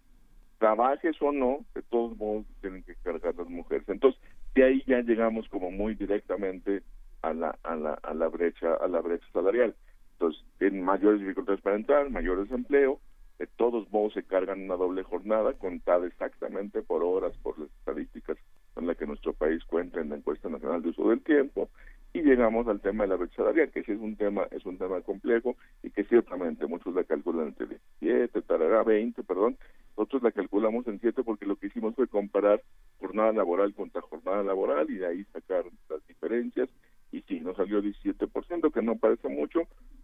[0.57, 3.87] trabajes o no, de todos modos tienen que cargar las mujeres.
[3.87, 4.21] Entonces,
[4.55, 6.83] de ahí ya llegamos como muy directamente
[7.23, 9.75] a la, a la, a la brecha, a la brecha salarial.
[10.13, 12.99] Entonces, tienen mayores dificultades para entrar, mayor desempleo,
[13.39, 18.37] de todos modos se cargan una doble jornada, contada exactamente por horas, por las estadísticas
[18.73, 21.69] con las que nuestro país cuenta en la encuesta nacional de uso del tiempo,
[22.13, 24.77] y llegamos al tema de la brecha salarial, que sí es un tema, es un
[24.77, 29.57] tema complejo y que ciertamente muchos la calculan entre 17, tarará 20, perdón,
[29.97, 32.61] nosotros la calculamos en 7 porque lo que hicimos fue comparar
[32.99, 36.69] jornada laboral contra jornada laboral y de ahí sacar las diferencias
[37.13, 39.61] y sí, nos salió 17%, que no parece mucho,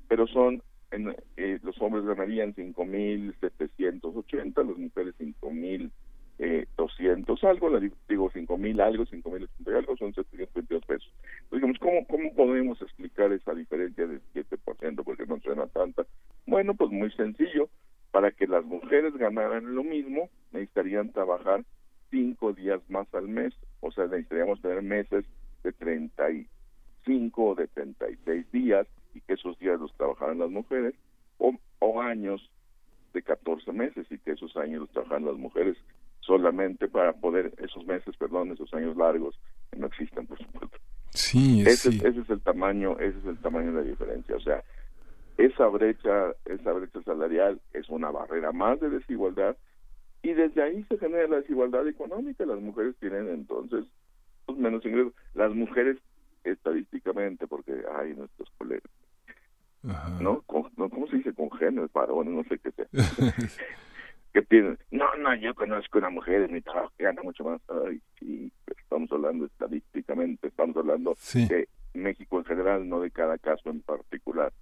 [0.07, 0.61] pero son,
[0.91, 5.91] en, eh, los hombres ganarían 5.780, las mujeres 5.200
[6.37, 6.67] eh,
[7.47, 11.11] algo, la, digo 5.000 algo, 5.080 algo, son 722 pesos.
[11.45, 15.03] Entonces, digamos, ¿cómo, ¿cómo podemos explicar esa diferencia del 7%?
[15.03, 16.05] Porque no suena tanta.
[16.45, 17.69] Bueno, pues muy sencillo.
[18.11, 21.63] Para que las mujeres ganaran lo mismo, necesitarían trabajar
[22.11, 25.25] cinco días más al mes, o sea, necesitaríamos tener meses
[25.63, 25.73] de
[27.09, 30.93] 35 o de 36 días y que esos días los trabajaran las mujeres,
[31.39, 32.49] o, o años
[33.13, 35.77] de 14 meses y que esos años los trabajaran las mujeres
[36.19, 39.39] solamente para poder, esos meses, perdón, esos años largos,
[39.71, 40.77] que no existen, por supuesto.
[41.11, 42.01] Sí, ese, sí.
[42.03, 44.63] ese es el tamaño, ese es el tamaño de la diferencia, o sea,
[45.37, 49.57] esa brecha, esa brecha salarial es una barrera más de desigualdad
[50.21, 52.45] y desde ahí se genera la desigualdad económica.
[52.45, 53.85] Las mujeres tienen entonces
[54.57, 55.13] menos ingresos.
[55.33, 55.97] Las mujeres
[56.51, 58.91] estadísticamente, porque hay nuestros colegas,
[60.19, 60.41] ¿no?
[60.41, 61.33] Con, no ¿Cómo se dice?
[61.33, 62.87] Congéneres, varones, no sé qué sea.
[64.33, 67.61] que tienen, no, no, yo conozco una mujer en mi trabajo que gana mucho más.
[67.87, 71.47] Ay, sí, pero estamos hablando estadísticamente, estamos hablando Sí.
[71.47, 74.53] de México en general, no de cada caso en particular.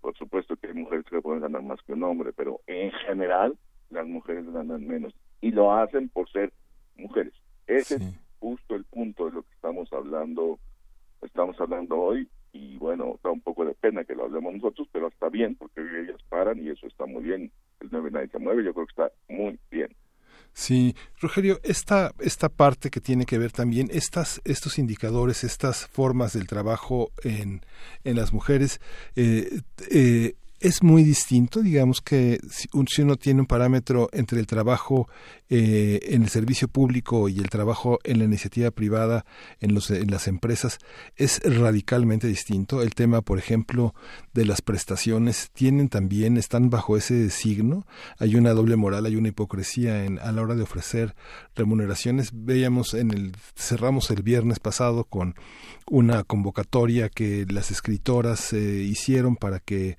[0.00, 3.56] Por supuesto que hay mujeres que pueden ganar más que un hombre, pero en general
[3.90, 5.12] las mujeres ganan menos.
[5.40, 6.52] Y lo hacen por ser
[6.96, 7.32] mujeres.
[7.66, 8.02] Ese es
[8.38, 10.58] justo el punto de lo que estamos hablando,
[11.26, 15.08] estamos hablando hoy y bueno, da un poco de pena que lo hablemos nosotros, pero
[15.08, 17.52] está bien porque ellas paran y eso está muy bien.
[17.80, 19.94] El 9 nadie se mueve, yo creo que está muy bien.
[20.52, 26.32] Sí, Rogelio, esta, esta parte que tiene que ver también, estas, estos indicadores, estas formas
[26.32, 27.60] del trabajo en,
[28.04, 28.80] en las mujeres,
[29.16, 32.68] eh, eh, es muy distinto, digamos que si
[33.02, 35.08] uno tiene un parámetro entre el trabajo
[35.48, 39.26] eh, en el servicio público y el trabajo en la iniciativa privada
[39.60, 40.78] en, los, en las empresas,
[41.14, 42.82] es radicalmente distinto.
[42.82, 43.94] El tema, por ejemplo,
[44.32, 47.86] de las prestaciones tienen también, están bajo ese signo.
[48.18, 51.14] Hay una doble moral, hay una hipocresía en, a la hora de ofrecer
[51.54, 52.30] remuneraciones.
[52.32, 55.34] Veíamos en el, cerramos el viernes pasado con
[55.88, 59.96] una convocatoria que las escritoras eh, hicieron para que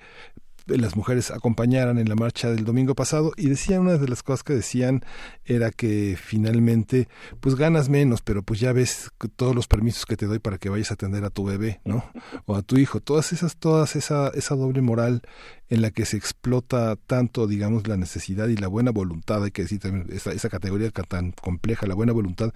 [0.67, 4.43] las mujeres acompañaran en la marcha del domingo pasado y decían una de las cosas
[4.43, 5.03] que decían
[5.45, 7.07] era que finalmente
[7.39, 10.69] pues ganas menos pero pues ya ves todos los permisos que te doy para que
[10.69, 12.03] vayas a atender a tu bebé no
[12.45, 15.21] o a tu hijo todas esas todas esa esa doble moral
[15.69, 19.63] en la que se explota tanto, digamos, la necesidad y la buena voluntad, hay que
[19.63, 22.53] decir también esa, esa categoría tan compleja, la buena voluntad,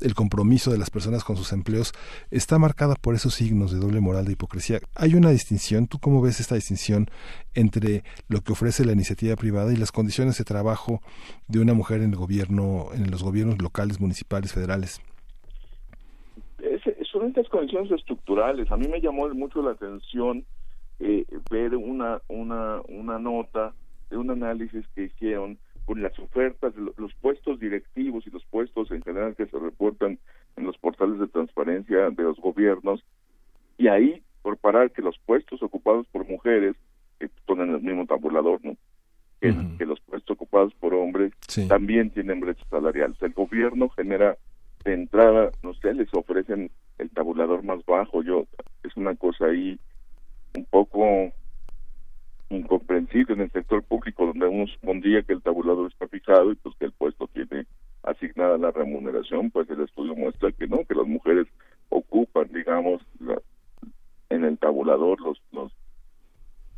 [0.00, 1.92] el compromiso de las personas con sus empleos,
[2.30, 4.80] está marcada por esos signos de doble moral, de hipocresía.
[4.94, 7.08] Hay una distinción, ¿tú cómo ves esta distinción
[7.54, 11.00] entre lo que ofrece la iniciativa privada y las condiciones de trabajo
[11.48, 15.00] de una mujer en el gobierno, en los gobiernos locales, municipales, federales?
[17.14, 18.70] son estas condiciones estructurales.
[18.72, 20.44] A mí me llamó mucho la atención
[21.00, 23.72] eh, ver una, una, una nota
[24.10, 29.02] de un análisis que hicieron con las ofertas, los puestos directivos y los puestos en
[29.02, 30.18] general que se reportan
[30.56, 33.04] en los portales de transparencia de los gobiernos,
[33.76, 36.76] y ahí, por parar que los puestos ocupados por mujeres,
[37.18, 38.76] que están en el mismo tabulador, ¿no?
[39.40, 41.30] Que, los puestos ocupados por hombres
[41.68, 43.14] también tienen brecha salarial.
[43.20, 44.38] el gobierno genera
[44.84, 48.22] de entrada, no sé, les ofrecen el tabulador más bajo.
[48.22, 48.46] Yo,
[48.82, 49.78] es una cosa ahí
[50.54, 51.32] un poco
[52.50, 56.74] incomprensible en el sector público donde uno supondría que el tabulador está fijado y pues
[56.78, 57.66] que el puesto tiene
[58.02, 61.46] asignada la remuneración, pues el estudio muestra que no, que las mujeres
[61.88, 63.02] ocupan, digamos,
[64.30, 65.72] en el tabulador los los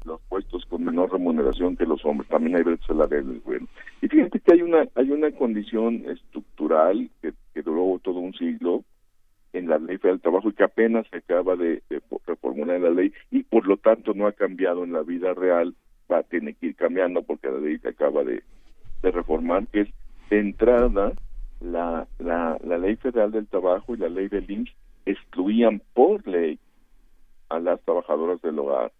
[0.04, 2.30] los puestos con menor remuneración que los hombres.
[2.30, 3.66] También hay brechas salariales, bueno.
[4.00, 8.84] Y fíjate que hay una hay una condición estructural que, que duró todo un siglo
[9.58, 11.82] en la ley federal del trabajo y que apenas se acaba de,
[12.26, 15.74] reformular la ley y por lo tanto no ha cambiado en la vida real,
[16.10, 18.42] va tiene que ir cambiando porque la ley se acaba de,
[19.02, 19.88] reformar, que es
[20.30, 21.12] de entrada
[21.60, 24.74] la, la, la ley federal del trabajo y la ley del INSS
[25.06, 26.58] excluían por ley
[27.48, 28.92] a las trabajadoras del hogar,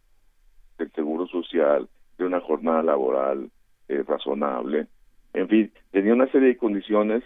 [0.79, 1.89] del seguro social,
[2.19, 3.51] de una jornada laboral
[3.89, 4.87] eh, razonable.
[5.35, 7.25] En fin, tenía una serie de condiciones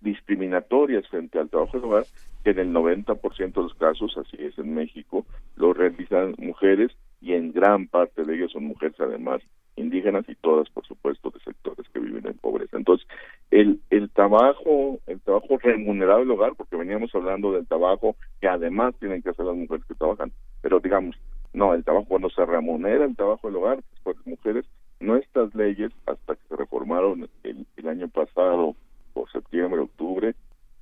[0.00, 2.04] discriminatorias frente al trabajo de hogar,
[2.44, 7.32] que en el 90% de los casos, así es en México, lo realizan mujeres y
[7.32, 9.42] en gran parte de ellos son mujeres además
[9.76, 12.76] indígenas y todas, por supuesto, de sectores que viven en pobreza.
[12.76, 13.06] Entonces,
[13.50, 18.94] el, el trabajo, el trabajo remunerado del hogar, porque veníamos hablando del trabajo que además
[18.98, 20.32] tienen que hacer las mujeres que trabajan,
[20.62, 21.16] pero digamos,
[21.52, 24.64] no, el trabajo cuando se remunera el trabajo del hogar, pues, por las mujeres,
[24.98, 28.74] nuestras leyes, hasta que se reformaron el, el año pasado
[29.16, 30.34] por septiembre, octubre,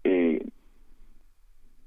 [0.02, 0.44] eh,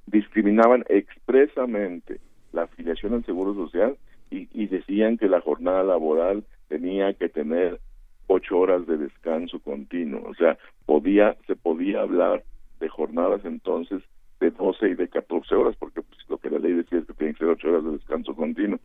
[0.05, 2.21] discriminaban expresamente
[2.53, 3.97] la afiliación al Seguro Social
[4.29, 7.81] y, decían que la jornada laboral tenía que tener
[8.27, 10.23] ocho horas de descanso continuo.
[10.29, 12.45] O sea, podía, se podía hablar
[12.79, 14.01] de jornadas entonces
[14.39, 17.13] de 12 y de 14 horas, porque pues, lo que la ley decía es que
[17.13, 18.79] tienen que ser ocho horas de descanso continuo.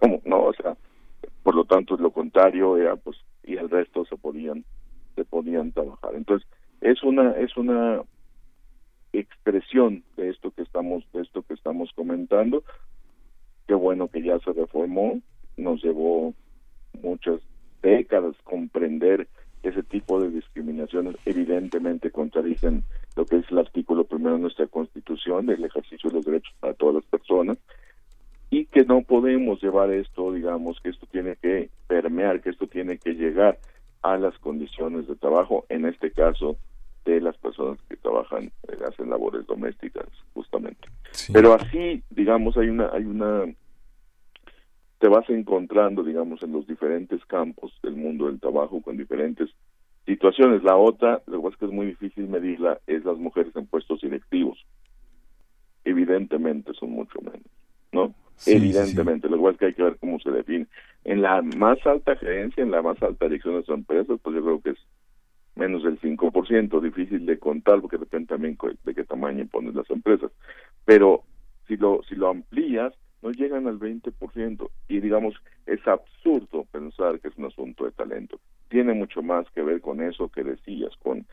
[0.00, 0.20] ¿Cómo?
[0.24, 0.76] No, o sea,
[1.44, 4.64] por lo tanto, lo contrario era, pues, y el resto se podían,
[5.14, 6.14] se podían trabajar.
[6.16, 6.48] Entonces,
[6.80, 8.02] es una es una
[9.12, 12.62] expresión de esto que estamos de esto que estamos comentando.
[13.66, 15.20] Qué bueno que ya se reformó
[15.56, 16.34] nos llevó
[17.02, 17.40] muchas
[17.82, 19.28] décadas comprender
[19.62, 22.84] ese tipo de discriminaciones evidentemente contradicen
[23.16, 26.74] lo que es el artículo primero de nuestra constitución del ejercicio de los derechos para
[26.74, 27.58] todas las personas
[28.50, 32.98] y que no podemos llevar esto digamos que esto tiene que permear que esto tiene
[32.98, 33.58] que llegar
[34.02, 36.56] a las condiciones de trabajo en este caso
[37.12, 40.88] de las personas que trabajan, eh, hacen labores domésticas, justamente.
[41.32, 43.44] Pero así, digamos, hay una, hay una,
[44.98, 49.50] te vas encontrando, digamos, en los diferentes campos del mundo del trabajo con diferentes
[50.06, 50.62] situaciones.
[50.62, 54.00] La otra, lo que es que es muy difícil medirla, es las mujeres en puestos
[54.00, 54.58] directivos.
[55.84, 57.46] Evidentemente son mucho menos,
[57.92, 58.14] ¿no?
[58.46, 60.66] Evidentemente, lo cual es que hay que ver cómo se define.
[61.04, 64.42] En la más alta gerencia, en la más alta dirección de su empresa, pues yo
[64.42, 64.78] creo que es
[65.58, 70.30] menos del 5%, difícil de contar porque depende también de qué tamaño pones las empresas.
[70.84, 71.24] Pero
[71.66, 74.70] si lo, si lo amplías, no llegan al 20%.
[74.88, 75.34] Y digamos,
[75.66, 78.38] es absurdo pensar que es un asunto de talento.
[78.68, 81.26] Tiene mucho más que ver con eso que decías, con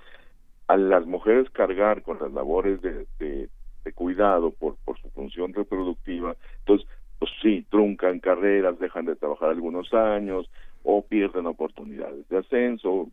[0.67, 3.49] a las mujeres cargar con las labores de, de,
[3.93, 6.35] cuidado por, por su función reproductiva.
[6.59, 6.87] Entonces,
[7.19, 10.49] pues sí, truncan carreras, dejan de trabajar algunos años
[10.83, 13.09] o pierden oportunidades de ascenso.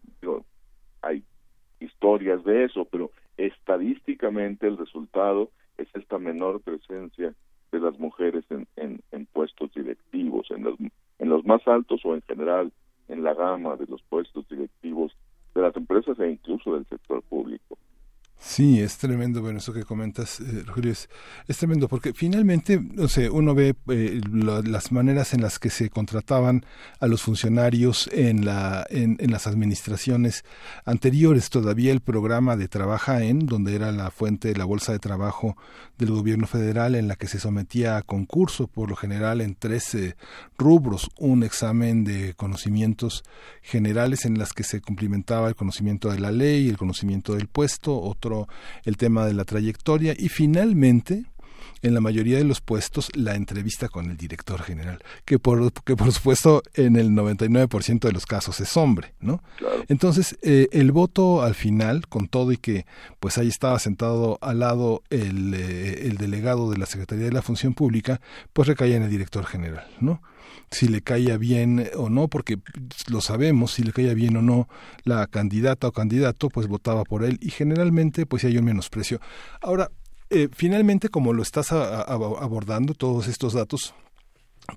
[1.03, 1.24] Hay
[1.81, 7.35] historias de eso, pero estadísticamente el resultado es esta menor presencia
[7.73, 10.79] de las mujeres en, en, puestos directivos, en los,
[11.19, 12.73] en los más altos o en general
[13.09, 15.12] en la gama de los puestos directivos
[15.55, 17.79] de las empresas e incluso del sector público.
[18.44, 20.64] Sí, es tremendo, bueno, eso que comentas, eh,
[21.47, 25.90] es, tremendo, porque finalmente, no sé, uno ve eh, las maneras en las que se
[25.90, 26.66] contrataban
[26.98, 30.44] a los funcionarios en, la, en, las administraciones
[30.85, 34.98] anteriores, todavía el programa de Trabaja en, donde era la fuente de la bolsa de
[34.98, 35.56] trabajo
[35.97, 39.97] del gobierno federal, en la que se sometía a concurso, por lo general en tres
[40.59, 43.23] rubros, un examen de conocimientos
[43.62, 48.01] generales en las que se cumplimentaba el conocimiento de la ley, el conocimiento del puesto,
[48.01, 48.31] otro
[48.84, 50.14] el tema de la trayectoria.
[50.18, 51.24] Y finalmente
[51.82, 55.97] en la mayoría de los puestos la entrevista con el director general, que por, que
[55.97, 59.43] por supuesto en el 99% de los casos es hombre, ¿no?
[59.89, 62.86] Entonces, eh, el voto al final, con todo y que
[63.20, 67.43] pues ahí estaba sentado al lado el, eh, el delegado de la Secretaría de la
[67.43, 68.20] Función Pública,
[68.52, 70.22] pues recaía en el director general, ¿no?
[70.72, 72.59] si le caía bien o no, porque
[73.09, 74.68] lo sabemos, si le caía bien o no
[75.05, 79.20] la candidata o candidato, pues votaba por él y generalmente pues hay un menosprecio.
[79.60, 79.90] Ahora,
[80.32, 83.94] eh, finalmente, como lo estás abordando, todos estos datos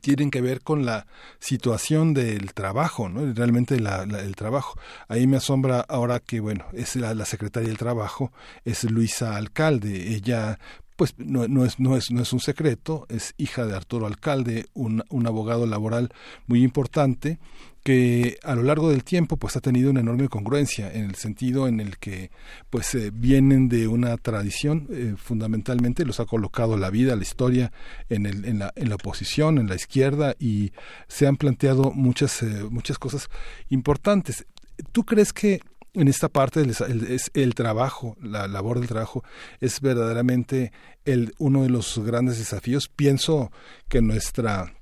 [0.02, 1.08] tienen que ver con la
[1.40, 3.34] situación del trabajo, ¿no?
[3.34, 4.80] Realmente el trabajo.
[5.08, 8.32] Ahí me asombra ahora que, bueno, es la, la, secretaria del trabajo,
[8.64, 10.16] es Luisa Alcalde.
[10.16, 10.60] Ella
[10.96, 14.68] pues no, no, es, no, es, no es un secreto, es hija de Arturo Alcalde,
[14.74, 16.14] un, un abogado laboral
[16.48, 17.40] muy importante
[17.86, 21.68] que a lo largo del tiempo pues ha tenido una enorme congruencia en el sentido
[21.68, 22.32] en el que
[22.72, 27.72] pues eh, vienen de una tradición eh, fundamentalmente los ha colocado la vida la historia
[28.10, 30.72] en, el, en, la, en la oposición en la izquierda y
[31.08, 33.30] se han planteado muchas eh, muchas cosas
[33.70, 34.48] importantes.
[34.92, 35.62] Tú crees que
[35.96, 36.66] en esta parte
[37.10, 39.24] es el trabajo, la labor del trabajo
[39.60, 40.72] es verdaderamente
[41.06, 42.90] el, uno de los grandes desafíos.
[42.94, 43.52] Pienso
[43.88, 44.74] que nuestra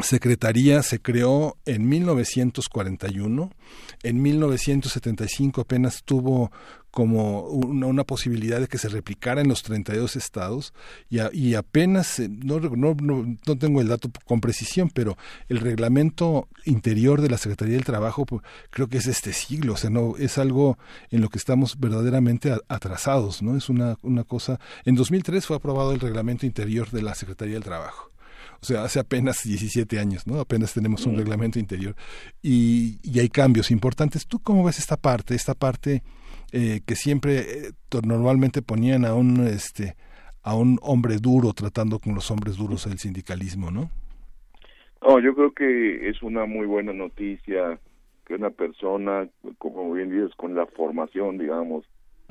[0.00, 3.50] Secretaría se creó en 1941,
[4.04, 6.52] en 1975 apenas tuvo
[6.98, 10.74] como una, posibilidad de que se replicara en los 32 estados
[11.08, 15.16] y, y apenas, eh, no, no, no, tengo el dato con precisión, pero
[15.48, 19.76] el reglamento interior de la Secretaría del Trabajo pues, creo que es este siglo, o
[19.76, 20.76] sea, no es algo
[21.12, 23.56] en lo que estamos verdaderamente atrasados, ¿no?
[23.56, 27.62] Es una, una cosa, en 2003 fue aprobado el reglamento interior de la Secretaría del
[27.62, 28.10] Trabajo
[28.60, 30.40] o sea, hace apenas 17 años, ¿no?
[30.40, 31.94] Apenas tenemos un reglamento interior
[32.42, 34.26] y, y, hay cambios importantes.
[34.26, 36.02] ¿Tú cómo ves esta parte, esta parte
[36.52, 37.70] eh, que siempre eh,
[38.04, 39.96] normalmente ponían a un, este,
[40.42, 43.90] a un hombre duro tratando con los hombres duros del sindicalismo, ¿no?
[45.02, 47.78] No, yo creo que es una muy buena noticia
[48.26, 51.84] que una persona, como bien dices, con la formación, digamos,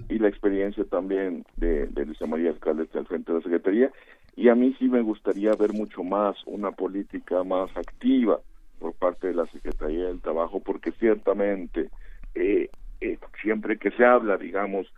[0.09, 3.91] y la experiencia también de, de Luisa María Alcalde al frente de la Secretaría,
[4.35, 8.39] y a mí sí me gustaría ver mucho más una política más activa
[8.79, 11.89] por parte de la Secretaría del Trabajo, porque ciertamente
[12.35, 12.69] eh,
[13.01, 14.91] eh, siempre que se habla, digamos,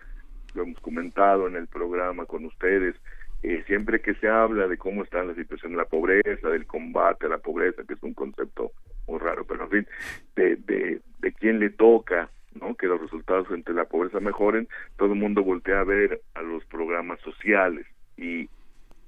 [0.54, 2.96] lo hemos comentado en el programa con ustedes,
[3.44, 7.26] eh, siempre que se habla de cómo está la situación de la pobreza, del combate
[7.26, 8.72] a la pobreza, que es un concepto
[9.08, 9.88] muy raro, pero en fin,
[10.36, 11.02] de, de,
[11.34, 12.76] quién le toca ¿no?
[12.76, 14.68] que los resultados a la pobreza mejoren,
[14.98, 17.86] todo el mundo voltea a ver a los programas sociales
[18.18, 18.50] y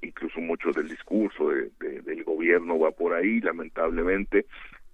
[0.01, 1.69] incluso mucho del discurso de,
[2.01, 4.45] del gobierno va por ahí, lamentablemente,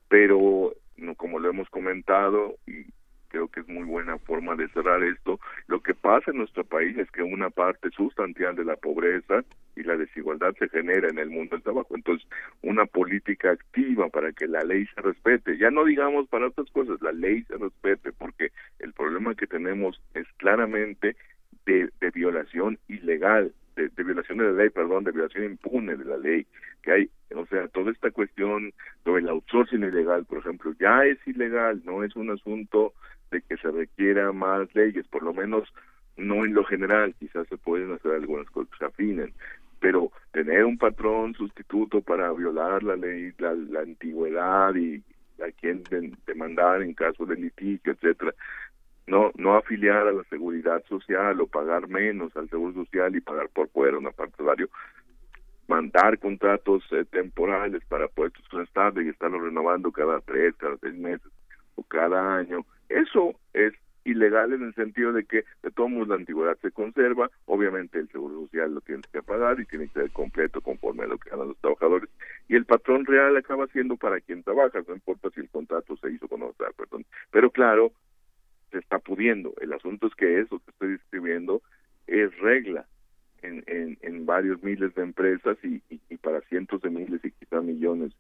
[0.08, 2.86] pero no, como lo hemos comentado y
[3.30, 6.98] creo que es muy buena forma de cerrar esto, lo que pasa en nuestro país
[6.98, 9.44] es que una parte sustancial de la pobreza
[9.76, 11.96] y la desigualdad se genera en el mundo del trabajo.
[11.96, 12.28] Entonces,
[12.64, 17.02] una política activa para que la ley se respete, ya no digamos para otras cosas,
[17.02, 21.16] la ley se respete, porque el problema que tenemos es claramente
[21.66, 26.48] de, violación ilegal de, violación de la ley, perdón, de violación impune de la ley,
[26.82, 28.74] que hay, o sea, toda esta cuestión
[29.06, 32.94] del outsourcing ilegal, por ejemplo, ya es ilegal, no es un asunto
[33.38, 35.72] de que se requiera más leyes, por lo menos
[36.18, 39.34] no en lo general, quizás se pueden hacer algunas cosas que se afinen,
[39.80, 45.04] pero tener un patrón sustituto para violar la ley, la, antigüedad y
[45.42, 45.84] a quien
[46.26, 48.34] demandar en caso de litigio, etcétera,
[49.06, 53.50] no no afiliar a la seguridad social o pagar menos al seguro social y pagar
[53.50, 54.70] por fuera una parte salario
[55.68, 61.32] mandar contratos eh, temporales para puestos estables y estarlos renovando cada tres, cada seis meses
[61.76, 62.66] o cada año.
[62.90, 63.74] Eso es
[64.06, 68.10] ilegal en el sentido de que de todos modos la antigüedad se conserva, obviamente el
[68.10, 71.30] seguro social lo tienes que pagar y tiene que ser completo conforme a lo que
[71.30, 72.10] ganan los trabajadores
[72.48, 76.10] y el patrón real acaba siendo para quien trabaja, no importa si el contrato se
[76.12, 77.04] hizo con otra persona.
[77.32, 77.92] Pero claro,
[78.72, 79.54] se está pudiendo.
[79.60, 81.62] El asunto es que eso que estoy describiendo
[82.08, 82.86] es regla
[83.42, 85.82] en, en, en varios miles de empresas y,
[86.18, 88.14] para cientos de miles y quizá millones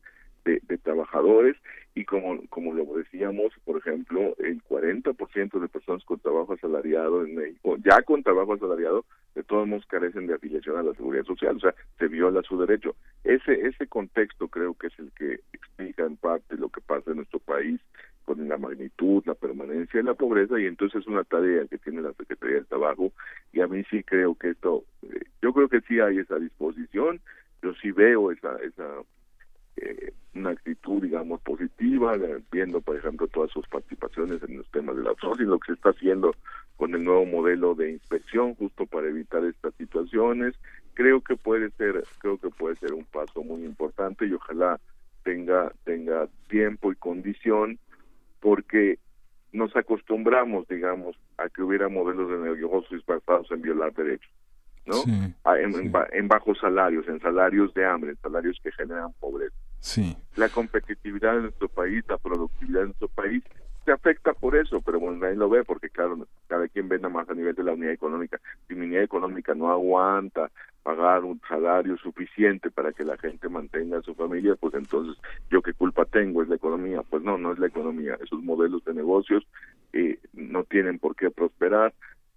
[0.45, 1.57] de, trabajadores
[1.97, 7.33] y como, como lo decíamos, por ejemplo, el 40% de personas con trabajo asalariado en
[7.33, 9.03] México, ya con trabajo asalariado,
[9.33, 12.55] de todos modos carecen de afiliación a la seguridad social, o sea, se viola su
[12.59, 12.95] derecho.
[13.23, 17.17] Ese, ese contexto creo que es el que explica en parte lo que pasa en
[17.17, 17.81] nuestro país
[18.25, 22.03] con la magnitud, la permanencia de la pobreza y entonces es una tarea que tiene
[22.03, 23.11] la Secretaría del Trabajo
[23.53, 27.19] y a mí sí creo que esto, eh, yo creo que sí hay esa disposición,
[27.63, 28.85] yo sí veo esa, esa
[29.77, 32.15] eh, una actitud, digamos, positiva,
[32.51, 35.89] viendo, por ejemplo, todas sus participaciones en los temas del outsourcing, lo que se está
[35.89, 36.35] haciendo
[36.75, 40.55] con el nuevo modelo de inspección, justo para evitar estas situaciones.
[40.93, 44.79] Creo que puede ser, creo que puede ser un paso muy importante y ojalá
[45.23, 47.79] tenga tenga tiempo y condición
[48.39, 48.99] porque
[49.51, 54.31] nos acostumbramos, digamos, a que hubiera modelos de negocios basados en violar derechos,
[54.85, 54.95] ¿no?
[55.55, 59.55] en, bajos salarios, en salarios de hambre, en salarios que generan pobreza.
[59.79, 60.17] Sí.
[60.35, 63.43] La competitividad de nuestro país, la productividad de nuestro país
[63.87, 67.29] se afecta por eso, pero bueno, nadie lo ve porque claro, cada quien venda más
[67.29, 68.37] a nivel de la unidad económica.
[68.67, 70.51] Si mi unidad económica no aguanta
[70.83, 75.15] pagar un salario suficiente para que la gente mantenga a su familia, pues entonces
[75.49, 77.01] yo qué culpa tengo, es la economía.
[77.09, 78.17] Pues no, no es la economía.
[78.21, 79.47] Esos modelos de negocios
[79.93, 81.93] eh, no tienen por qué prosperar.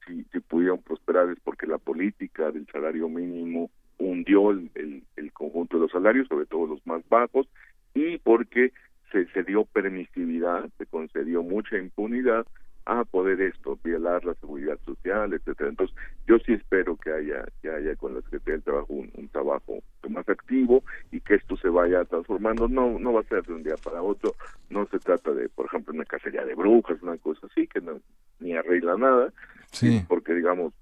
[0.06, 3.70] Si, si pudieran prosperar es porque la política del salario mínimo
[4.00, 7.46] hundió el, el, el conjunto de los salarios, sobre todo los más bajos,
[7.94, 8.72] y porque
[9.12, 12.46] se, se dio permisividad, se concedió mucha impunidad
[12.86, 15.70] a poder esto, violar la seguridad social, etcétera.
[15.70, 15.96] Entonces,
[16.26, 19.78] yo sí espero que haya, que haya con la Secretaría del Trabajo un, trabajo
[20.08, 20.82] más activo
[21.12, 22.66] y que esto se vaya transformando.
[22.68, 24.34] No, no va a ser de un día para otro.
[24.70, 28.00] No se trata de, por ejemplo, una cacería de brujas, una cosa así que no
[28.40, 29.32] ni arregla nada,
[29.70, 30.02] sí.
[30.08, 30.72] porque digamos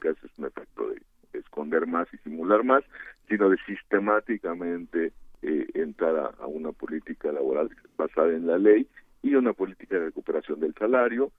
[0.00, 1.02] que hace un efecto de
[1.38, 2.84] esconder más y simular más,
[3.28, 5.12] sino de sistemáticamente
[5.42, 8.86] eh, entrar a, a, una política laboral basada en la ley
[9.22, 11.32] y una política de recuperación del salario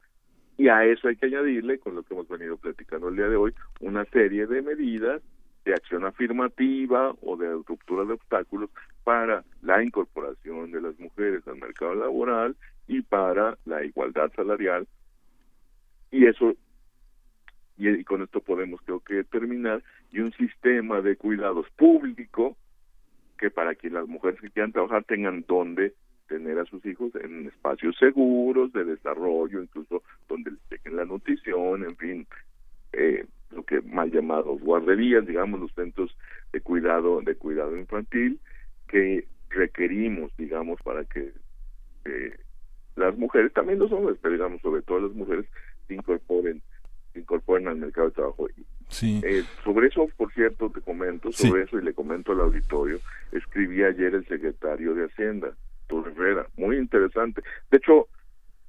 [0.62, 3.36] y a eso hay que añadirle, con lo que hemos venido platicando el día de
[3.36, 5.22] hoy, una serie de medidas
[5.66, 8.70] de acción afirmativa o de ruptura de obstáculos
[9.04, 12.56] para la incorporación de las mujeres al mercado laboral
[12.88, 14.88] y para la igualdad salarial.
[16.12, 16.54] Y eso,
[17.90, 22.58] y, con esto podemos creo que terminar, y un sistema de cuidados público
[23.38, 25.94] que para que las mujeres que quieran trabajar tengan donde
[26.28, 31.84] tener a sus hijos en espacios seguros de desarrollo, incluso donde les dejen la nutrición,
[31.84, 32.28] en fin,
[32.94, 36.16] eh, lo que mal llamados guarderías, digamos, los centros
[36.54, 38.40] de cuidado de cuidado infantil
[38.88, 41.32] que requerimos, digamos, para que
[42.06, 42.38] eh,
[42.96, 45.46] las mujeres, también los hombres, pero digamos sobre todo las mujeres,
[45.88, 46.62] se incorporen,
[47.16, 48.48] incorporen al mercado de trabajo.
[48.90, 49.22] Sí.
[49.24, 51.68] Eh, sobre eso, por cierto, te comento, sobre sí.
[51.68, 53.00] eso y le comento al auditorio,
[53.32, 55.54] escribí ayer el secretario de Hacienda,
[55.90, 57.42] Rivera, muy interesante.
[57.70, 58.08] De hecho,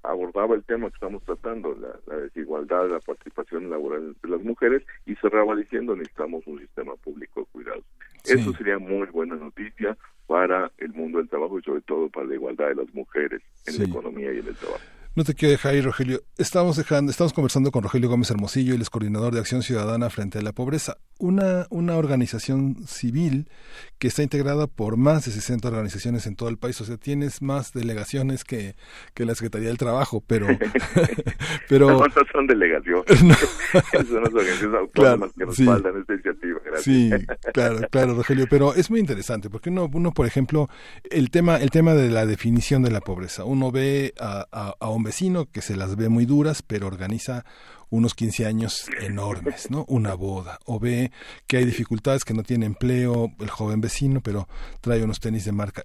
[0.02, 4.82] abordaba el tema que estamos tratando, la, la, desigualdad, la participación laboral de las mujeres,
[5.06, 7.84] y cerraba diciendo necesitamos un sistema público de cuidados.
[8.24, 8.38] Sí.
[8.38, 9.96] Eso sería muy buena noticia
[10.26, 13.74] para el mundo del trabajo y sobre todo para la igualdad de las mujeres en
[13.74, 13.78] Sí.
[13.82, 14.82] la economía y en el trabajo.
[15.14, 16.22] No te quiero dejar ir, Rogelio.
[16.38, 20.38] Estamos dejando, estamos conversando con Rogelio Gómez Hermosillo, él es coordinador de Acción Ciudadana frente
[20.38, 23.50] a la pobreza, una, una organización civil
[23.98, 26.80] que está integrada por más de 60 organizaciones en todo el país.
[26.80, 28.74] O sea, tienes más delegaciones que,
[29.12, 30.46] que la Secretaría del Trabajo, pero,
[31.68, 33.04] pero no, no son delegaciones,
[34.08, 35.64] son las organizaciones autónomas que Claro, sí.
[35.66, 36.60] respaldan esta iniciativa.
[36.64, 36.84] Gracias.
[36.84, 37.10] Sí,
[37.52, 40.70] claro, claro, Rogelio, pero es muy interesante porque uno, uno por ejemplo,
[41.10, 43.44] el tema, el tema de la definición de la pobreza.
[43.44, 47.44] Uno ve a, a- a vecino que se las ve muy duras, pero organiza
[47.90, 49.84] unos 15 años enormes, ¿no?
[49.88, 50.58] Una boda.
[50.64, 51.12] O ve
[51.46, 54.48] que hay dificultades, que no tiene empleo el joven vecino, pero
[54.80, 55.82] trae unos tenis de marca.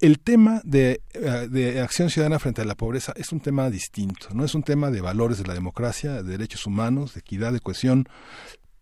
[0.00, 4.28] El tema de, eh, de acción ciudadana frente a la pobreza es un tema distinto,
[4.34, 7.60] no es un tema de valores de la democracia, de derechos humanos, de equidad, de
[7.60, 8.08] cohesión,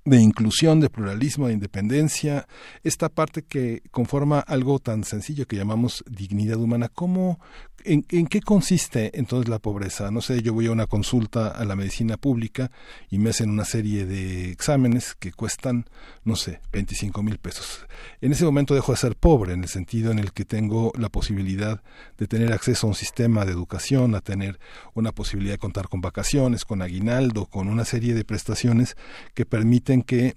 [0.04, 2.46] de inclusión, de pluralismo, de independencia,
[2.82, 6.88] esta parte que conforma algo tan sencillo que llamamos dignidad humana.
[6.88, 7.38] ¿Cómo,
[7.84, 10.10] en, qué consiste entonces la pobreza?
[10.10, 12.70] No sé, yo voy a una consulta a la medicina pública
[13.10, 15.84] y me hacen una serie de exámenes que cuestan,
[16.24, 17.86] no sé, 25 mil pesos.
[18.22, 21.10] En ese momento dejo de ser pobre, en el sentido en el que tengo la
[21.10, 21.82] posibilidad
[22.16, 24.58] de tener acceso a un sistema de educación, a tener
[24.94, 28.96] una posibilidad de contar con vacaciones, con aguinaldo, con una serie de prestaciones
[29.34, 30.34] que permiten que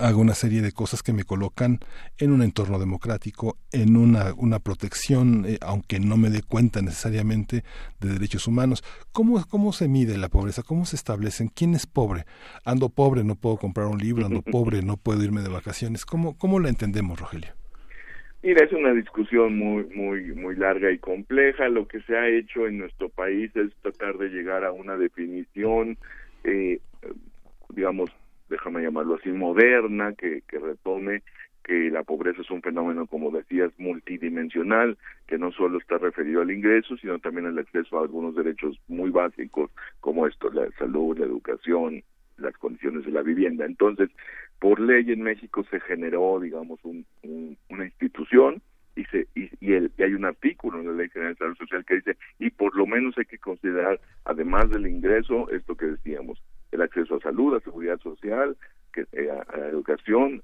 [0.00, 1.80] haga una serie de cosas que me colocan
[2.18, 7.62] en un entorno democrático, en una, una protección, eh, aunque no me dé cuenta necesariamente
[8.00, 8.84] de derechos humanos.
[9.12, 10.62] ¿Cómo, ¿Cómo se mide la pobreza?
[10.62, 11.48] ¿Cómo se establecen?
[11.48, 12.24] ¿Quién es pobre?
[12.64, 16.04] Ando pobre, no puedo comprar un libro, ando pobre, no puedo irme de vacaciones.
[16.04, 17.52] ¿Cómo, cómo la entendemos, Rogelio?
[18.42, 21.68] Mira, es una discusión muy, muy, muy larga y compleja.
[21.68, 25.98] Lo que se ha hecho en nuestro país es tratar de llegar a una definición,
[26.44, 26.78] eh,
[27.70, 28.10] digamos,
[28.48, 31.22] déjame llamarlo así, moderna, que, que retome
[31.68, 34.96] que la pobreza es un fenómeno, como decías, multidimensional,
[35.26, 39.10] que no solo está referido al ingreso, sino también al acceso a algunos derechos muy
[39.10, 39.70] básicos,
[40.00, 42.02] como esto, la salud, la educación,
[42.38, 43.66] las condiciones de la vivienda.
[43.66, 44.08] Entonces,
[44.58, 47.04] por ley en México se generó, digamos, un,
[47.68, 48.62] una institución
[48.96, 51.56] y, se, y, y, el, y hay un artículo en la Ley General de Salud
[51.56, 55.86] Social que dice, y por lo menos hay que considerar, además del ingreso, esto que
[55.86, 56.42] decíamos,
[56.72, 58.56] el acceso a salud, a seguridad social,
[58.92, 60.42] que, eh, a, educación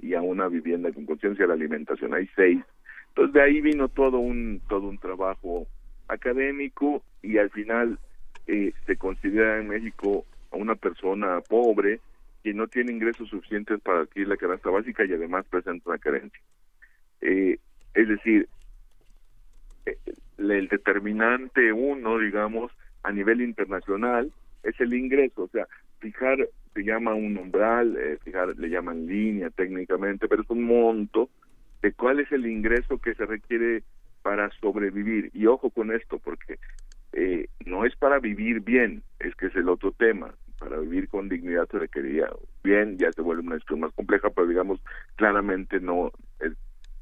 [0.00, 2.14] y a una vivienda con conciencia, a la alimentación.
[2.14, 2.60] Hay seis.
[3.08, 5.68] Entonces de ahí vino todo un todo un trabajo
[6.08, 7.98] académico y al final
[8.46, 12.00] eh, se considera en México a una persona pobre
[12.42, 16.40] que no tiene ingresos suficientes para adquirir la canasta básica y además presenta una carencia.
[17.20, 17.58] Eh,
[17.94, 18.48] es decir,
[20.38, 24.32] el determinante uno, digamos, a nivel internacional
[24.62, 25.66] es el ingreso, o sea,
[25.98, 26.38] fijar
[26.74, 31.28] se llama un umbral, eh, fijar le llaman línea técnicamente, pero es un monto
[31.82, 33.82] de cuál es el ingreso que se requiere
[34.22, 35.30] para sobrevivir.
[35.34, 36.58] Y ojo con esto, porque
[37.12, 40.34] eh, no es para vivir bien, es que es el otro tema.
[40.58, 42.28] Para vivir con dignidad se requería
[42.62, 44.80] bien, ya se vuelve una discusión más compleja, pero digamos,
[45.16, 46.52] claramente no es,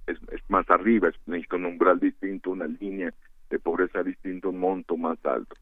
[0.06, 1.16] es, es más arriba, es
[1.52, 3.12] un umbral distinto, una línea
[3.50, 5.54] de pobreza distinta, un monto más alto.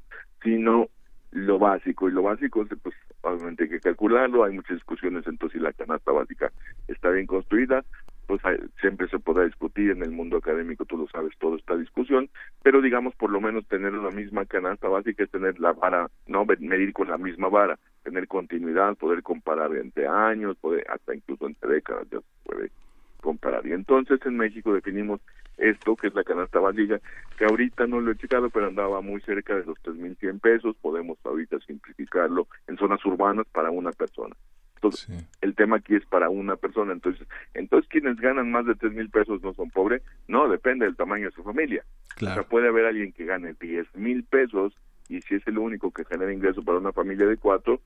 [0.42, 0.88] Sino
[1.30, 5.62] lo básico y lo básico pues obviamente hay que calcularlo hay muchas discusiones entonces si
[5.62, 6.50] la canasta básica
[6.86, 7.84] está bien construida
[8.26, 8.42] pues
[8.80, 12.30] siempre se podrá discutir en el mundo académico tú lo sabes toda esta discusión
[12.62, 16.44] pero digamos por lo menos tener la misma canasta básica es tener la vara no
[16.44, 21.74] medir con la misma vara tener continuidad poder comparar entre años poder hasta incluso entre
[21.74, 22.70] décadas ya se puede
[23.20, 25.20] comparar y entonces en México definimos
[25.58, 27.00] esto, que es la canasta básica,
[27.36, 31.18] que ahorita no lo he checado, pero andaba muy cerca de los 3.100 pesos, podemos
[31.24, 34.36] ahorita simplificarlo en zonas urbanas para una persona.
[34.76, 36.92] Entonces, el tema aquí es para una persona.
[36.92, 40.02] Entonces, entonces quienes ganan más de tres mil pesos no son pobres.
[40.28, 41.84] No, depende del tamaño de su familia.
[42.16, 44.72] O sea, puede haber alguien que gane diez mil pesos
[45.08, 47.80] y si es el único que genera ingreso para una familia de cuatro,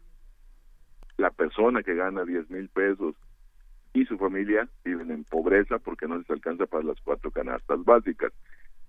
[1.17, 3.15] la persona que gana diez mil pesos
[3.95, 8.33] y su familia viven en pobreza porque no les alcanza para las cuatro canastas básicas.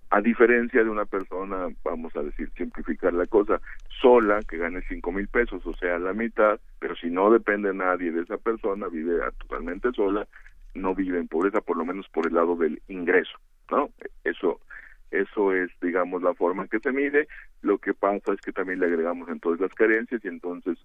[0.10, 3.60] A diferencia de una persona, vamos a decir, simplificar la cosa,
[4.02, 8.12] sola, que gane cinco mil pesos, o sea, la mitad, pero si no depende nadie
[8.12, 10.28] de esa persona, vive totalmente sola,
[10.76, 13.38] no vive en pobreza, por lo menos por el lado del ingreso,
[13.72, 13.90] ¿no?
[14.24, 14.60] Eso,
[15.10, 17.28] eso es, digamos, la forma en que se mide.
[17.62, 20.78] Lo que pasa es que también le agregamos entonces las carencias y entonces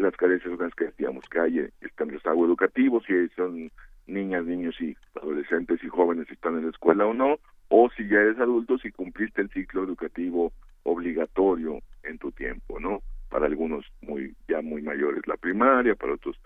[0.00, 3.70] las carencias las que decíamos que hay están en rezago educativo, si son
[4.06, 8.08] niñas, niños y adolescentes y jóvenes si están en la escuela o no, o si
[8.08, 10.52] ya eres adulto, si cumpliste el ciclo educativo
[10.82, 13.00] obligatorio en tu tiempo, ¿no?
[13.28, 16.36] Para algunos muy ya muy mayores la primaria, para otros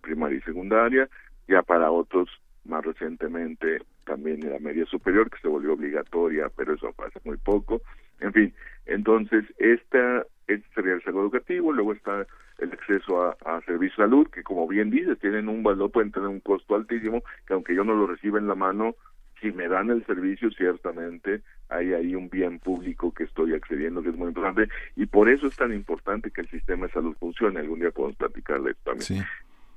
[0.00, 1.08] primaria y secundaria,
[1.48, 2.28] ya para otros
[2.64, 7.82] más recientemente también la media superior que se volvió obligatoria, pero eso pasa muy poco.
[8.20, 8.54] En fin,
[8.86, 12.26] entonces esta este sería el salud educativo, luego está
[12.58, 16.10] el acceso a, a servicios de salud, que como bien dices, tienen un valor, pueden
[16.12, 18.94] tener un costo altísimo, que aunque yo no lo reciba en la mano,
[19.40, 24.10] si me dan el servicio, ciertamente hay ahí un bien público que estoy accediendo, que
[24.10, 27.60] es muy importante, y por eso es tan importante que el sistema de salud funcione.
[27.60, 29.26] Algún día podemos platicarle esto también.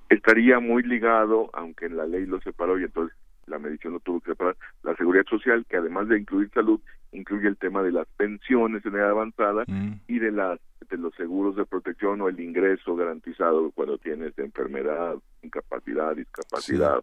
[0.10, 3.16] Estaría muy ligado, aunque en la ley lo separó y entonces
[3.46, 6.80] la medición lo tuvo que separar, la seguridad social, que además de incluir salud,
[7.14, 10.02] incluye el tema de las pensiones en edad avanzada mm.
[10.08, 10.60] y de las
[10.90, 17.02] de los seguros de protección o el ingreso garantizado cuando tienes enfermedad, incapacidad, discapacidad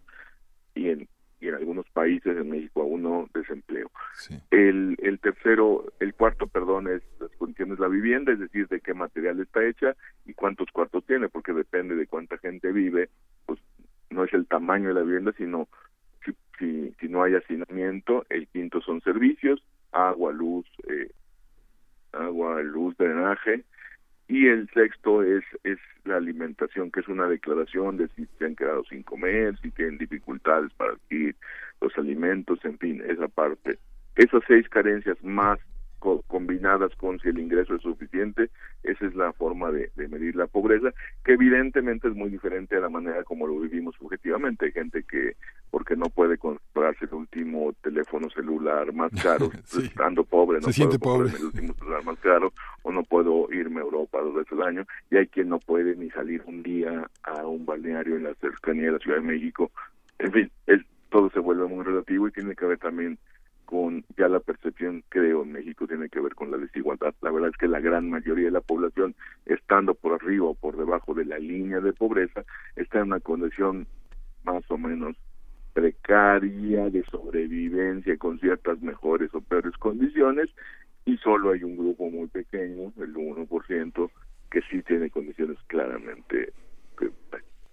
[0.74, 1.08] y en
[1.40, 3.90] y en algunos países, en México aún no, desempleo.
[4.50, 8.80] El, el tercero, el cuarto, perdón, es las condiciones de la vivienda, es decir, de
[8.80, 9.96] qué material está hecha
[10.26, 13.08] y cuántos cuartos tiene, porque depende de cuánta gente vive,
[13.46, 13.58] pues
[14.10, 15.66] no es el tamaño de la vivienda, sino
[16.24, 18.26] si, si, si no hay hacinamiento.
[18.28, 19.62] El quinto son servicios,
[19.92, 21.10] agua, luz, eh,
[22.12, 23.64] agua, luz, drenaje,
[24.28, 28.56] y el sexto es es la alimentación que es una declaración de si se han
[28.56, 31.36] quedado sin comer si tienen dificultades para adquirir
[31.80, 33.78] los alimentos en fin esa parte.
[34.16, 35.58] Esas seis carencias más
[36.26, 38.50] combinadas con si el ingreso es suficiente,
[38.82, 40.92] esa es la forma de, medir la pobreza,
[41.24, 44.66] que evidentemente es muy diferente a la manera como lo vivimos subjetivamente.
[44.66, 45.36] Hay gente que,
[45.70, 49.50] porque no puede comprarse el último teléfono celular más caro,
[49.82, 51.30] estando pobre, no Se siente pobre.
[51.36, 52.52] el último celular más caro,
[52.82, 55.94] o no puedo irme a Europa dos veces al año, y hay quien no puede
[55.96, 59.70] ni salir un día a un balneario en la cercanía de la Ciudad de México.
[60.18, 63.18] En fin, es, todo se vuelve muy relativo y tiene que ver también
[63.70, 67.14] con ya la percepción, creo, en México tiene que ver con la desigualdad.
[67.22, 69.14] La verdad es que la gran mayoría de la población,
[69.46, 72.44] estando por arriba o por debajo de la línea de pobreza,
[72.74, 73.86] está en una condición
[74.42, 75.14] más o menos
[75.72, 80.50] precaria de sobrevivencia con ciertas mejores o peores condiciones
[81.04, 84.10] y solo hay un grupo muy pequeño, el 1%,
[84.50, 86.52] que sí tiene condiciones claramente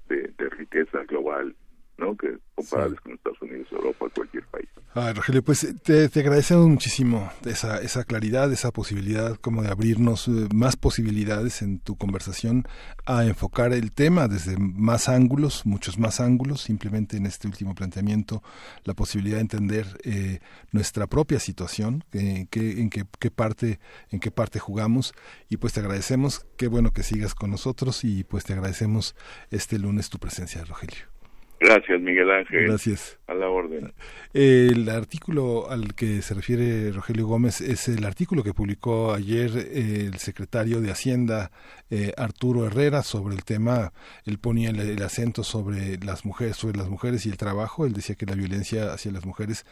[0.09, 1.55] de, de riqueza global
[1.97, 2.15] ¿no?
[2.15, 4.67] que comparables con Estados Unidos, Europa, cualquier país.
[4.93, 10.27] Ay, Rogelio, pues te, te, agradecemos muchísimo esa, esa claridad, esa posibilidad como de abrirnos
[10.27, 12.67] eh, más posibilidades en tu conversación
[13.05, 18.41] a enfocar el tema desde más ángulos, muchos más ángulos, simplemente en este último planteamiento
[18.85, 20.39] la posibilidad de entender eh,
[20.71, 23.79] nuestra propia situación, eh, que, en qué, qué, parte
[24.09, 25.13] en qué parte jugamos
[25.47, 29.15] y pues te agradecemos, qué bueno que sigas con nosotros y pues te agradecemos
[29.51, 31.16] este lunes tu presencia, Rogelio.
[31.59, 32.67] Gracias, Miguel Ángel.
[32.67, 33.17] Gracias.
[33.27, 33.91] A la orden.
[34.33, 40.17] El artículo al que se refiere Rogelio Gómez es el artículo que publicó ayer el
[40.19, 41.51] secretario de Hacienda,
[41.89, 43.91] eh, Arturo Herrera, sobre el tema.
[44.25, 47.85] Él ponía el, acento sobre las mujeres, sobre las mujeres y el trabajo.
[47.85, 49.65] Él decía que la violencia hacia las mujeres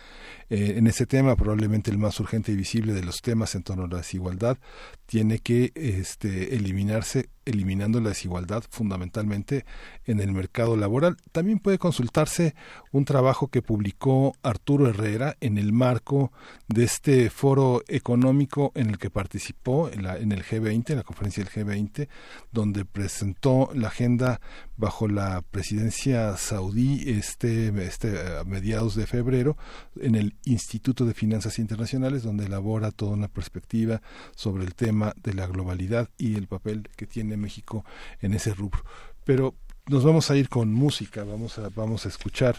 [0.50, 3.84] eh, en ese tema, probablemente el más urgente y visible de los temas en torno
[3.86, 4.58] a la desigualdad,
[5.06, 9.66] tiene que este, eliminarse eliminando la desigualdad fundamentalmente
[10.06, 11.18] en el mercado laboral.
[11.32, 12.56] También puede consultarse
[12.92, 16.32] un trabajo que publicó Arturo Herrera en el marco
[16.68, 21.04] de este foro económico en el que participó en, la, en el G20, en la
[21.04, 22.08] conferencia del G20,
[22.52, 24.42] donde presentó la agenda
[24.78, 29.58] bajo la presidencia saudí este, este a mediados de febrero
[30.00, 34.02] en el Instituto de Finanzas Internacionales, donde elabora toda una perspectiva
[34.36, 37.86] sobre el tema de la globalidad y el papel que tiene México
[38.22, 38.84] en ese rubro.
[39.24, 39.56] Pero
[39.88, 42.58] nos vamos a ir con música, vamos a, vamos a escuchar,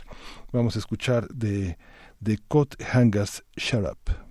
[0.52, 1.76] vamos a escuchar de,
[2.20, 4.25] de Cot Hangers Shut.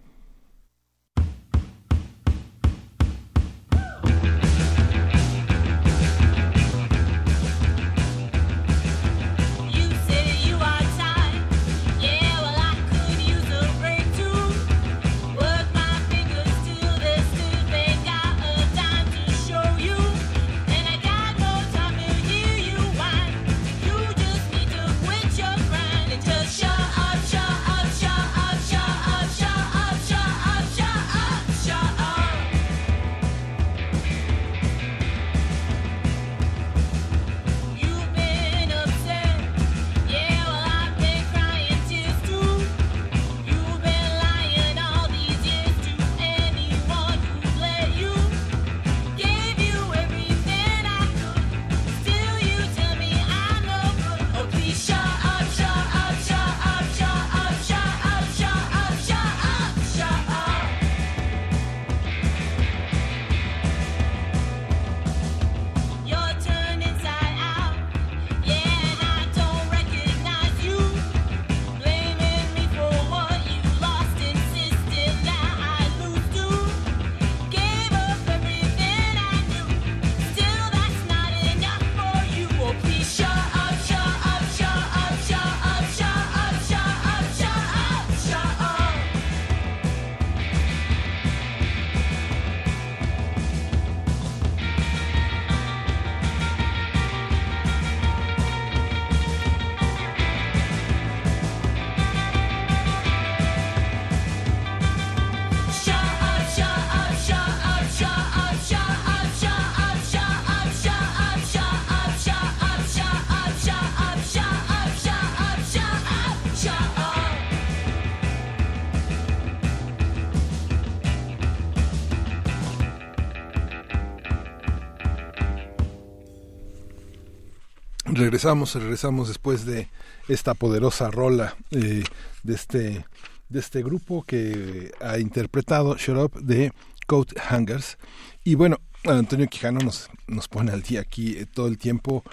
[128.35, 129.87] Regresamos, regresamos después de
[130.27, 132.03] esta poderosa rola eh,
[132.43, 133.05] de este
[133.47, 136.73] de este grupo que ha interpretado Shut Up de
[137.07, 137.97] Coat Hangers.
[138.43, 142.25] Y bueno, Antonio Quijano nos, nos pone al día aquí eh, todo el tiempo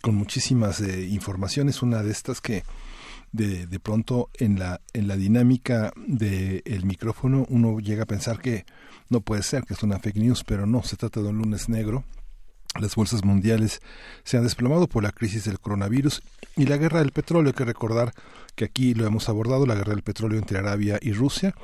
[0.00, 1.82] con muchísimas eh, informaciones.
[1.82, 2.64] Una de estas que
[3.30, 8.38] de, de pronto en la, en la dinámica del el micrófono uno llega a pensar
[8.38, 8.64] que
[9.10, 11.68] no puede ser, que es una fake news, pero no, se trata de un lunes
[11.68, 12.02] negro
[12.78, 13.80] las bolsas mundiales
[14.22, 16.22] se han desplomado por la crisis del coronavirus
[16.56, 17.48] y la guerra del petróleo.
[17.48, 18.12] Hay que recordar
[18.54, 21.54] que aquí lo hemos abordado, la guerra del petróleo entre Arabia y Rusia.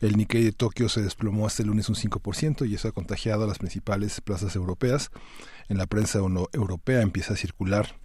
[0.00, 3.44] El Nikkei de Tokio se desplomó hasta el lunes un 5% y eso ha contagiado
[3.44, 5.10] a las principales plazas europeas.
[5.68, 7.96] En la prensa europea empieza a circular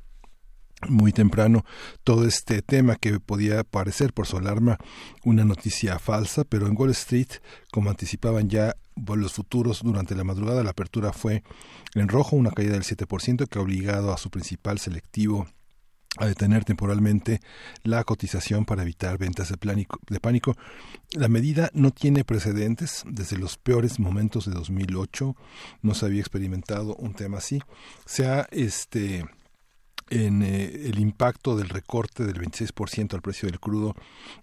[0.89, 1.65] muy temprano
[2.03, 4.77] todo este tema que podía parecer por su alarma
[5.23, 7.29] una noticia falsa, pero en Wall Street,
[7.71, 11.43] como anticipaban ya los futuros durante la madrugada, la apertura fue
[11.95, 15.47] en rojo, una caída del 7% que ha obligado a su principal selectivo
[16.17, 17.39] a detener temporalmente
[17.83, 20.57] la cotización para evitar ventas de, de, pánico.
[21.13, 23.03] La medida no tiene precedentes.
[23.05, 25.35] Desde los peores momentos de 2008
[25.81, 27.61] no se había experimentado un tema así.
[28.05, 29.25] Se ha este,
[30.11, 33.95] en eh, el impacto del recorte del 26% al precio del crudo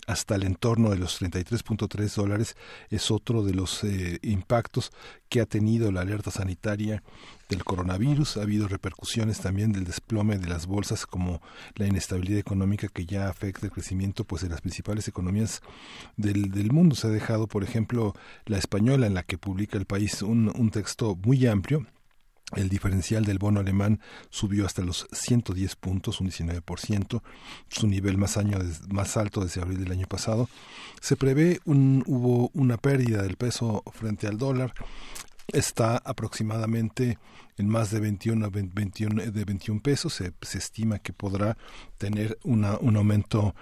[0.07, 2.57] hasta el entorno de los 33.3 dólares
[2.89, 4.91] es otro de los eh, impactos
[5.29, 7.03] que ha tenido la alerta sanitaria
[7.51, 8.39] del coronavirus.
[8.39, 11.43] Ha habido repercusiones también del desplome de las bolsas como
[11.75, 15.61] la inestabilidad económica que ya afecta el crecimiento pues de las principales economías
[16.17, 16.97] del, del mundo.
[16.97, 18.15] Se ha dejado, por ejemplo,
[18.47, 21.87] la española en la que publica el país un, un texto muy amplio
[22.57, 24.01] el diferencial del bono alemán
[24.31, 27.23] subió hasta los 110 puntos, un 19%,
[27.69, 28.59] su nivel más, año,
[28.89, 30.49] más alto desde abril del año pasado.
[31.01, 34.73] Se prevé un, hubo una pérdida del peso frente al dólar.
[35.49, 37.19] Está aproximadamente
[37.59, 40.15] en más de 21, 21, de 21 pesos.
[40.15, 41.57] Se, se estima que podrá
[41.99, 43.55] tener una, un aumento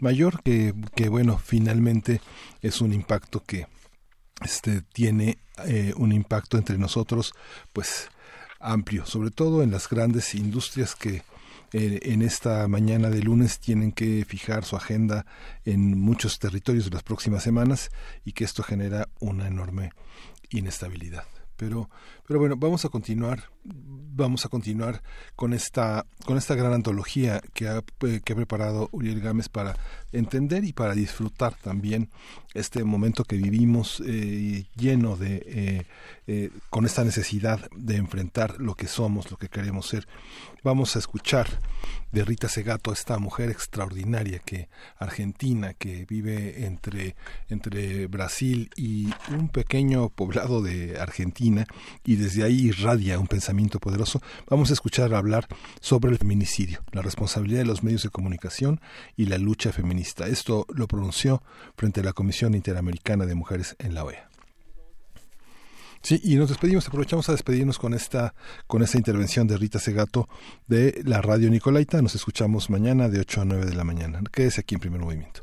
[0.00, 2.20] mayor, que, que bueno, finalmente
[2.62, 3.66] es un impacto que
[4.42, 7.34] este, tiene eh, un impacto entre nosotros,
[7.72, 8.08] pues
[8.60, 11.22] amplio, sobre todo en las grandes industrias que
[11.72, 15.24] eh, en esta mañana de lunes tienen que fijar su agenda
[15.64, 17.90] en muchos territorios de las próximas semanas
[18.24, 19.92] y que esto genera una enorme
[20.50, 21.24] inestabilidad.
[21.56, 21.90] Pero,
[22.26, 25.02] pero bueno, vamos a continuar, vamos a continuar
[25.36, 29.76] con esta, con esta gran antología que ha, eh, que ha preparado Uriel Gámez para
[30.10, 32.08] entender y para disfrutar también
[32.54, 35.86] este momento que vivimos eh, lleno de
[36.32, 40.06] eh, con esta necesidad de enfrentar lo que somos, lo que queremos ser.
[40.62, 41.48] Vamos a escuchar
[42.12, 44.68] de Rita Segato, esta mujer extraordinaria que
[45.00, 47.16] argentina que vive entre
[47.48, 51.66] entre Brasil y un pequeño poblado de Argentina
[52.04, 54.22] y desde ahí irradia un pensamiento poderoso.
[54.48, 55.48] Vamos a escuchar hablar
[55.80, 58.80] sobre el feminicidio, la responsabilidad de los medios de comunicación
[59.16, 60.28] y la lucha feminista.
[60.28, 61.42] Esto lo pronunció
[61.76, 64.29] frente a la Comisión Interamericana de Mujeres en la OEA.
[66.02, 68.34] Sí, y nos despedimos, aprovechamos a despedirnos con esta,
[68.66, 70.28] con esta intervención de Rita Segato
[70.66, 72.00] de la Radio Nicolaita.
[72.00, 74.20] Nos escuchamos mañana de 8 a 9 de la mañana.
[74.32, 75.42] Quédese aquí en primer movimiento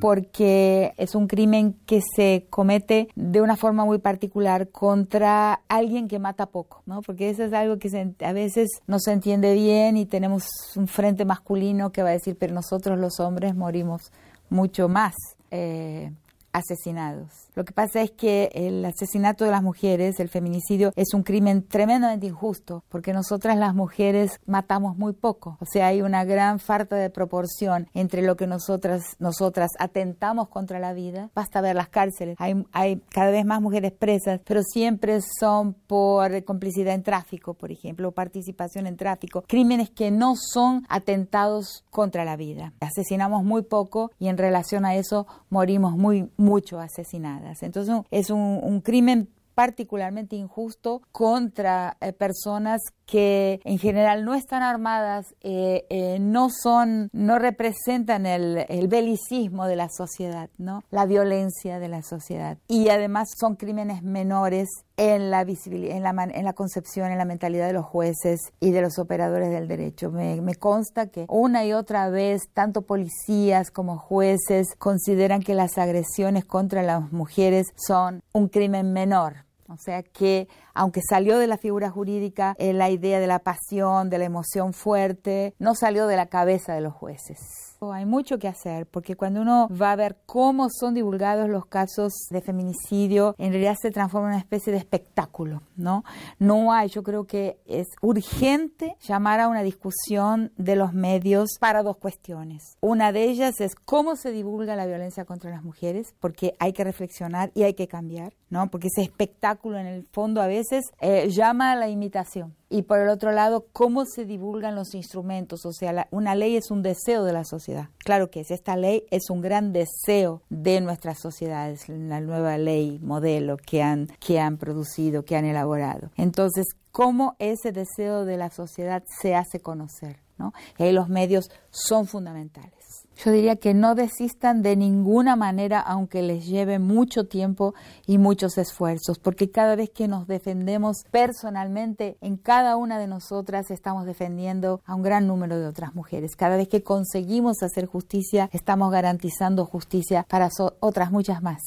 [0.00, 6.18] porque es un crimen que se comete de una forma muy particular contra alguien que
[6.18, 7.02] mata poco, ¿no?
[7.02, 10.44] Porque eso es algo que se, a veces no se entiende bien y tenemos
[10.76, 14.12] un frente masculino que va a decir, pero nosotros los hombres morimos
[14.48, 15.14] mucho más.
[15.50, 16.12] Eh,
[16.56, 17.28] asesinados.
[17.54, 21.66] Lo que pasa es que el asesinato de las mujeres, el feminicidio, es un crimen
[21.66, 25.58] tremendamente injusto, porque nosotras las mujeres matamos muy poco.
[25.60, 30.78] O sea, hay una gran falta de proporción entre lo que nosotras, nosotras atentamos contra
[30.78, 31.30] la vida.
[31.34, 32.36] Basta ver las cárceles.
[32.38, 37.70] Hay, hay cada vez más mujeres presas, pero siempre son por complicidad en tráfico, por
[37.70, 39.44] ejemplo, participación en tráfico.
[39.46, 42.72] Crímenes que no son atentados contra la vida.
[42.80, 47.62] Asesinamos muy poco y en relación a eso morimos muy mucho asesinadas.
[47.62, 54.62] Entonces es un, un crimen particularmente injusto contra eh, personas que en general no están
[54.62, 60.84] armadas, eh, eh, no son, no representan el, el, belicismo de la sociedad, ¿no?
[60.90, 62.58] La violencia de la sociedad.
[62.68, 67.66] Y además son crímenes menores en la en la, en la concepción, en la mentalidad
[67.66, 70.10] de los jueces y de los operadores del derecho.
[70.10, 76.44] Me consta que una y otra vez, tanto policías como jueces consideran que las agresiones
[76.44, 81.90] contra las mujeres son un crimen menor, o sea que, aunque salió de la figura
[81.90, 86.26] jurídica, eh, la idea de la pasión, de la emoción fuerte, no salió de la
[86.26, 87.65] cabeza de los jueces.
[87.80, 92.12] Hay mucho que hacer porque cuando uno va a ver cómo son divulgados los casos
[92.30, 96.04] de feminicidio, en realidad se transforma en una especie de espectáculo, ¿no?
[96.38, 101.82] No hay, yo creo que es urgente llamar a una discusión de los medios para
[101.82, 102.76] dos cuestiones.
[102.80, 106.84] Una de ellas es cómo se divulga la violencia contra las mujeres, porque hay que
[106.84, 108.70] reflexionar y hay que cambiar, ¿no?
[108.70, 112.98] Porque ese espectáculo en el fondo a veces eh, llama a la imitación y por
[112.98, 115.64] el otro lado, cómo se divulgan los instrumentos.
[115.66, 117.90] O sea, una ley es un deseo de la sociedad.
[117.98, 122.98] Claro que es, esta ley es un gran deseo de nuestras sociedades, la nueva ley
[123.00, 126.10] modelo que han, que han producido, que han elaborado.
[126.16, 130.20] Entonces, cómo ese deseo de la sociedad se hace conocer.
[130.38, 130.52] ¿no?
[130.78, 132.72] Ahí los medios son fundamentales.
[133.16, 137.74] Yo diría que no desistan de ninguna manera, aunque les lleve mucho tiempo
[138.06, 143.70] y muchos esfuerzos, porque cada vez que nos defendemos personalmente, en cada una de nosotras
[143.70, 146.36] estamos defendiendo a un gran número de otras mujeres.
[146.36, 151.62] Cada vez que conseguimos hacer justicia, estamos garantizando justicia para otras muchas más.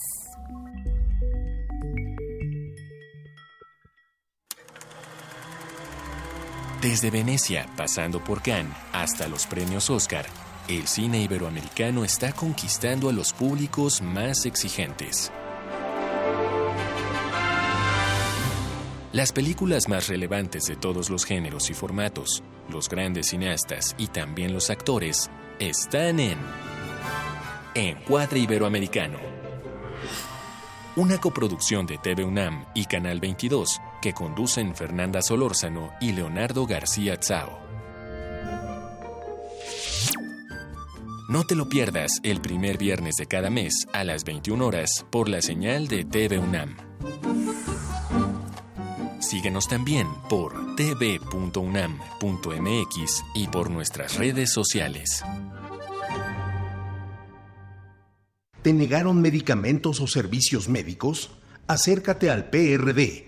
[6.81, 10.25] Desde Venecia, pasando por Cannes, hasta los premios Oscar,
[10.69, 15.31] el cine iberoamericano está conquistando a los públicos más exigentes.
[19.11, 24.53] Las películas más relevantes de todos los géneros y formatos, los grandes cineastas y también
[24.53, 26.37] los actores están en
[27.73, 29.17] Encuadre Iberoamericano.
[30.95, 37.17] Una coproducción de TV UNAM y Canal 22 que conducen Fernanda Solórzano y Leonardo García
[37.17, 37.68] Tsao.
[41.29, 45.29] No te lo pierdas el primer viernes de cada mes a las 21 horas por
[45.29, 46.75] la señal de TV UNAM.
[49.19, 51.53] Síguenos también por tv.unam.mx
[53.35, 55.23] y por nuestras redes sociales.
[58.63, 61.29] ¿Te negaron medicamentos o servicios médicos?
[61.67, 63.27] Acércate al PRD,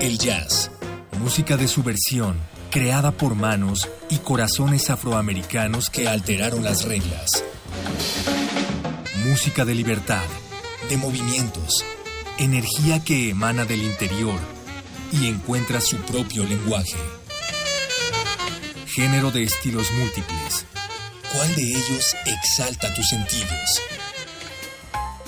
[0.00, 0.70] El jazz.
[1.18, 2.38] Música de subversión
[2.70, 7.42] creada por manos y corazones afroamericanos que alteraron las reglas.
[9.24, 10.24] Música de libertad,
[10.90, 11.84] de movimientos,
[12.38, 14.38] energía que emana del interior
[15.12, 16.98] y encuentra su propio lenguaje.
[18.86, 20.66] Género de estilos múltiples.
[21.32, 23.82] ¿Cuál de ellos exalta tus sentidos?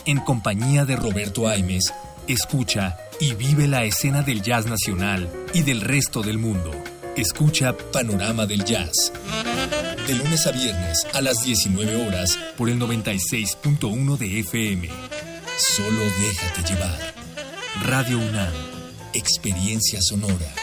[0.05, 1.93] En compañía de Roberto Aimes,
[2.29, 6.71] escucha y vive la escena del jazz nacional y del resto del mundo.
[7.17, 9.13] Escucha Panorama del Jazz.
[10.07, 14.89] De lunes a viernes a las 19 horas por el 96.1 de FM.
[15.57, 17.15] Solo déjate llevar.
[17.85, 18.53] Radio UNAM.
[19.15, 20.55] Experiencia sonora.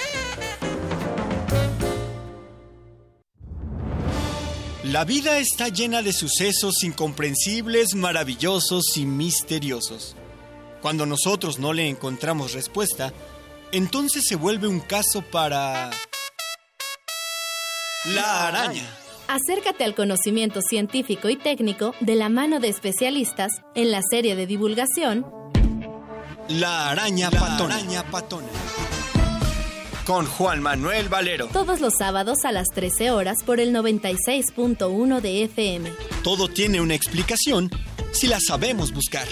[4.84, 10.16] La vida está llena de sucesos incomprensibles, maravillosos y misteriosos.
[10.86, 13.12] Cuando nosotros no le encontramos respuesta,
[13.72, 15.90] entonces se vuelve un caso para...
[18.06, 18.88] La araña.
[19.28, 24.46] Acércate al conocimiento científico y técnico de la mano de especialistas en la serie de
[24.46, 25.26] divulgación
[26.50, 27.80] La araña patona.
[28.12, 28.48] patona.
[30.06, 31.48] Con Juan Manuel Valero.
[31.48, 35.92] todos los sábados a las 13 horas por el 96.1 de FM.
[36.24, 37.72] Todo tiene una explicación
[38.12, 39.26] si la sabemos buscar.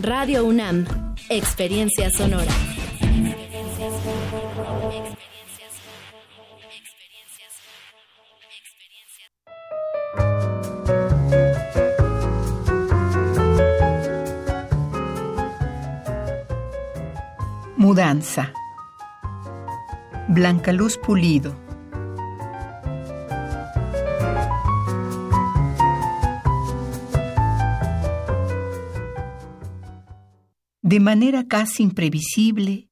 [0.00, 0.86] Radio UNAM,
[1.28, 2.52] Experiencia Sonora.
[17.76, 18.52] Mudanza.
[20.28, 21.67] Blanca Luz Pulido.
[30.88, 32.88] De manera casi imprevisible,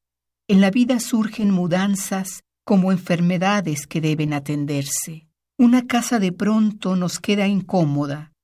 [0.48, 5.30] en la vida surgen mudanzas como enfermedades que deben atenderse.
[5.56, 8.34] Una casa de pronto nos queda incómoda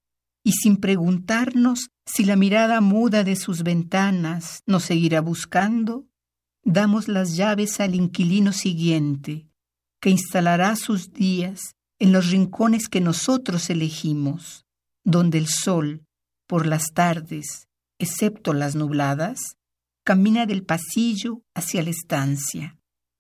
[0.43, 6.07] y sin preguntarnos si la mirada muda de sus ventanas nos seguirá buscando,
[6.65, 9.49] damos las llaves al inquilino siguiente,
[10.01, 14.65] que instalará sus días en los rincones que nosotros elegimos,
[15.05, 16.07] donde el sol,
[16.47, 17.69] por las tardes,
[18.03, 19.57] excepto las nubladas,
[20.05, 22.77] camina del pasillo hacia la estancia.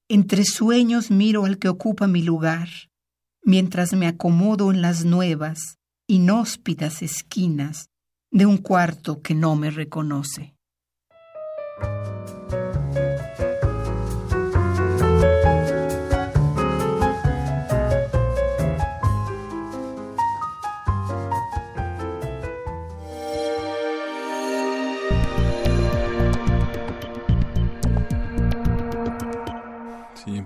[0.08, 2.68] Entre sueños miro al que ocupa mi lugar,
[3.42, 5.78] mientras me acomodo en las nuevas,
[6.08, 7.90] inhóspitas esquinas
[8.30, 10.56] de un cuarto que no me reconoce.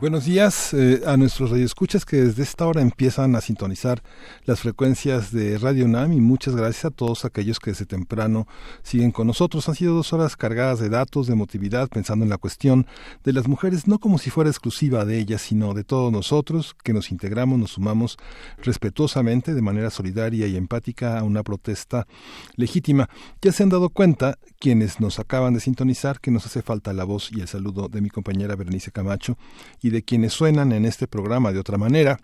[0.07, 4.05] Buenos días eh, a nuestros radioescuchas que desde esta hora empiezan a sintonizar
[4.45, 8.47] las frecuencias de Radio UNAM y muchas gracias a todos aquellos que desde temprano
[8.85, 9.69] siguen con nosotros.
[9.69, 12.87] Han sido dos horas cargadas de datos, de emotividad, pensando en la cuestión
[13.25, 16.93] de las mujeres, no como si fuera exclusiva de ellas, sino de todos nosotros que
[16.93, 18.17] nos integramos, nos sumamos
[18.63, 22.07] respetuosamente, de manera solidaria y empática a una protesta
[22.55, 23.09] legítima.
[23.43, 27.03] Ya se han dado cuenta quienes nos acaban de sintonizar que nos hace falta la
[27.03, 29.37] voz y el saludo de mi compañera Berenice Camacho
[29.83, 32.19] y de quienes suenan en este programa de otra manera.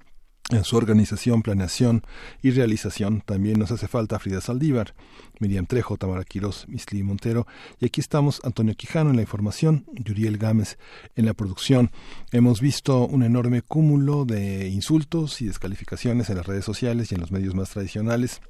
[0.51, 2.03] En su organización, planeación
[2.43, 4.95] y realización también nos hace falta Frida Saldívar,
[5.39, 7.47] Miriam Trejo, Tamara Quirós, Misli Montero
[7.81, 10.79] y aquí estamos Antonio Quijano en la información, Yuriel Gámez
[11.15, 11.91] en la producción.
[12.33, 17.21] Hemos visto un enorme cúmulo de insultos y descalificaciones en las redes sociales y en
[17.21, 18.43] los medios más tradicionales,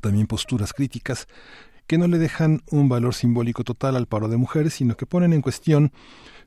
[0.00, 1.26] también posturas críticas
[1.86, 5.32] que no le dejan un valor simbólico total al paro de mujeres, sino que ponen
[5.32, 5.92] en cuestión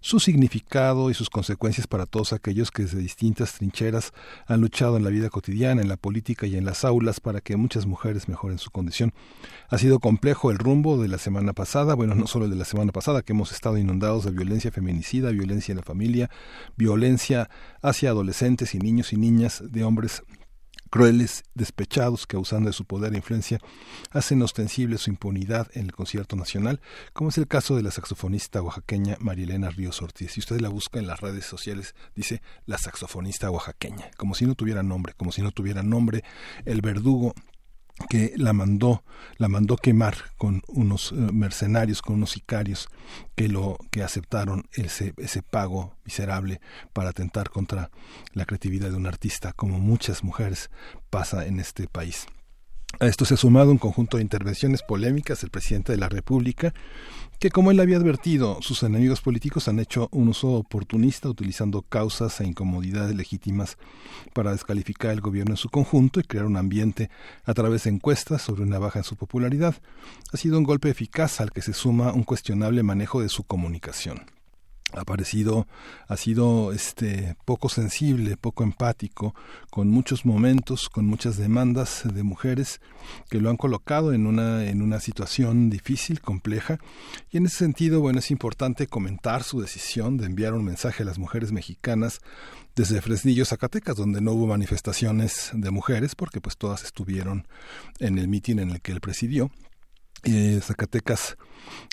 [0.08, 4.14] su significado y sus consecuencias para todos aquellos que desde distintas trincheras
[4.46, 7.58] han luchado en la vida cotidiana, en la política y en las aulas para que
[7.58, 9.14] muchas mujeres mejoren su condición.
[9.68, 12.64] Ha sido complejo el rumbo de la semana pasada, bueno, no solo el de la
[12.64, 16.30] semana pasada, que hemos estado inundados de violencia feminicida, violencia en la familia,
[16.78, 17.50] violencia
[17.82, 20.24] hacia adolescentes y niños y niñas, de hombres
[20.88, 23.60] crueles, despechados que usando de su poder e influencia
[24.12, 26.82] hacen ostensible su impunidad en el concierto nacional,
[27.14, 30.32] como es el caso de la saxofonista oaxaqueña Marielena Ríos Ortiz.
[30.34, 34.56] Si usted la busca en las redes sociales, dice la saxofonista oaxaqueña, como si no
[34.56, 36.24] tuviera nombre, como si no tuviera nombre
[36.66, 37.34] el verdugo
[38.10, 39.04] que la mandó
[39.38, 42.90] la mandó quemar con unos eh, mercenarios con unos sicarios
[43.36, 46.62] que lo que aceptaron ese ese pago miserable
[46.94, 47.90] para atentar contra
[48.34, 50.70] la creatividad de un artista como muchas mujeres
[51.10, 52.28] pasa en este país
[53.00, 56.74] a esto se ha sumado un conjunto de intervenciones polémicas del presidente de la República,
[57.40, 62.42] que como él había advertido, sus enemigos políticos han hecho un uso oportunista utilizando causas
[62.42, 63.78] e incomodidades legítimas
[64.34, 67.12] para descalificar el gobierno en su conjunto y crear un ambiente
[67.46, 69.76] a través de encuestas sobre una baja en su popularidad.
[70.34, 74.37] Ha sido un golpe eficaz al que se suma un cuestionable manejo de su comunicación
[74.94, 75.68] ha parecido
[76.08, 79.36] ha sido este poco sensible poco empático
[79.70, 82.80] con muchos momentos con muchas demandas de mujeres
[83.30, 86.80] que lo han colocado en una en una situación difícil compleja.
[87.32, 91.06] Y en ese sentido bueno es importante comentar su decisión de enviar un mensaje a
[91.06, 92.20] las mujeres mexicanas
[92.78, 97.48] desde Fresnillo, Zacatecas, donde no hubo manifestaciones de mujeres, porque pues todas estuvieron
[97.98, 99.50] en el mitin en el que él presidió,
[100.24, 101.38] eh, Zacatecas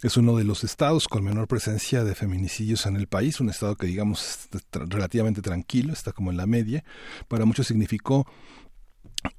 [0.03, 3.77] es uno de los estados con menor presencia de feminicidios en el país, un estado
[3.77, 6.85] que digamos es relativamente tranquilo, está como en la media.
[7.29, 8.27] Para muchos significó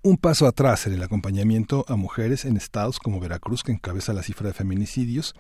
[0.02, 4.24] un paso atrás en el acompañamiento a mujeres en estados como Veracruz, que encabeza la
[4.24, 5.36] cifra de feminicidios,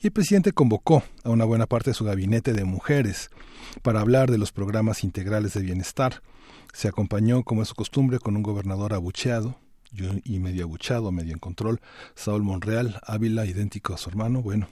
[0.00, 3.30] y el presidente convocó a una buena parte de su gabinete de mujeres
[3.82, 6.22] para hablar de los programas integrales de bienestar.
[6.72, 9.58] Se acompañó, como es su costumbre, con un gobernador abucheado,
[10.24, 11.80] y medio aguchado, medio en control,
[12.14, 14.68] Saúl Monreal, Ávila, idéntico a su hermano, bueno,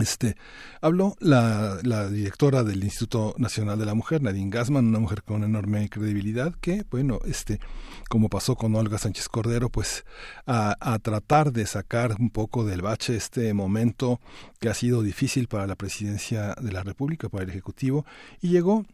[0.00, 0.36] este,
[0.80, 5.44] habló la, la, directora del Instituto Nacional de la Mujer, Nadine Gassman, una mujer con
[5.44, 7.60] enorme credibilidad, que, bueno, este,
[8.08, 10.04] como pasó con Olga Sánchez Cordero, pues
[10.46, 14.20] a, a, tratar de sacar un poco del bache este momento
[14.58, 18.04] que ha sido difícil para la presidencia de la República, para el Ejecutivo,
[18.42, 18.84] y llegó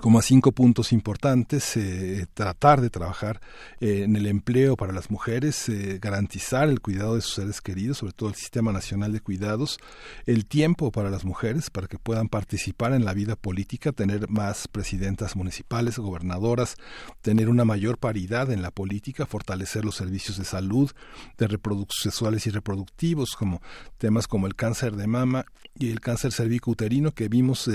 [0.00, 3.40] como a cinco puntos importantes, eh, tratar de trabajar
[3.80, 7.98] eh, en el empleo para las mujeres, eh, garantizar el cuidado de sus seres queridos,
[7.98, 9.78] sobre todo el Sistema Nacional de Cuidados,
[10.26, 14.68] el tiempo para las mujeres para que puedan participar en la vida política, tener más
[14.68, 16.76] presidentas municipales, gobernadoras,
[17.20, 20.90] tener una mayor paridad en la política, fortalecer los servicios de salud,
[21.36, 21.60] de
[21.90, 23.60] sexuales y reproductivos, como
[23.98, 25.44] temas como el cáncer de mama
[25.74, 27.68] y el cáncer cervicouterino que vimos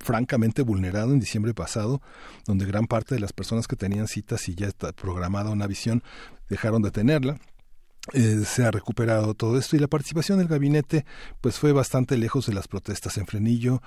[0.00, 2.00] francamente vulnerado en diciembre pasado,
[2.46, 6.02] donde gran parte de las personas que tenían citas y ya está programada una visión
[6.48, 7.38] dejaron de tenerla.
[8.12, 11.06] Eh, se ha recuperado todo esto y la participación del gabinete
[11.40, 13.80] pues fue bastante lejos de las protestas en Frenillo.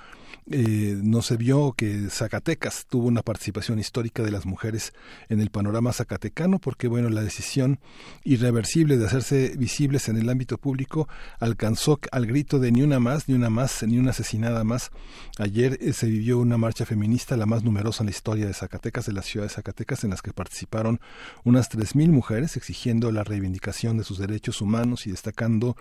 [0.50, 4.92] Eh, no se vio que Zacatecas tuvo una participación histórica de las mujeres
[5.28, 7.78] en el panorama zacatecano porque bueno la decisión
[8.24, 11.06] irreversible de hacerse visibles en el ámbito público
[11.38, 14.90] alcanzó al grito de ni una más ni una más ni una asesinada más.
[15.38, 19.06] Ayer eh, se vivió una marcha feminista la más numerosa en la historia de Zacatecas
[19.06, 21.00] de la ciudad de Zacatecas en las que participaron
[21.44, 25.76] unas tres mil mujeres exigiendo la reivindicación de sus derechos humanos y destacando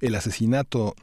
[0.00, 0.94] el asesinato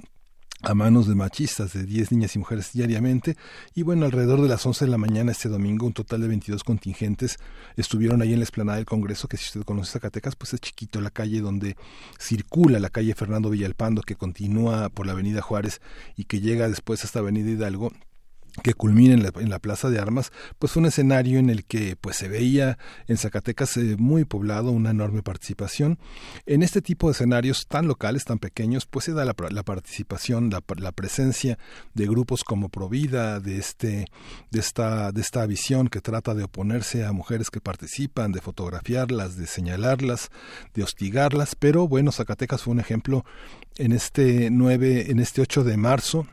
[0.64, 3.38] a manos de machistas de 10 niñas y mujeres diariamente.
[3.76, 6.64] Y bueno, alrededor de las 11 de la mañana este domingo un total de 22
[6.64, 7.38] contingentes
[7.76, 11.00] estuvieron ahí en la explanada del Congreso, que si usted conoce Zacatecas, pues es chiquito
[11.02, 11.76] la calle donde
[12.20, 15.82] circula la calle Fernando Villalpando que continúa por la avenida Juárez
[16.16, 17.92] y que llega después hasta avenida Hidalgo
[18.64, 22.28] que culmina en la, Plaza de Armas, pues un escenario en el que pues se
[22.28, 22.78] veía
[23.08, 25.98] en Zacatecas eh, muy poblado, una enorme participación.
[26.46, 30.64] En este tipo de escenarios tan locales, tan pequeños, pues se da la, participación, la,
[30.78, 31.58] la, presencia
[31.94, 34.06] de grupos como Provida, de este,
[34.52, 39.38] de esta, de esta visión que trata de oponerse a mujeres que participan, de fotografiarlas,
[39.38, 40.30] de señalarlas,
[40.74, 43.26] de hostigarlas, pero bueno, Zacatecas fue un ejemplo
[43.78, 46.28] en este 9, en este 8 de marzo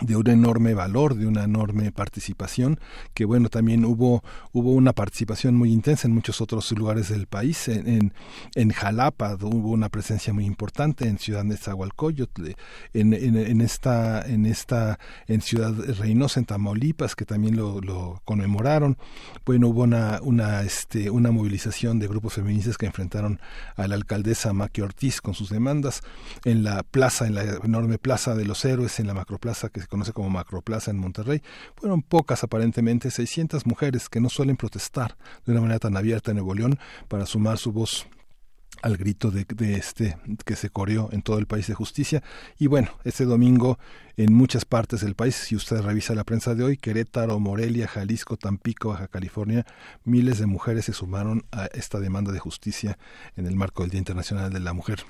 [0.00, 2.80] de un enorme valor, de una enorme participación,
[3.12, 7.68] que bueno, también hubo, hubo una participación muy intensa en muchos otros lugares del país,
[7.68, 8.14] en,
[8.54, 12.52] en, Jalapa hubo una presencia muy importante, en Ciudad de Zahualcoyotl,
[12.94, 18.96] en, en, esta, en esta, en Ciudad Reynosa, en Tamaulipas, que también lo, lo conmemoraron,
[19.44, 23.40] bueno, hubo una, una, este, una movilización de grupos feministas que enfrentaron
[23.76, 26.00] a la alcaldesa Maqui Ortiz con sus demandas,
[26.46, 29.88] en la plaza, en la enorme plaza de los héroes, en la macroplaza que se
[29.88, 31.42] conoce como Macroplaza en Monterrey,
[31.76, 36.38] fueron pocas aparentemente 600 mujeres que no suelen protestar de una manera tan abierta en
[36.38, 36.78] Nuevo León
[37.08, 38.06] para sumar su voz
[38.80, 42.22] al grito de, este que se corrió en todo el país de justicia.
[42.58, 43.78] Y bueno este domingo
[44.16, 48.36] en muchas partes del país si usted revisa la prensa de hoy Querétaro Morelia Jalisco
[48.36, 49.64] Tampico Baja California
[50.04, 52.98] miles de mujeres se sumaron a esta demanda de justicia
[53.36, 55.04] en el marco del Día Internacional de la Mujer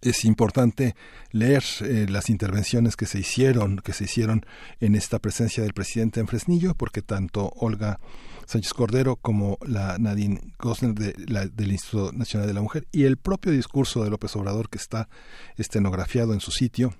[0.00, 0.94] es importante
[1.30, 4.44] leer eh, las intervenciones que se hicieron, que se hicieron
[4.80, 8.00] en esta presencia del presidente en Fresnillo, porque tanto Olga
[8.46, 11.12] Sánchez Cordero como la Nadine Gosner de,
[11.52, 15.08] del Instituto Nacional de la Mujer y el propio discurso de López Obrador que está
[15.56, 16.94] estenografiado en su sitio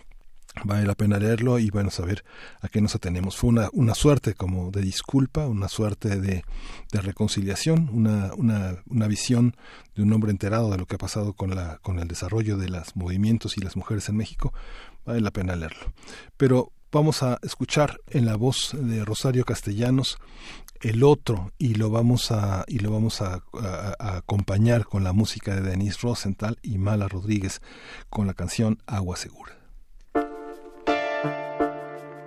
[0.62, 2.24] vale la pena leerlo y bueno saber
[2.60, 3.36] a qué nos atenemos.
[3.36, 6.44] Fue una, una suerte como de disculpa una suerte de,
[6.92, 9.56] de reconciliación una, una, una visión
[9.94, 12.68] de un hombre enterado de lo que ha pasado con la con el desarrollo de
[12.68, 14.52] los movimientos y las mujeres en México.
[15.04, 15.92] Vale la pena leerlo.
[16.36, 20.18] Pero vamos a escuchar en la voz de Rosario Castellanos
[20.80, 23.42] el otro y lo vamos a y lo vamos a,
[23.98, 27.60] a acompañar con la música de Denise Rosenthal y Mala Rodríguez
[28.10, 29.63] con la canción Agua Segura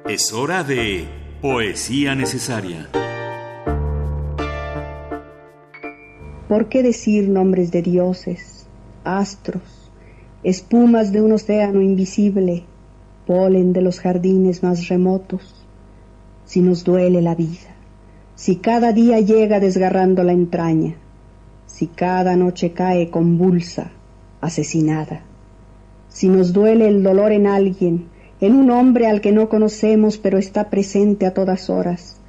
[0.10, 1.06] es hora de
[1.42, 2.88] Poesía Necesaria.
[6.48, 8.66] ¿Por qué decir nombres de dioses,
[9.04, 9.92] astros,
[10.44, 12.64] espumas de un océano invisible,
[13.26, 15.68] polen de los jardines más remotos,
[16.46, 17.76] si nos duele la vida,
[18.36, 20.96] si cada día llega desgarrando la entraña,
[21.66, 23.92] si cada noche cae convulsa,
[24.42, 25.22] asesinada,
[26.08, 30.38] si nos duele el dolor en alguien, en un hombre al que no conocemos pero
[30.38, 32.20] está presente a todas horas,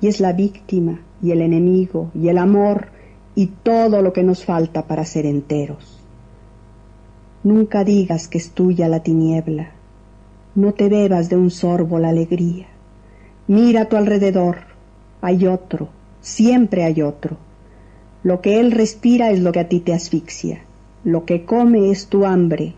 [0.00, 2.88] y es la víctima y el enemigo y el amor
[3.34, 6.00] y todo lo que nos falta para ser enteros.
[7.42, 9.70] Nunca digas que es tuya la tiniebla,
[10.54, 12.66] no te bebas de un sorbo la alegría.
[13.46, 14.56] Mira a tu alrededor,
[15.20, 15.88] hay otro,
[16.20, 17.36] siempre hay otro.
[18.22, 20.62] Lo que él respira es lo que a ti te asfixia,
[21.04, 22.74] lo que come es tu hambre,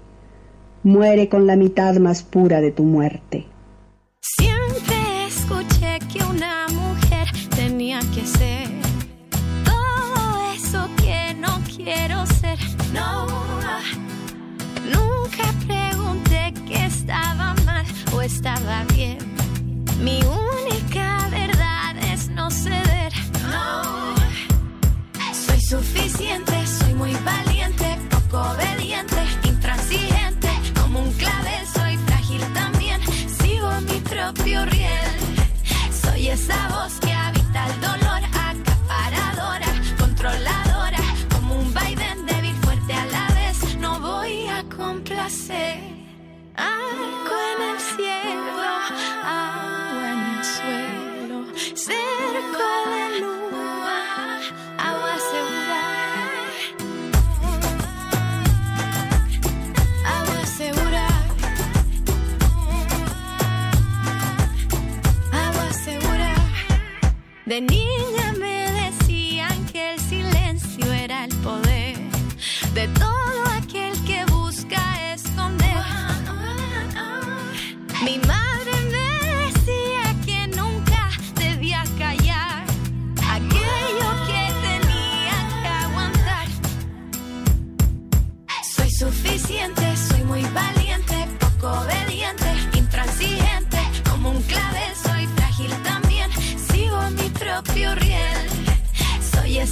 [0.88, 3.46] muere con la mitad más pura de tu muerte.
[4.20, 8.68] Siempre escuché que una mujer tenía que ser
[9.64, 12.58] todo eso que no quiero ser.
[12.94, 13.26] No,
[14.94, 17.84] nunca pregunté que estaba mal
[18.14, 19.18] o estaba bien.
[20.02, 23.12] Mi única verdad es no ceder.
[23.52, 24.14] No,
[25.34, 29.47] soy suficiente, soy muy valiente, poco obediente.
[36.02, 37.07] Soy esa voz que
[67.48, 68.07] De niña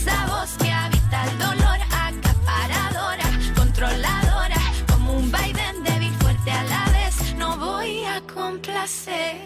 [0.07, 3.25] esa voz que habita el dolor, acaparadora,
[3.57, 4.61] controladora,
[4.91, 9.37] como un vaivén débil, fuerte a la vez, no voy a complacer.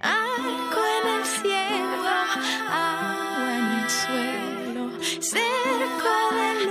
[0.00, 2.08] Arco en el cielo,
[2.68, 4.84] agua en el suelo,
[5.20, 6.63] cerco de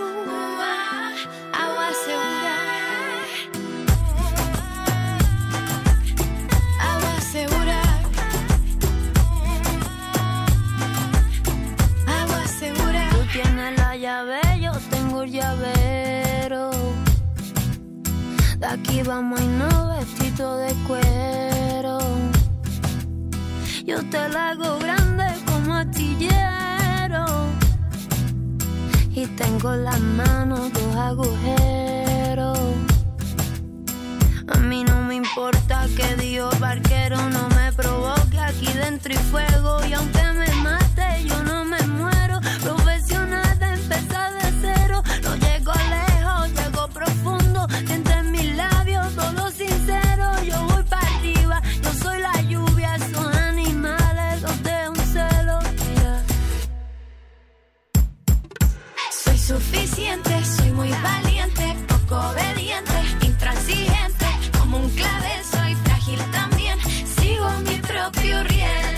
[14.03, 16.71] llave, yo tengo el llavero.
[18.59, 21.99] De aquí vamos y no vestido de cuero.
[23.85, 27.25] Yo te la hago grande como astillero.
[29.15, 32.59] Y tengo las manos dos agujeros.
[34.53, 39.79] A mí no me importa que Dios barquero no me provoque aquí dentro y fuego.
[39.85, 41.92] Y aunque me mate, yo no me
[47.89, 50.43] Entre mis labios, todo sincero.
[50.43, 52.97] Yo voy para arriba, yo soy la lluvia.
[53.13, 55.59] Son animales, los de un celo.
[59.23, 64.25] Soy suficiente, soy muy valiente, poco obediente, intransigente,
[64.59, 66.77] como un clavel, soy frágil también,
[67.17, 68.95] sigo mi propio riel.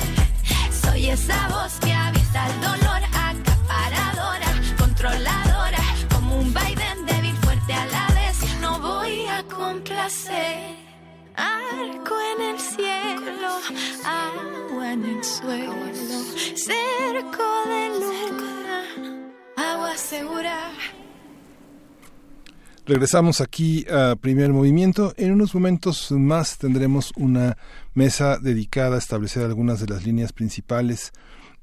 [0.81, 1.73] Soy esa voz
[11.37, 13.49] Arco en el cielo,
[14.05, 15.73] agua en el suelo,
[16.55, 18.83] cerco de luna,
[19.55, 20.71] agua segura.
[22.85, 25.13] Regresamos aquí a primer movimiento.
[25.17, 27.57] En unos momentos más tendremos una
[27.95, 31.11] mesa dedicada a establecer algunas de las líneas principales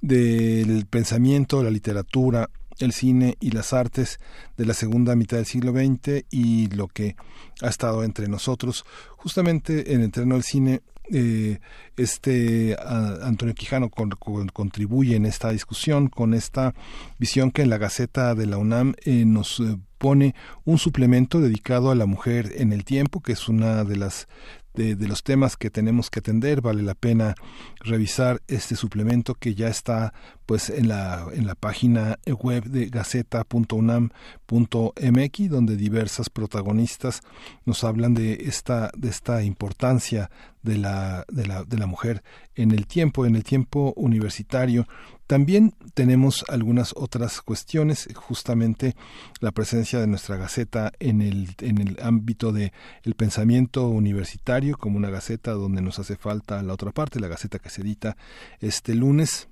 [0.00, 2.50] del pensamiento, la literatura,
[2.84, 4.18] el cine y las artes
[4.56, 7.16] de la segunda mitad del siglo XX y lo que
[7.60, 8.84] ha estado entre nosotros.
[9.16, 11.58] Justamente en el terreno del cine, eh,
[11.96, 12.76] este
[13.22, 16.74] Antonio Quijano con, con, contribuye en esta discusión con esta
[17.18, 20.34] visión que en la Gaceta de la UNAM eh, nos eh, pone
[20.64, 24.26] un suplemento dedicado a la mujer en el tiempo, que es una de las
[24.74, 26.60] de, de, los temas que tenemos que atender.
[26.60, 27.34] Vale la pena
[27.80, 30.12] revisar este suplemento que ya está
[30.46, 37.20] pues en la, en la página web de gaceta.unam.mx donde diversas protagonistas
[37.64, 40.30] nos hablan de esta, de esta importancia
[40.62, 42.22] de la, de la, de la mujer
[42.54, 44.86] en el tiempo, en el tiempo universitario.
[45.32, 48.94] También tenemos algunas otras cuestiones, justamente
[49.40, 54.98] la presencia de nuestra gaceta en el, en el ámbito de el pensamiento universitario, como
[54.98, 58.14] una gaceta donde nos hace falta la otra parte, la gaceta que se edita
[58.60, 59.48] este lunes.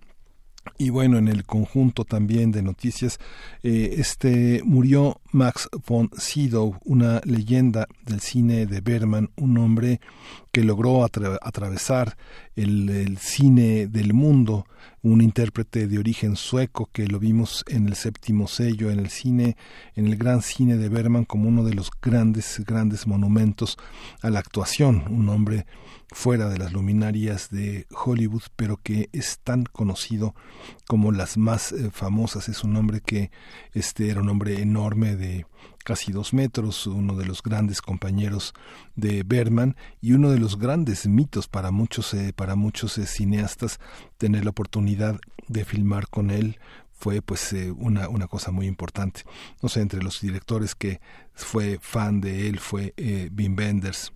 [0.77, 3.19] Y bueno, en el conjunto también de noticias,
[3.62, 10.01] eh, este murió Max von Sydow, una leyenda del cine de Berman, un hombre
[10.52, 12.16] que logró atra atravesar
[12.57, 14.66] el, cine del mundo,
[15.02, 19.56] un intérprete de origen sueco que lo vimos en el séptimo sello, en el cine,
[19.94, 23.78] en el gran cine de Berman como uno de los grandes, grandes monumentos
[24.22, 25.66] a la actuación, un hombre
[26.12, 30.35] fuera de las luminarias de Hollywood, pero que es tan conocido
[30.86, 32.48] como las más eh, famosas.
[32.48, 33.31] Es un hombre que
[33.72, 35.47] este era un hombre enorme de
[35.85, 38.55] casi dos metros, uno de los grandes compañeros
[38.97, 43.81] de Berman y uno de los grandes mitos para muchos, eh, para muchos eh, cineastas
[44.19, 46.59] tener la oportunidad de filmar con él
[47.01, 49.23] fue pues eh, una, una cosa muy importante.
[49.62, 51.01] No sé, entre los directores que
[51.32, 54.12] fue fan de él fue eh, Wim Wenders,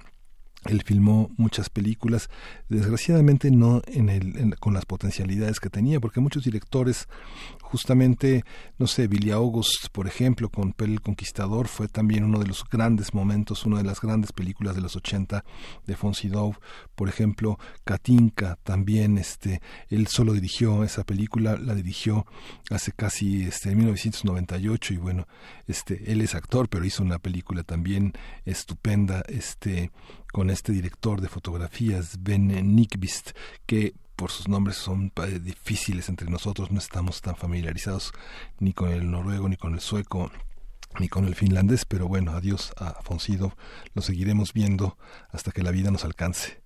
[0.67, 2.29] él filmó muchas películas,
[2.69, 7.09] desgraciadamente no en el, con las potencialidades que tenía, porque muchos directores,
[7.65, 8.45] justamente,
[8.79, 12.65] no sé, Billy August, por ejemplo, con Pel el Conquistador, fue también uno de los
[12.69, 15.45] grandes momentos, una de las grandes películas de los 80
[15.87, 16.57] de Fonsi Dove,
[16.95, 22.27] por ejemplo, Katinka, también, este, él solo dirigió esa película, la dirigió
[22.71, 25.27] hace casi, este, en 1998, y bueno,
[25.67, 28.13] este, él es actor, pero hizo una película también
[28.45, 29.91] estupenda, este,
[30.33, 33.31] con este director de fotografías, Ben Nickvist,
[33.67, 38.13] que por sus nombres son eh, difíciles entre nosotros, no estamos tan familiarizados
[38.59, 40.31] ni con el noruego, ni con el sueco,
[41.01, 43.57] ni con el finlandés, pero bueno, adiós a Fonsido,
[43.95, 44.97] lo seguiremos viendo
[45.31, 46.63] hasta que la vida nos alcance.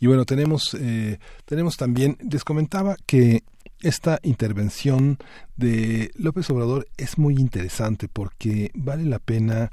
[0.00, 3.44] Y bueno, tenemos, eh, tenemos también, les comentaba que
[3.84, 5.18] esta intervención
[5.56, 9.70] de López Obrador es muy interesante porque vale la pena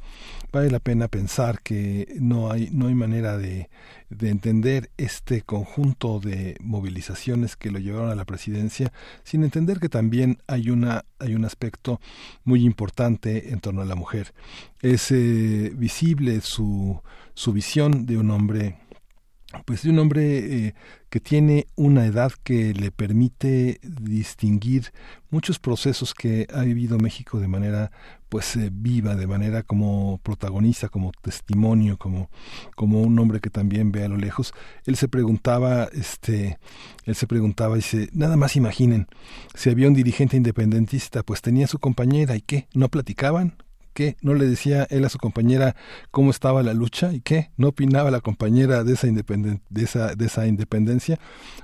[0.52, 3.70] vale la pena pensar que no hay no hay manera de,
[4.10, 8.92] de entender este conjunto de movilizaciones que lo llevaron a la presidencia
[9.24, 12.02] sin entender que también hay una hay un aspecto
[12.44, 14.34] muy importante en torno a la mujer.
[14.82, 17.02] Es eh, visible su
[17.34, 18.81] su visión de un hombre
[19.66, 20.76] pues de un hombre eh,
[21.10, 24.92] que tiene una edad que le permite distinguir
[25.30, 27.92] muchos procesos que ha vivido México de manera
[28.30, 32.30] pues eh, viva, de manera como protagonista, como testimonio, como,
[32.76, 34.54] como un hombre que también ve a lo lejos.
[34.86, 36.58] Él se preguntaba, este,
[37.04, 39.08] él se preguntaba, dice, nada más imaginen,
[39.54, 43.58] si había un dirigente independentista, pues tenía su compañera y qué, no platicaban,
[43.94, 44.16] ¿Qué?
[44.22, 45.76] ¿No le decía él a su compañera
[46.12, 47.12] cómo estaba la lucha?
[47.14, 47.52] ¿Y qué?
[47.58, 51.20] ¿No opinaba la compañera de esa, de esa, de esa independencia?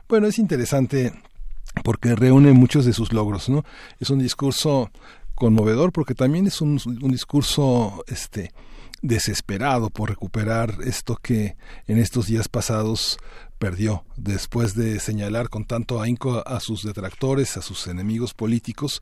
[0.10, 1.14] Bueno, es interesante
[1.84, 3.64] porque reúne muchos de sus logros, ¿no?
[3.99, 4.91] Es un discurso
[5.36, 8.52] conmovedor porque también es un, un discurso este
[9.02, 11.56] desesperado por recuperar esto que
[11.86, 13.18] en estos días pasados
[13.60, 18.99] perdió después de señalar con tanto ahínco a sus detractores, a sus enemigos políticos,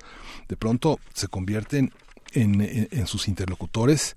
[0.47, 1.91] de pronto se convierten
[2.35, 4.15] en, sus interlocutores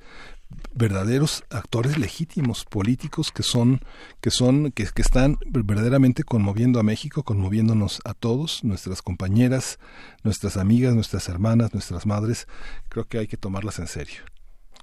[0.74, 3.80] verdaderos actores legítimos políticos que son
[4.22, 9.78] que son que, que, están verdaderamente conmoviendo a México conmoviéndonos a todos nuestras compañeras
[10.24, 12.48] nuestras amigas nuestras hermanas nuestras madres.
[12.88, 14.22] Creo que hay que tomarlas en serio.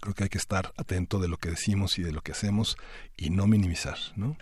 [0.02, 2.78] Creo que hay que estar atento de lo que decimos y de lo que hacemos
[3.18, 4.38] y no minimizar no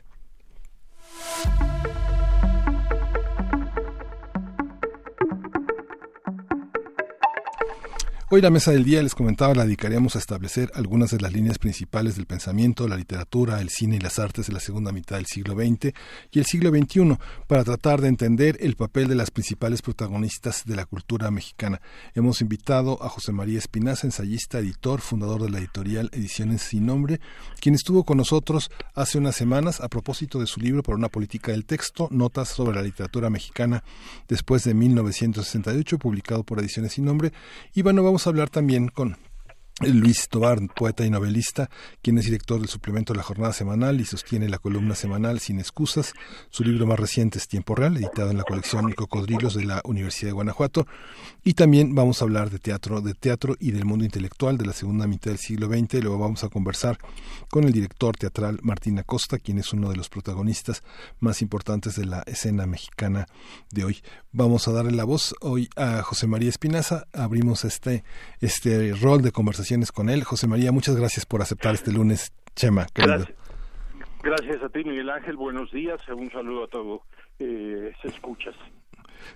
[8.36, 11.60] Hoy la mesa del día les comentaba la dedicaríamos a establecer algunas de las líneas
[11.60, 15.28] principales del pensamiento, la literatura, el cine y las artes de la segunda mitad del
[15.28, 15.94] siglo XX
[16.32, 20.76] y el siglo XXI para tratar de entender el papel de las principales protagonistas de
[20.76, 21.80] la cultura mexicana.
[22.16, 27.20] Hemos invitado a José María Espinaza, ensayista, editor, fundador de la editorial Ediciones Sin Nombre,
[27.62, 31.52] quien estuvo con nosotros hace unas semanas a propósito de su libro por una política
[31.52, 33.84] del texto, Notas sobre la literatura mexicana
[34.28, 37.32] después de 1968, publicado por Ediciones Sin Nombre.
[37.76, 39.18] Y bueno, vamos a hablar también con
[39.86, 41.70] Luis Tobar, poeta y novelista,
[42.02, 46.14] quien es director del suplemento la jornada semanal y sostiene la columna semanal Sin excusas.
[46.50, 50.30] Su libro más reciente es Tiempo Real, editado en la colección Cocodrilos de la Universidad
[50.30, 50.88] de Guanajuato.
[51.44, 54.74] Y también vamos a hablar de teatro, de teatro y del mundo intelectual de la
[54.74, 56.02] segunda mitad del siglo XX.
[56.02, 56.98] Luego vamos a conversar
[57.50, 60.84] con el director teatral Martín Acosta, quien es uno de los protagonistas
[61.20, 63.28] más importantes de la escena mexicana
[63.72, 63.98] de hoy.
[64.32, 67.08] Vamos a darle la voz hoy a José María Espinaza.
[67.14, 68.04] Abrimos este,
[68.40, 70.24] este rol de conversación con él.
[70.24, 72.34] José María, muchas gracias por aceptar este lunes.
[72.56, 73.30] Chema, gracias.
[74.22, 74.64] gracias.
[74.64, 75.36] a ti, Miguel Ángel.
[75.36, 76.00] Buenos días.
[76.10, 77.02] Un saludo a todos.
[77.40, 78.56] Eh, se escuchas.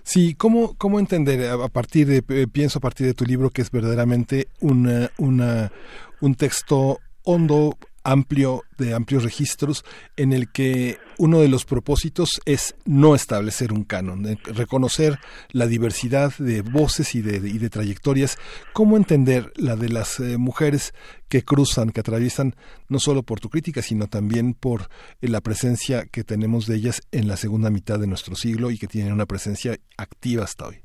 [0.02, 3.62] Sí, ¿cómo, cómo entender a partir de, eh, pienso a partir de tu libro que
[3.62, 5.72] es verdaderamente una, una,
[6.20, 9.84] un texto hondo, amplio, de amplios registros,
[10.16, 15.18] en el que uno de los propósitos es no establecer un canon, reconocer
[15.50, 18.38] la diversidad de voces y de, de trayectorias,
[18.72, 20.94] cómo entender la de las eh, mujeres
[21.28, 22.54] que cruzan, que atraviesan,
[22.88, 24.88] no solo por tu crítica, sino también por
[25.20, 28.78] eh, la presencia que tenemos de ellas en la segunda mitad de nuestro siglo y
[28.78, 30.76] que tienen una presencia activa hasta hoy.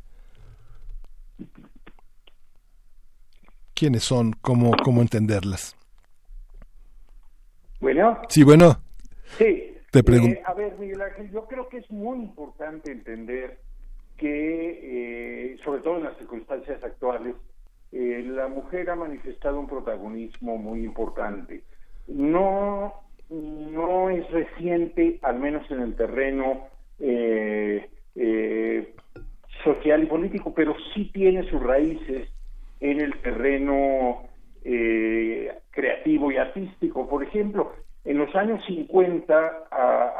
[3.76, 4.34] ¿Quiénes son?
[4.34, 5.76] ¿Cómo, cómo entenderlas?
[7.80, 8.20] Bueno.
[8.30, 8.82] Sí, bueno.
[9.38, 9.73] Sí.
[9.94, 10.40] Te pregunto.
[10.40, 13.60] Eh, a ver, Miguel Ángel, yo creo que es muy importante entender
[14.18, 17.36] que, eh, sobre todo en las circunstancias actuales,
[17.92, 21.62] eh, la mujer ha manifestado un protagonismo muy importante.
[22.08, 22.92] No,
[23.30, 26.70] no es reciente, al menos en el terreno
[29.64, 32.30] social y político, pero sí tiene sus raíces
[32.80, 34.24] en el terreno
[35.70, 37.08] creativo y artístico.
[37.08, 37.74] Por ejemplo,
[38.06, 39.68] en los años 50,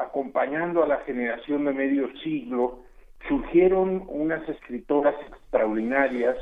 [0.02, 2.80] acompañando a la generación de medio siglo,
[3.28, 6.38] surgieron unas escritoras extraordinarias,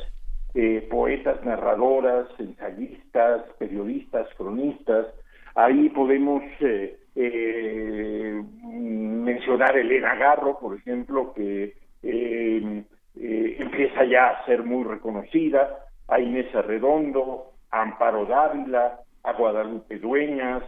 [0.53, 5.07] eh, poetas, narradoras, ensayistas, periodistas, cronistas.
[5.55, 11.73] Ahí podemos eh, eh, mencionar Elena Garro, por ejemplo, que
[13.15, 20.63] empieza ya a ser muy reconocida, a Inés Arredondo, a Amparo Dávila, a Guadalupe Dueñas,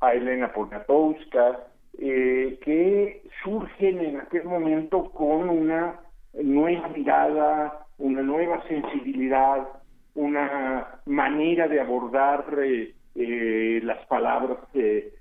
[0.00, 1.60] a Elena Poniatowska,
[1.98, 5.98] eh, que surgen en aquel momento con una
[6.34, 9.66] nueva mirada, una nueva sensibilidad,
[10.14, 15.12] una manera de abordar eh, eh, las palabras y,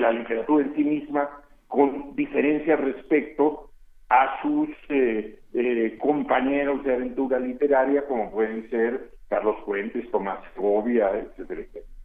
[0.00, 1.28] la literatura en sí misma
[1.68, 3.68] con diferencia respecto
[4.08, 4.70] a sus
[5.98, 11.99] compañeros de aventura literaria como pueden ser Carlos Fuentes, Tomás Segovia, etcétera, etcétera.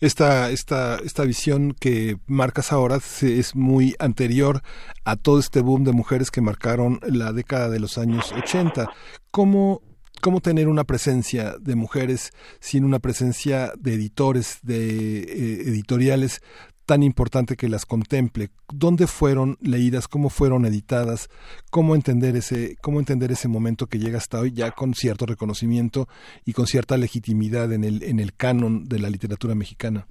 [0.00, 4.62] Esta, esta, esta visión que marcas ahora es muy anterior
[5.04, 8.90] a todo este boom de mujeres que marcaron la década de los años 80.
[9.30, 9.82] ¿Cómo,
[10.20, 16.42] cómo tener una presencia de mujeres sin una presencia de editores, de eh, editoriales
[16.86, 21.28] tan importante que las contemple, dónde fueron leídas, cómo fueron editadas,
[21.70, 26.06] cómo entender ese, cómo entender ese momento que llega hasta hoy ya con cierto reconocimiento
[26.44, 30.06] y con cierta legitimidad en el, en el canon de la literatura mexicana.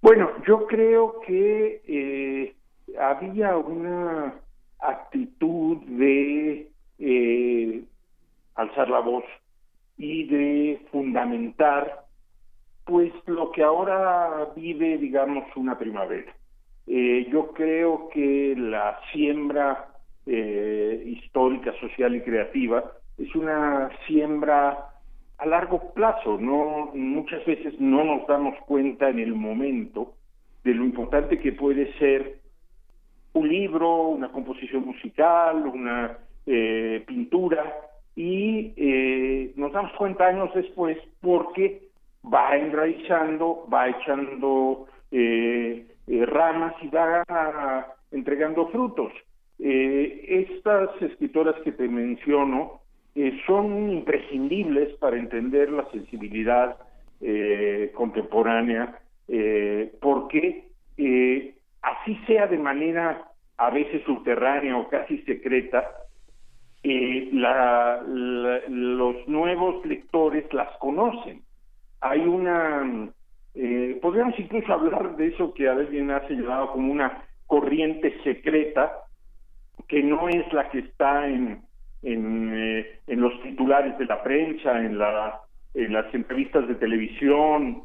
[0.00, 2.54] Bueno, yo creo que eh,
[3.00, 4.34] había una
[4.78, 7.84] actitud de eh,
[8.54, 9.24] alzar la voz
[9.96, 12.07] y de fundamentar
[12.88, 16.32] pues lo que ahora vive, digamos, una primavera.
[16.86, 19.88] Eh, yo creo que la siembra
[20.24, 22.82] eh, histórica, social y creativa
[23.18, 24.86] es una siembra
[25.36, 26.38] a largo plazo.
[26.40, 30.14] No, muchas veces no nos damos cuenta en el momento
[30.64, 32.38] de lo importante que puede ser
[33.34, 37.70] un libro, una composición musical, una eh, pintura,
[38.16, 41.87] y nos damos cuenta años después porque
[42.32, 49.12] va enraizando, va echando eh, eh, ramas y va entregando frutos.
[49.58, 52.80] Eh, estas escritoras que te menciono
[53.46, 56.76] son imprescindibles para entender la sensibilidad
[57.94, 58.96] contemporánea,
[60.00, 60.66] porque
[61.82, 65.84] así sea de manera a veces subterránea o casi secreta,
[68.68, 71.42] los nuevos lectores las conocen
[72.00, 73.10] hay una,
[73.54, 78.92] eh, podríamos incluso hablar de eso que alguien ha señalado como una corriente secreta,
[79.88, 81.62] que no es la que está en,
[82.02, 85.40] en, eh, en los titulares de la prensa, en, la,
[85.74, 87.82] en las entrevistas de televisión,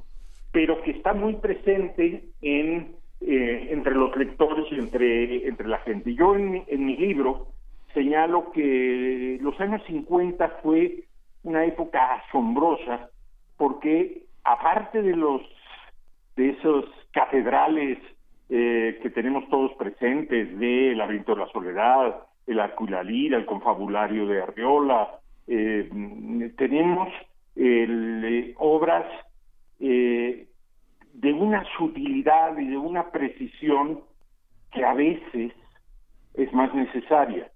[0.52, 6.14] pero que está muy presente en, eh, entre los lectores y entre, entre la gente.
[6.14, 7.48] Yo en, en mi libro
[7.94, 11.06] señalo que los años 50 fue
[11.44, 13.10] una época asombrosa
[13.64, 15.42] porque aparte de los
[16.36, 16.84] de esos
[17.14, 17.98] catedrales
[18.50, 23.04] eh, que tenemos todos presentes de El laberinto de la soledad, el arco y la
[23.04, 25.12] lira, el confabulario de Arriola,
[25.48, 25.90] eh,
[26.58, 27.08] tenemos
[27.56, 29.06] eh, obras
[29.80, 34.02] de una sutilidad y de una precisión
[34.74, 35.54] que a veces
[36.34, 37.50] es más necesaria.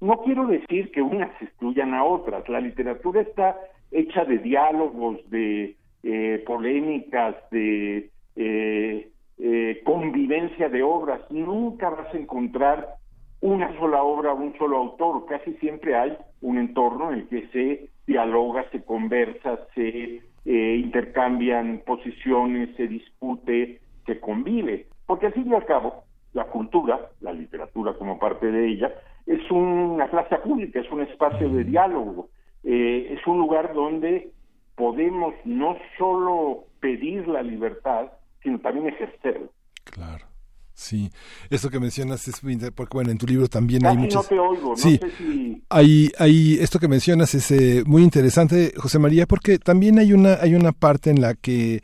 [0.00, 3.56] No quiero decir que unas excluyan a otras, la literatura está
[3.92, 11.20] hecha de diálogos, de eh, polémicas, de eh, eh, convivencia de obras.
[11.30, 12.96] Nunca vas a encontrar
[13.40, 15.26] una sola obra, un solo autor.
[15.26, 22.74] Casi siempre hay un entorno en el que se dialoga, se conversa, se intercambian posiciones,
[22.76, 24.86] se discute, se convive.
[25.06, 28.92] Porque al fin y al cabo, la cultura, la literatura como parte de ella,
[29.26, 32.28] es una clase pública, es un espacio de diálogo
[32.64, 34.30] eh, es un lugar donde
[34.74, 39.48] podemos no solo pedir la libertad, sino también ejercerla.
[39.84, 40.26] Claro.
[40.74, 41.10] Sí,
[41.50, 44.24] eso que mencionas es muy porque bueno, en tu libro también hay muchas...
[44.24, 45.62] no te oigo, no sí, sé si...
[45.68, 50.34] hay, hay, esto que mencionas es eh, muy interesante, José María, porque también hay una,
[50.40, 51.82] hay una parte en la que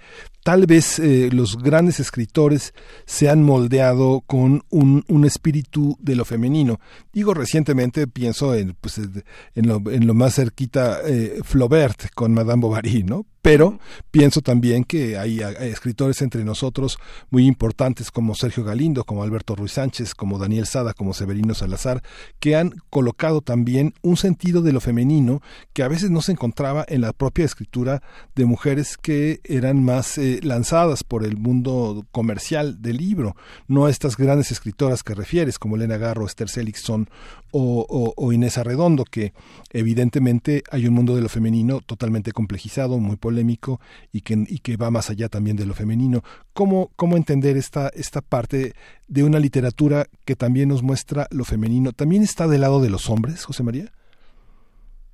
[0.48, 2.72] tal vez eh, los grandes escritores
[3.04, 6.80] se han moldeado con un, un, espíritu de lo femenino.
[7.12, 12.62] Digo recientemente, pienso en, pues, en, lo, en lo más cerquita, eh, Flaubert con Madame
[12.62, 13.26] Bovary, ¿no?
[13.40, 13.78] Pero
[14.10, 16.98] pienso también que hay, escritores entre nosotros
[17.30, 22.02] muy importantes como Sergio Galindo, como Alberto Ruiz Sánchez, como Daniel Sada, como Severino Salazar,
[22.40, 25.40] que han colocado también un sentido de lo femenino
[25.72, 28.02] que a veces no se encontraba en la propia escritura
[28.34, 33.34] de mujeres que eran más eh, lanzadas por el mundo comercial del libro,
[33.66, 37.08] no estas grandes escritoras que refieres, como Elena Garro, Esther Seligson
[37.52, 39.32] o, o, Inés Arredondo, que
[39.72, 43.80] evidentemente hay un mundo de lo femenino totalmente complejizado, muy polémico
[44.12, 46.22] y que, y que va más allá también de lo femenino.
[46.52, 48.72] ¿Cómo, cómo entender esta, esta parte
[49.06, 51.92] de una literatura que también nos muestra lo femenino?
[51.92, 53.86] ¿También está del lado de los hombres, José María?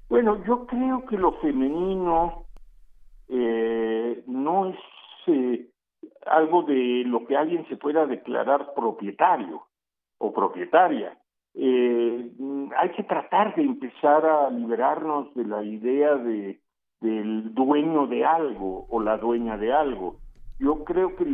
[0.09, 2.44] Bueno, yo creo que lo femenino
[3.28, 4.77] eh, no es
[5.27, 5.69] eh,
[6.27, 9.62] algo de lo que alguien se pueda declarar propietario
[10.19, 11.19] o propietaria.
[11.55, 12.31] Eh,
[12.77, 16.61] hay que tratar de empezar a liberarnos de la idea de
[17.05, 20.17] del dueño de algo o la dueña de algo.
[20.59, 21.25] Yo creo que,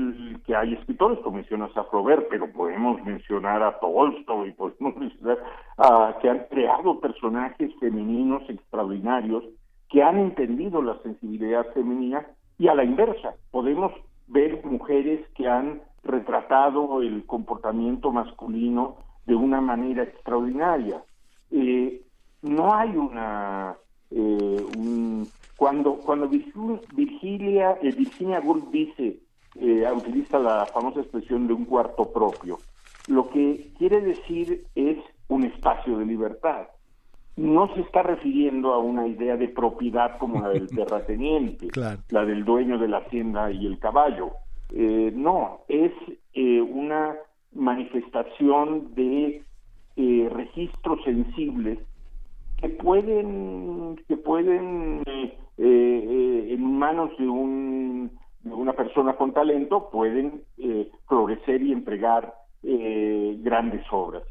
[0.45, 5.39] que hay escritores, como mencionas a Flaubert, pero podemos mencionar a Tolstoy, podemos mencionar
[5.79, 9.45] a, que han creado personajes femeninos extraordinarios
[9.89, 12.27] que han entendido la sensibilidad femenina
[12.61, 13.91] y a la inversa, podemos
[14.27, 21.03] ver mujeres que han retratado el comportamiento masculino de una manera extraordinaria.
[21.51, 22.03] Eh,
[22.43, 23.79] no hay una
[24.11, 29.21] eh, un, cuando, cuando Virgilia, eh, Virginia Woolf dice,
[29.55, 32.59] eh, utiliza la famosa expresión de un cuarto propio,
[33.09, 34.99] lo que quiere decir es
[35.29, 36.67] un espacio de libertad.
[37.41, 41.69] No se está refiriendo a una idea de propiedad como la del terrateniente,
[42.11, 44.33] la del dueño de la hacienda y el caballo.
[44.73, 45.93] Eh, no, es
[46.71, 47.17] una
[47.53, 49.43] manifestación de
[50.31, 51.79] registros sensibles
[52.61, 58.11] que pueden que pueden eh, eh, en manos de, un,
[58.43, 64.23] de una persona con talento pueden eh, florecer y entregar grandes obras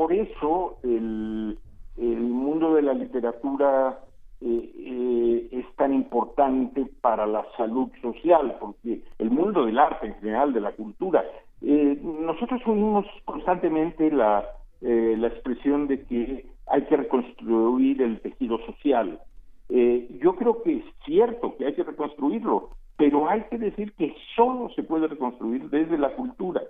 [0.00, 1.58] por eso el,
[1.98, 3.98] mundo de la literatura
[4.40, 10.62] es tan importante para la salud social, porque el mundo del arte en general, de
[10.62, 11.22] la cultura,
[11.60, 14.42] nosotros unimos constantemente la,
[14.80, 19.20] la expresión de que hay que reconstruir el tejido social.
[19.68, 24.14] Eh, yo creo que es cierto que hay que reconstruirlo, pero hay que decir que
[24.34, 26.62] solo se puede reconstruir desde la cultura.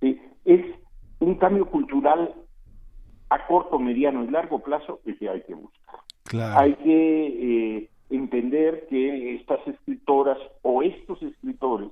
[0.00, 0.64] es
[1.20, 2.34] un cambio cultural
[3.32, 6.00] a corto, mediano y largo plazo el que hay que buscar.
[6.56, 7.26] Hay que
[7.76, 11.88] eh, entender que estas escritoras o estos escritores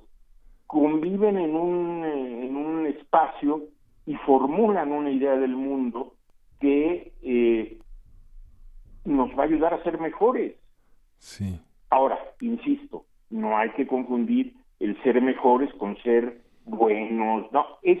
[0.67, 3.63] conviven en un, eh, en un espacio
[4.05, 6.15] y formulan una idea del mundo
[6.59, 7.77] que eh,
[9.05, 10.55] nos va a ayudar a ser mejores.
[11.17, 11.59] Sí.
[11.89, 17.99] Ahora, insisto, no hay que confundir el ser mejores con ser buenos, no, es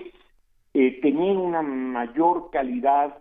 [0.73, 3.17] eh, tener una mayor calidad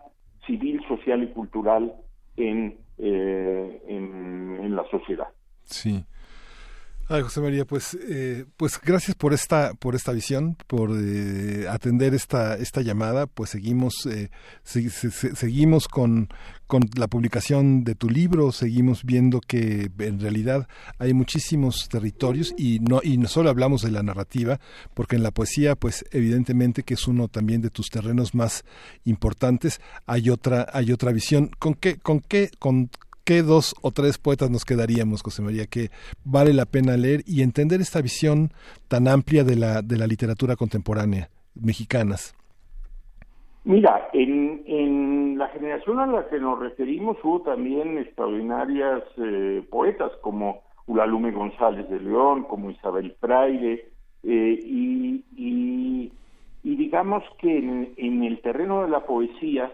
[0.47, 1.95] civil, social y cultural
[2.37, 5.29] en, eh, en, en la sociedad.
[5.65, 6.05] Sí.
[7.13, 12.15] Ay, José María, pues, eh, pues gracias por esta, por esta visión, por eh, atender
[12.15, 13.27] esta, esta llamada.
[13.27, 14.31] Pues seguimos, eh,
[14.63, 16.29] seguimos con,
[16.69, 20.69] con la publicación de tu libro, seguimos viendo que en realidad
[21.01, 24.61] hay muchísimos territorios y no, y no solo hablamos de la narrativa,
[24.95, 28.65] porque en la poesía, pues evidentemente que es uno también de tus terrenos más
[29.05, 31.51] importantes, hay otra, hay otra visión.
[31.59, 32.89] ¿Con qué, con qué, con
[33.25, 35.89] ¿qué dos o tres poetas nos quedaríamos, José María, que
[36.25, 38.51] vale la pena leer y entender esta visión
[38.89, 42.35] tan amplia de la, de la literatura contemporánea mexicanas?
[43.65, 50.13] Mira, en, en la generación a la que nos referimos hubo también extraordinarias eh, poetas
[50.23, 53.87] como Ulalume González de León, como Isabel Fraire,
[54.23, 56.13] eh, y, y,
[56.63, 59.71] digamos que en, en, el terreno de la poesía,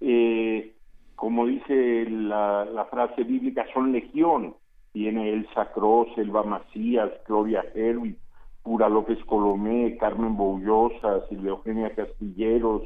[0.00, 0.74] eh,
[1.20, 4.54] como dice la, frase bíblica, son legión.
[4.94, 8.16] Tiene Elsa Cross, Elba Macías, Gloria Herwig,
[8.62, 12.84] Pura López Colomé, Carmen Boullosa, Silvia Eugenia Castilleros.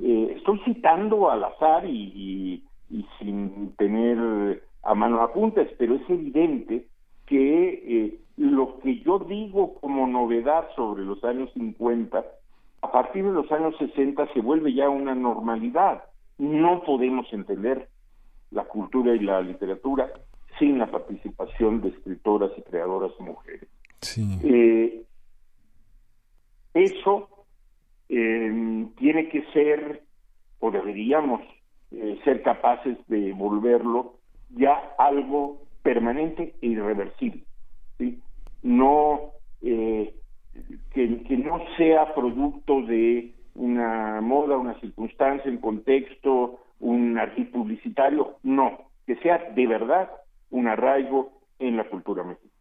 [0.00, 2.64] Eh, estoy citando al azar y,
[3.20, 6.88] sin tener a mano apuntes, pero es evidente
[7.26, 12.24] que eh, lo que yo digo como novedad sobre los años 50,
[12.82, 16.02] a partir de los años 60 se vuelve ya una normalidad
[16.38, 17.88] no podemos entender
[18.50, 20.10] la cultura y la literatura
[20.58, 23.68] sin la participación de escritoras y creadoras mujeres.
[24.42, 25.02] Eh,
[26.74, 27.28] eso
[28.08, 30.02] eh, tiene que ser,
[30.60, 31.40] o deberíamos
[31.90, 34.18] eh, ser capaces de volverlo
[34.50, 37.44] ya algo permanente e irreversible.
[37.98, 38.20] ¿sí?
[38.62, 40.14] No que,
[40.94, 48.90] que no sea producto de una moda, una circunstancia, un contexto, un artículo publicitario, no,
[49.06, 50.10] que sea de verdad
[50.50, 52.55] un arraigo en la cultura mexicana.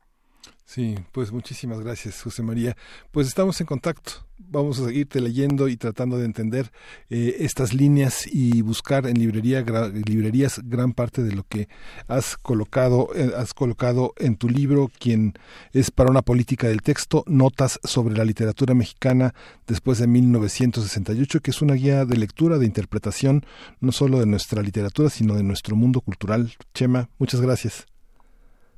[0.66, 2.76] Sí, pues muchísimas gracias, José María.
[3.11, 4.11] Pues estamos en contacto.
[4.40, 6.66] Vamos a seguirte leyendo y tratando de entender
[7.10, 11.68] eh, estas líneas y buscar en librería, librerías gran parte de lo que
[12.08, 15.34] has colocado, eh, has colocado en tu libro, quien
[15.72, 19.34] es para una política del texto, notas sobre la literatura mexicana
[19.68, 23.44] después de 1968, que es una guía de lectura, de interpretación,
[23.82, 26.50] no solo de nuestra literatura, sino de nuestro mundo cultural.
[26.74, 27.85] Chema, muchas gracias.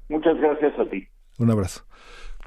[0.09, 1.07] Muchas gracias a ti.
[1.37, 1.85] Un abrazo.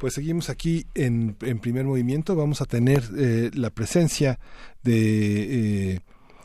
[0.00, 2.34] Pues seguimos aquí en, en primer movimiento.
[2.34, 4.38] Vamos a tener eh, la presencia
[4.82, 6.00] de eh,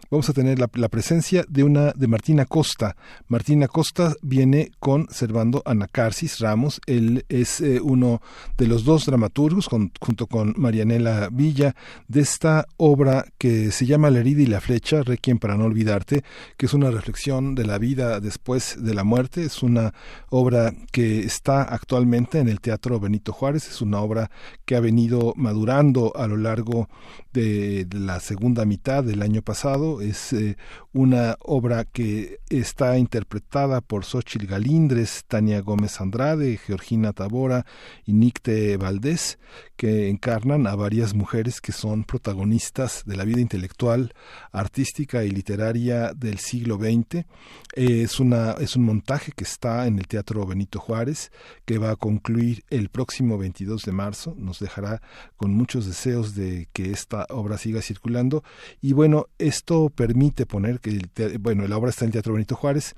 [0.09, 2.95] vamos a tener la, presencia de una de Martina Costa.
[3.27, 6.79] Martina Costa viene con Servando Anacarsis Ramos.
[6.85, 8.21] Él es eh, uno
[8.57, 11.75] de los dos dramaturgos junto con Marianela Villa
[12.07, 16.23] de esta obra que se llama La herida y la flecha, Requiem para no olvidarte,
[16.57, 19.43] que es una reflexión de la vida después de la muerte.
[19.43, 19.93] Es una
[20.29, 23.67] obra que está actualmente en el Teatro Benito Juárez.
[23.67, 24.29] Es una obra
[24.65, 26.89] que ha venido madurando a lo largo
[27.33, 30.57] de la segunda mitad del año pasado es eh,
[30.95, 37.65] una obra que está interpretada por Xochitl Galindres, Tania Gómez Andrade, Georgina Tabora
[38.05, 39.37] y Nicte Valdés,
[39.75, 44.13] que encarnan a varias mujeres que son protagonistas de la vida intelectual,
[44.53, 47.25] artística y literaria del siglo XX.
[47.73, 51.29] es, una, es un montaje que está en el Teatro Benito Juárez,
[51.65, 54.33] que va a concluir el próximo 22 de marzo.
[54.37, 55.01] Nos dejará
[55.35, 58.45] con muchos deseos de que esta obra siga circulando.
[58.79, 62.95] Y bueno, esto permite poner que, bueno, la obra está en el Teatro Benito Juárez,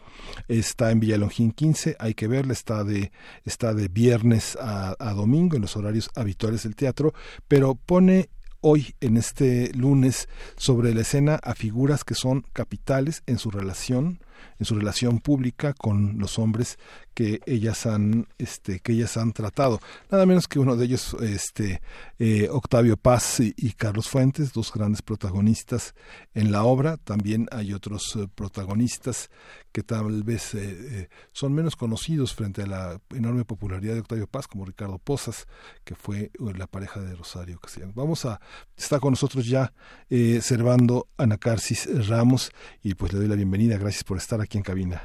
[0.47, 3.11] está en Villalongín 15, hay que verla, está de,
[3.45, 7.13] está de viernes a, a domingo en los horarios habituales del teatro,
[7.47, 8.29] pero pone
[8.61, 14.19] hoy, en este lunes, sobre la escena a figuras que son capitales en su relación
[14.59, 16.77] en su relación pública con los hombres
[17.13, 19.79] que ellas han este que ellas han tratado.
[20.11, 21.81] Nada menos que uno de ellos este
[22.19, 25.95] eh, Octavio Paz y, Carlos Fuentes dos grandes protagonistas
[26.35, 26.97] en la obra.
[26.97, 29.31] También hay otros eh, protagonistas
[29.71, 34.47] que tal vez eh, son menos conocidos frente a la enorme popularidad de Octavio Paz
[34.47, 35.47] como Ricardo Pozas
[35.83, 37.59] que fue la pareja de Rosario
[37.93, 38.39] vamos a
[38.75, 39.73] está con nosotros ya
[40.09, 42.51] Servando Anacarsis Ramos
[42.83, 43.77] y pues le doy la bienvenida.
[43.77, 45.01] Gracias por estar aquí en cabina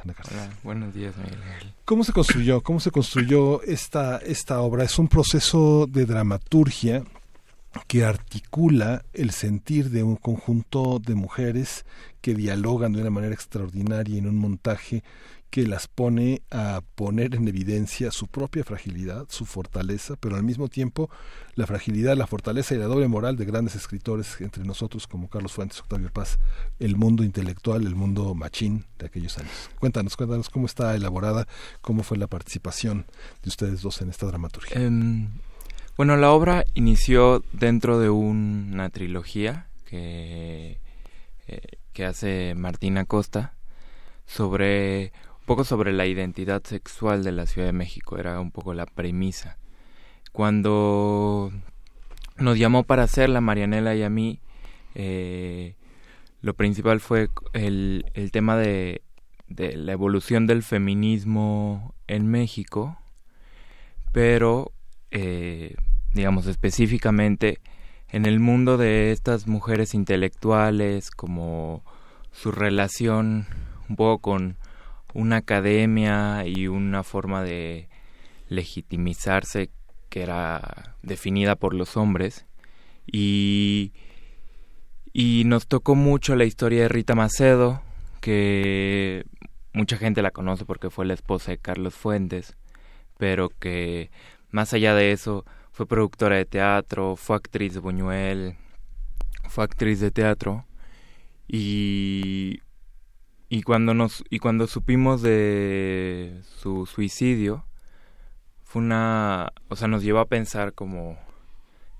[0.65, 1.39] buenos días Miguel
[1.85, 2.61] ¿Cómo se construyó?
[2.63, 4.85] ¿Cómo se construyó esta, esta obra?
[4.85, 7.05] Es un proceso de dramaturgia
[7.87, 11.85] que articula el sentir de un conjunto de mujeres
[12.21, 15.03] que dialogan de una manera extraordinaria en un montaje
[15.53, 20.69] que las pone a poner en evidencia su propia fragilidad, su fortaleza, pero al mismo
[20.69, 21.11] tiempo
[21.57, 25.53] la fragilidad, la fortaleza y la doble moral de grandes escritores entre nosotros como Carlos
[25.53, 26.39] Fuentes, Octavio Paz,
[26.79, 29.53] el mundo intelectual, el mundo machín de aquellos años.
[29.79, 31.47] Cuéntanos, cuéntanos cómo está elaborada,
[31.83, 33.05] cómo fue la participación
[33.43, 34.81] de ustedes dos en esta dramaturgia.
[34.81, 35.33] Em,
[35.99, 40.81] bueno, la obra inició dentro de una trilogía que,
[41.47, 41.61] eh,
[41.93, 43.53] que hace Martina Costa
[44.25, 48.75] sobre un poco sobre la identidad sexual de la Ciudad de México, era un poco
[48.75, 49.59] la premisa.
[50.31, 51.51] Cuando
[52.37, 54.39] nos llamó para hacerla, Marianela y a mí,
[54.95, 55.75] eh,
[56.43, 59.03] lo principal fue el, el tema de,
[59.49, 62.97] de, la evolución del feminismo en México,
[64.13, 64.71] pero,
[65.11, 65.75] eh,
[66.13, 67.59] digamos, específicamente
[68.11, 71.83] en el mundo de estas mujeres intelectuales, como
[72.31, 73.49] su relación
[73.89, 74.57] un poco con
[75.15, 77.89] una academia y una forma de
[78.49, 79.71] legitimizarse
[80.09, 82.47] que era definida por los hombres.
[83.07, 83.93] Y
[85.15, 87.83] y nos tocó mucho la historia de Rita Macedo
[88.23, 89.27] que
[89.75, 92.57] mucha gente la conoce porque fue la esposa de Carlos Fuentes
[93.19, 94.11] pero que
[94.51, 98.57] más allá de eso fue productora de teatro fue actriz de Buñuel
[99.53, 100.65] fue actriz de teatro.
[101.47, 102.61] Y
[103.53, 107.67] y cuando nos y cuando supimos de su suicidio
[108.65, 111.19] fue una o sea nos llevó a pensar como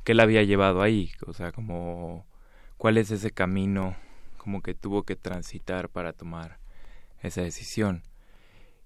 [0.03, 2.25] qué la había llevado ahí o sea como
[2.79, 3.97] cuál es ese camino
[4.39, 6.59] como que tuvo que transitar para tomar
[7.23, 8.03] esa decisión.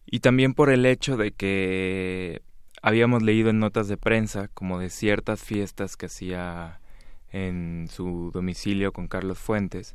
[0.05, 2.43] Y también por el hecho de que
[2.83, 6.81] habíamos leído en notas de prensa como de ciertas fiestas que hacía
[7.31, 9.95] en su domicilio con Carlos Fuentes,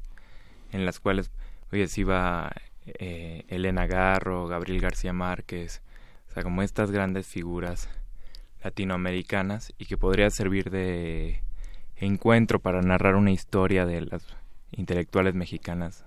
[0.72, 1.32] en las cuales
[1.72, 2.52] pues iba
[2.86, 5.82] eh, Elena Garro, Gabriel García Márquez,
[6.30, 7.90] o sea, como estas grandes figuras
[8.62, 11.42] latinoamericanas y que podría servir de
[11.96, 14.22] encuentro para narrar una historia de las
[14.72, 16.04] intelectuales mexicanas.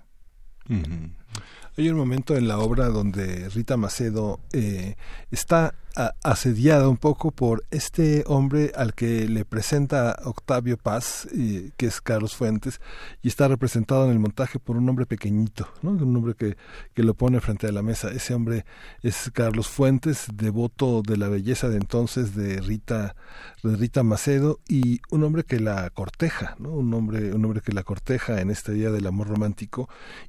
[1.77, 4.97] Hay un momento en la obra donde Rita Macedo eh,
[5.31, 5.75] está
[6.23, 11.29] asediada un poco por este hombre al que le presenta Octavio Paz,
[11.77, 12.81] que es Carlos Fuentes,
[13.23, 15.91] y está representado en el montaje por un hombre pequeñito, ¿no?
[15.91, 16.57] un hombre que,
[16.95, 18.09] que lo pone frente a la mesa.
[18.09, 18.65] Ese hombre
[19.03, 23.15] es Carlos Fuentes, devoto de la belleza de entonces de Rita,
[23.63, 26.71] Rita Macedo, y un hombre que la corteja, ¿no?
[26.71, 29.89] un, hombre, un hombre que la corteja en este día del amor romántico,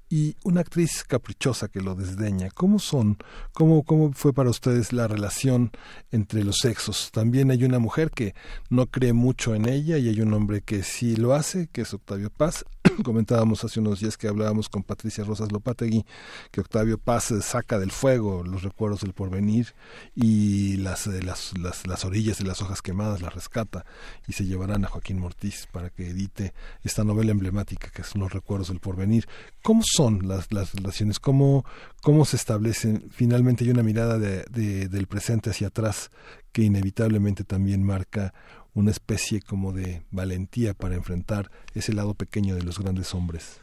[0.10, 2.50] y una actriz caprichosa que lo desdeña.
[2.54, 3.18] ¿Cómo son?
[3.54, 5.55] ¿Cómo, cómo fue para ustedes la relación?
[6.12, 7.10] Entre los sexos.
[7.12, 8.36] También hay una mujer que
[8.70, 11.94] no cree mucho en ella y hay un hombre que sí lo hace, que es
[11.94, 12.66] Octavio Paz.
[13.04, 16.06] Comentábamos hace unos días que hablábamos con Patricia Rosas Lopategui
[16.52, 19.74] que Octavio Paz saca del fuego los recuerdos del porvenir
[20.16, 23.86] y las, eh, las, las, las orillas de las hojas quemadas las rescata
[24.28, 28.34] y se llevarán a Joaquín Mortiz para que edite esta novela emblemática que son los
[28.34, 29.28] recuerdos del porvenir.
[29.64, 31.20] ¿Cómo son las, las relaciones?
[31.20, 31.66] ¿Cómo,
[32.02, 33.10] ¿Cómo se establecen?
[33.12, 34.46] Finalmente hay una mirada de,
[34.88, 36.12] del presente hacia atrás
[36.52, 38.34] que inevitablemente también marca
[38.76, 43.62] una especie como de valentía para enfrentar ese lado pequeño de los grandes hombres.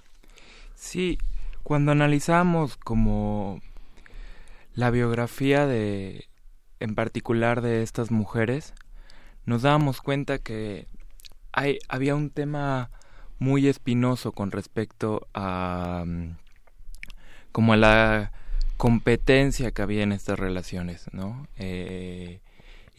[0.74, 1.18] Sí,
[1.62, 3.60] cuando analizamos como
[4.74, 6.26] la biografía de
[6.80, 8.74] en particular de estas mujeres,
[9.44, 10.88] nos dábamos cuenta que
[11.52, 12.90] hay, había un tema
[13.38, 16.36] muy espinoso con respecto a mm,
[17.52, 18.32] como a la
[18.78, 21.46] competencia que había en estas relaciones, ¿no?
[21.56, 22.40] Eh,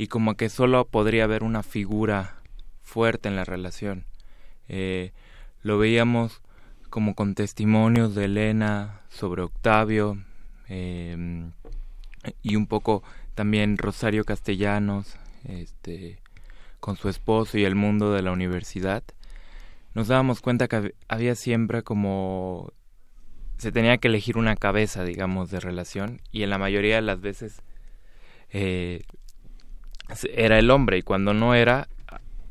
[0.04, 2.36] y como que solo podría haber una figura
[2.82, 4.04] fuerte en la relación.
[4.68, 5.14] Eh,
[5.62, 6.42] lo veíamos
[6.90, 10.22] como con testimonios de Elena sobre Octavio
[10.68, 11.50] eh,
[12.42, 13.02] y un poco
[13.34, 15.16] también Rosario Castellanos
[15.46, 16.20] este,
[16.82, 19.06] con su esposo y el mundo de la universidad.
[19.94, 22.74] Nos dábamos cuenta que había siempre como
[23.58, 27.22] se tenía que elegir una cabeza, digamos, de relación y en la mayoría de las
[27.22, 27.62] veces
[28.50, 29.04] eh,
[30.34, 31.88] era el hombre y cuando no era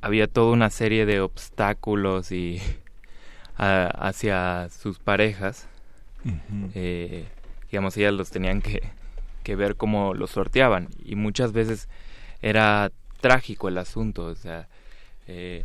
[0.00, 2.60] había toda una serie de obstáculos y
[3.56, 5.68] hacia sus parejas.
[6.74, 7.26] Eh,
[7.70, 8.82] digamos ellas los tenían que,
[9.42, 11.88] que ver cómo los sorteaban y muchas veces
[12.42, 14.68] era trágico el asunto o sea
[15.26, 15.64] eh,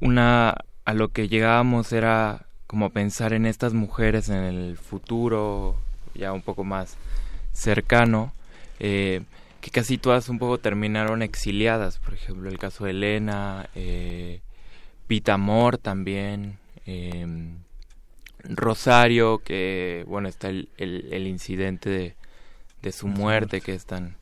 [0.00, 0.54] una
[0.84, 5.76] a lo que llegábamos era como pensar en estas mujeres en el futuro
[6.14, 6.96] ya un poco más
[7.52, 8.32] cercano,
[8.78, 9.22] eh,
[9.60, 14.40] que casi todas un poco terminaron exiliadas, por ejemplo el caso de Elena, eh,
[15.06, 17.58] Pitamor también, em,
[18.44, 22.16] Rosario, que bueno, está el, el, incidente de,
[22.80, 24.16] de, su muerte que es tan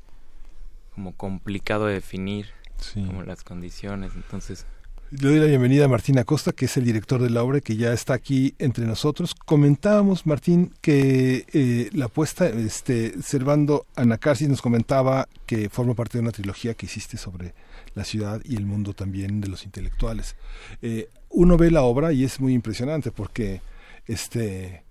[0.95, 2.47] como complicado de definir,
[2.95, 4.67] como las condiciones, entonces
[5.11, 7.77] le doy la bienvenida a Martín Acosta, que es el director de la obra, que
[7.77, 9.35] ya está aquí entre nosotros.
[9.35, 16.23] Comentábamos, Martín, que eh, la apuesta, este, Servando Anacarsis nos comentaba que forma parte de
[16.23, 17.55] una trilogía que hiciste sobre
[17.95, 20.37] la ciudad y el mundo también de los intelectuales.
[20.83, 23.63] Eh, uno ve la obra y es muy impresionante porque
[24.07, 24.83] este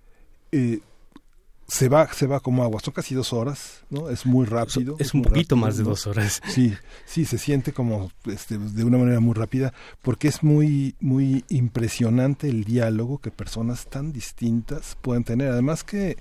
[0.50, 0.80] eh,
[1.68, 2.80] se va, se va como agua.
[2.80, 4.08] Son casi dos horas, ¿no?
[4.08, 4.96] Es muy rápido.
[4.98, 6.40] Es, un poquito más de dos horas.
[6.48, 6.74] Sí,
[7.04, 12.48] sí, se siente como este, de una manera muy rápida, porque es muy, muy impresionante
[12.48, 15.52] el diálogo que personas tan distintas pueden tener.
[15.52, 16.16] Además que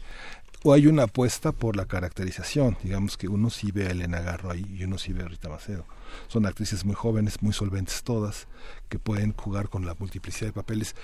[0.64, 4.52] o hay una apuesta por la caracterización, digamos que uno sí ve a Elena Garro
[4.52, 5.86] ahí y uno sí ve a Rita Macedo.
[6.28, 8.48] Son actrices muy jóvenes, muy solventes todas,
[8.90, 10.96] que pueden jugar con la multiplicidad de papeles.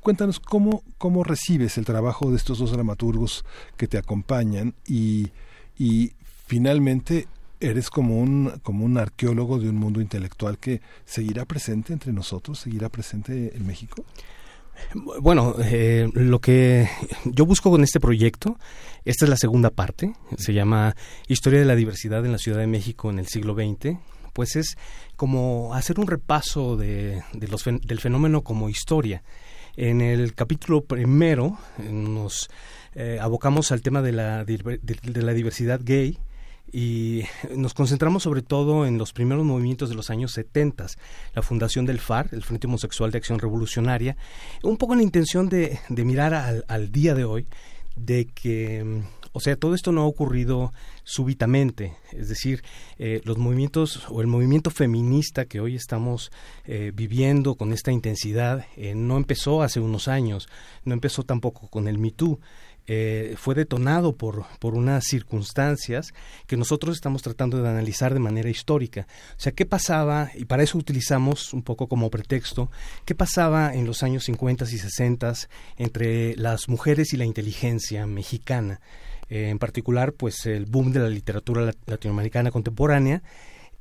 [0.00, 3.44] Cuéntanos cómo, cómo recibes el trabajo de estos dos dramaturgos
[3.76, 5.30] que te acompañan y,
[5.78, 6.12] y
[6.46, 7.28] finalmente
[7.60, 12.58] eres como un, como un arqueólogo de un mundo intelectual que seguirá presente entre nosotros,
[12.58, 14.04] seguirá presente en México.
[15.20, 16.88] Bueno, eh, lo que
[17.26, 18.58] yo busco con este proyecto,
[19.04, 20.96] esta es la segunda parte, se llama
[21.28, 23.98] Historia de la Diversidad en la Ciudad de México en el siglo XX,
[24.32, 24.76] pues es
[25.16, 29.22] como hacer un repaso de, de los, del fenómeno como historia
[29.76, 32.48] en el capítulo primero nos
[32.94, 36.18] eh, abocamos al tema de la, de, la diversidad gay
[36.72, 37.22] y
[37.54, 40.86] nos concentramos sobre todo en los primeros movimientos de los años 70,
[41.34, 44.16] la fundación del FAR, el Frente Homosexual de Acción Revolucionaria,
[44.62, 46.34] un poco en la intención de, mirar
[46.66, 47.46] al, día de hoy,
[47.96, 50.72] de que mm, o sea, todo esto no ha ocurrido
[51.04, 52.62] súbitamente, es decir,
[52.98, 56.30] eh, los movimientos o el movimiento feminista que hoy estamos
[56.64, 60.48] eh, viviendo con esta intensidad eh, no empezó hace unos años,
[60.84, 62.10] no empezó tampoco con el Me.
[62.92, 66.12] Eh, fue detonado por, por unas circunstancias
[66.48, 69.06] que nosotros estamos tratando de analizar de manera histórica.
[69.36, 70.30] O sea, ¿qué pasaba?
[70.34, 72.68] Y para eso utilizamos un poco como pretexto,
[73.04, 75.34] ¿qué pasaba en los años 50 y 60
[75.76, 78.80] entre las mujeres y la inteligencia mexicana?
[79.30, 83.22] Eh, en particular, pues el boom de la literatura latinoamericana contemporánea.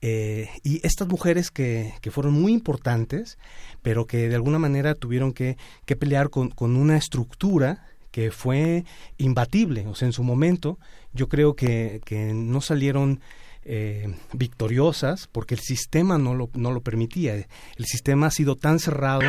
[0.02, 3.38] Eh, y estas mujeres que, que, fueron muy importantes,
[3.82, 8.86] pero que de alguna manera tuvieron que, que pelear con, con una estructura que fue
[9.18, 9.88] imbatible.
[9.88, 10.80] O sea, en su momento
[11.14, 13.20] yo creo que, que no salieron
[13.66, 17.36] eh, victoriosas porque el sistema no lo, no lo permitía.
[17.36, 19.22] El sistema ha sido tan cerrado,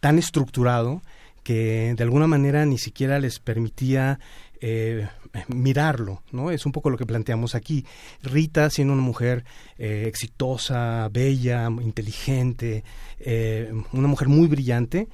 [0.00, 1.02] tan estructurado,
[1.42, 4.20] que de alguna manera ni siquiera les permitía
[4.60, 5.08] eh,
[5.48, 6.50] mirarlo, ¿no?
[6.50, 7.84] Es un poco lo que planteamos aquí.
[8.22, 9.44] Rita, siendo una mujer
[9.78, 12.84] eh, exitosa, bella, inteligente,
[13.20, 15.08] eh, una mujer muy brillante,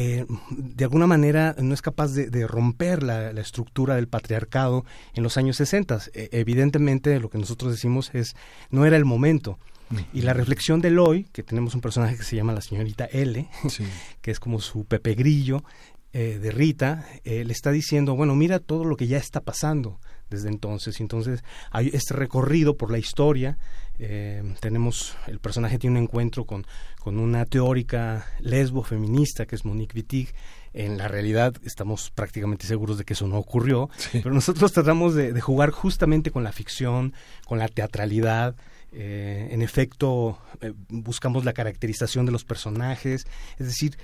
[0.00, 5.36] eh, de alguna manera no es capaz de, romper la, estructura del patriarcado en los
[5.36, 5.98] años 60.
[6.14, 8.36] E, evidentemente lo que nosotros decimos es
[8.70, 9.58] no era el momento.
[10.12, 13.48] Y la reflexión de hoy, que tenemos un personaje que se llama la señorita L,
[14.20, 15.64] que es como su Pepe Grillo
[16.12, 19.98] eh, de Rita, eh, le está diciendo, bueno, mira todo lo que ya está pasando
[20.30, 21.00] desde entonces.
[21.00, 23.58] Entonces hay este recorrido por la historia.
[23.98, 26.66] Eh, tenemos, el personaje tiene un encuentro con,
[27.00, 30.34] con una teórica lesbo feminista que es Monique Wittig.
[30.74, 35.38] En la realidad estamos prácticamente seguros de que eso no ocurrió, pero nosotros tratamos de,
[35.40, 37.14] jugar justamente con la ficción,
[37.46, 38.54] con la teatralidad.
[38.92, 43.26] Eh, en efecto, eh, buscamos la caracterización de los personajes,
[43.58, 43.98] es decir,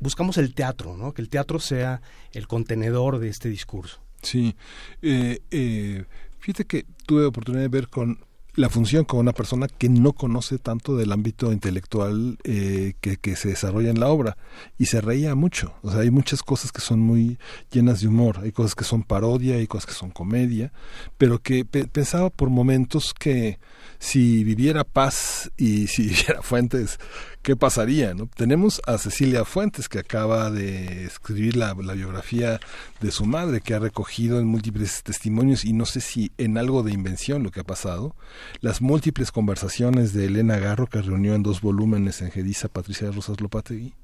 [0.00, 1.12] buscamos el teatro, ¿no?
[1.12, 4.00] que el teatro sea el contenedor de este discurso.
[4.22, 4.54] Sí,
[5.00, 8.24] fíjate que tuve oportunidad de ver con
[8.54, 13.34] la función con una persona que no conoce tanto del ámbito intelectual eh, que, que,
[13.34, 14.36] se desarrolla en la obra
[14.78, 15.74] y se reía mucho.
[15.82, 17.38] O sea, hay muchas cosas que son muy
[17.70, 20.72] llenas de humor, hay cosas que son parodia, hay cosas que son comedia,
[21.16, 23.58] pero que pensaba por momentos que
[24.02, 26.98] si viviera Paz y si viviera Fuentes,
[27.42, 28.14] ¿qué pasaría?
[28.14, 28.26] ¿no?
[28.26, 32.58] Tenemos a Cecilia Fuentes, que acaba de escribir la, biografía
[33.00, 36.82] de su madre, que ha recogido en múltiples testimonios, y no sé si en algo
[36.82, 38.16] de invención lo que ha pasado,
[38.60, 43.40] las múltiples conversaciones de Elena Garro, que reunió en dos volúmenes en Gediza Patricia Rosas
[43.40, 43.94] Lopategui,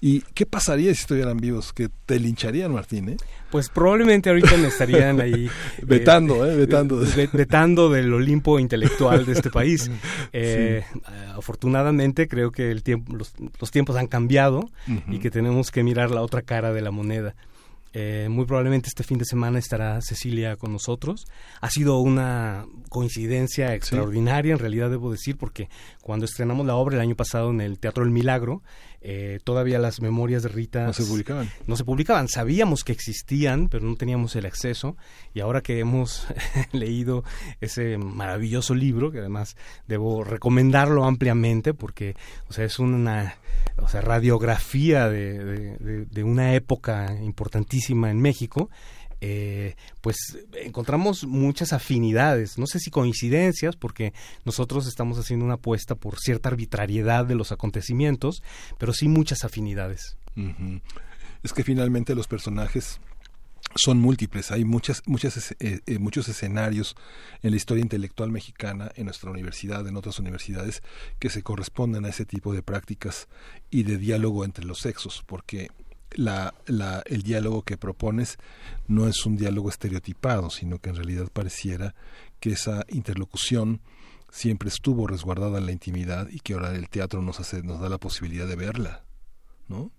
[0.00, 1.72] ¿Y qué pasaría si estuvieran vivos?
[1.72, 3.10] ¿Que te lincharían, Martín?
[3.10, 3.16] Eh?
[3.50, 5.48] Pues probablemente ahorita me estarían ahí...
[5.82, 7.02] vetando, eh, vetando.
[7.32, 9.90] vetando del Olimpo intelectual de este país.
[10.36, 10.84] Eh,
[11.36, 14.70] afortunadamente creo que el tiempo, los, tiempos han cambiado
[15.08, 17.34] y que tenemos que mirar la otra cara de la moneda.
[17.96, 21.26] Eh, muy probablemente este fin de semana estará Cecilia con nosotros.
[21.60, 25.68] Ha sido una coincidencia extraordinaria, en realidad debo decir, porque
[26.02, 28.62] cuando estrenamos la obra el año pasado en el Teatro del Milagro,
[29.06, 31.50] eh, todavía las memorias de Rita no se publicaban.
[31.66, 34.96] No se publicaban, sabíamos que existían, pero no teníamos el acceso.
[35.34, 36.26] Y ahora que hemos
[36.72, 37.22] leído
[37.60, 42.16] ese maravilloso libro, que además debo recomendarlo ampliamente, porque
[42.48, 43.36] o sea, es una
[43.76, 48.70] o sea, radiografía de, de, una época importantísima en México,
[49.20, 50.16] eh, pues
[50.54, 54.12] encontramos muchas afinidades, no sé si coincidencias, porque
[54.44, 58.42] nosotros estamos haciendo una apuesta por cierta arbitrariedad de los acontecimientos,
[58.78, 60.16] pero sí muchas afinidades.
[61.42, 63.00] Es que finalmente los personajes
[63.76, 66.96] son múltiples, hay muchas, muchas, eh, eh, muchos escenarios
[67.42, 70.82] en la historia intelectual mexicana, en nuestra universidad, en otras universidades,
[71.18, 73.28] que se corresponden a ese tipo de prácticas
[73.70, 75.70] y de diálogo entre los sexos, porque
[76.14, 78.38] la, la, el diálogo que propones
[78.86, 81.94] no es un diálogo estereotipado, sino que en realidad pareciera
[82.40, 83.80] que esa interlocución
[84.30, 87.88] siempre estuvo resguardada en la intimidad y que ahora el teatro nos hace, nos da
[87.88, 89.04] la posibilidad de verla,
[89.68, 89.92] ¿no?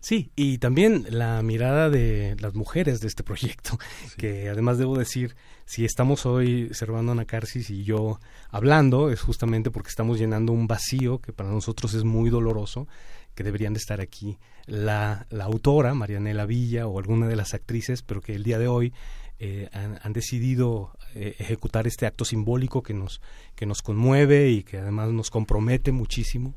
[0.00, 3.78] Sí, y también la mirada de las mujeres de este proyecto,
[4.16, 8.18] que además debo decir, si estamos hoy Servando Anacarsis y yo
[8.50, 12.88] hablando, es justamente porque estamos llenando un vacío que para nosotros es muy doloroso,
[13.34, 18.02] que deberían de estar aquí la, la autora, Marianela Villa, o alguna de las actrices,
[18.02, 18.92] pero que el día de hoy
[19.38, 23.20] eh, han, decidido eh, ejecutar este acto simbólico que nos,
[23.54, 26.54] que nos conmueve y que además nos compromete muchísimo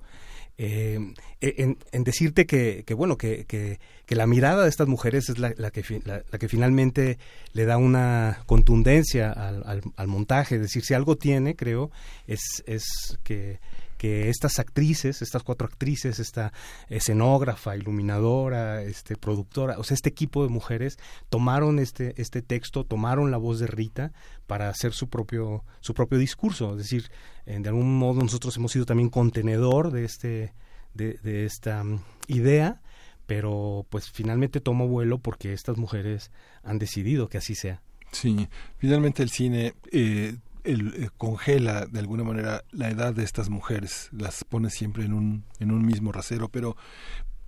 [0.58, 1.00] eh,
[1.42, 3.80] en, decirte que, que bueno, que, que,
[4.16, 7.18] la mirada de estas mujeres es la, que, la, que finalmente
[7.54, 10.56] le da una contundencia al, al, montaje.
[10.56, 11.90] Es decir, si algo tiene, creo,
[12.28, 13.60] es, es que,
[14.04, 16.52] que estas actrices, estas cuatro actrices, esta
[16.90, 20.98] escenógrafa, iluminadora, este productora, o sea, este equipo de mujeres
[21.30, 24.12] tomaron este este texto, tomaron la voz de Rita
[24.46, 27.12] para hacer su propio su propio discurso, es decir,
[27.46, 30.54] de algún modo nosotros hemos sido también contenedor de este
[30.94, 32.82] de, esta mm, idea
[33.26, 36.30] pero pues finalmente tomó vuelo porque estas mujeres
[36.62, 37.82] han decidido que así sea.
[38.12, 44.10] Sí, finalmente el cine eh, eh, congela de alguna manera la edad de estas mujeres,
[44.12, 46.76] las pone siempre en un, en un mismo rasero, pero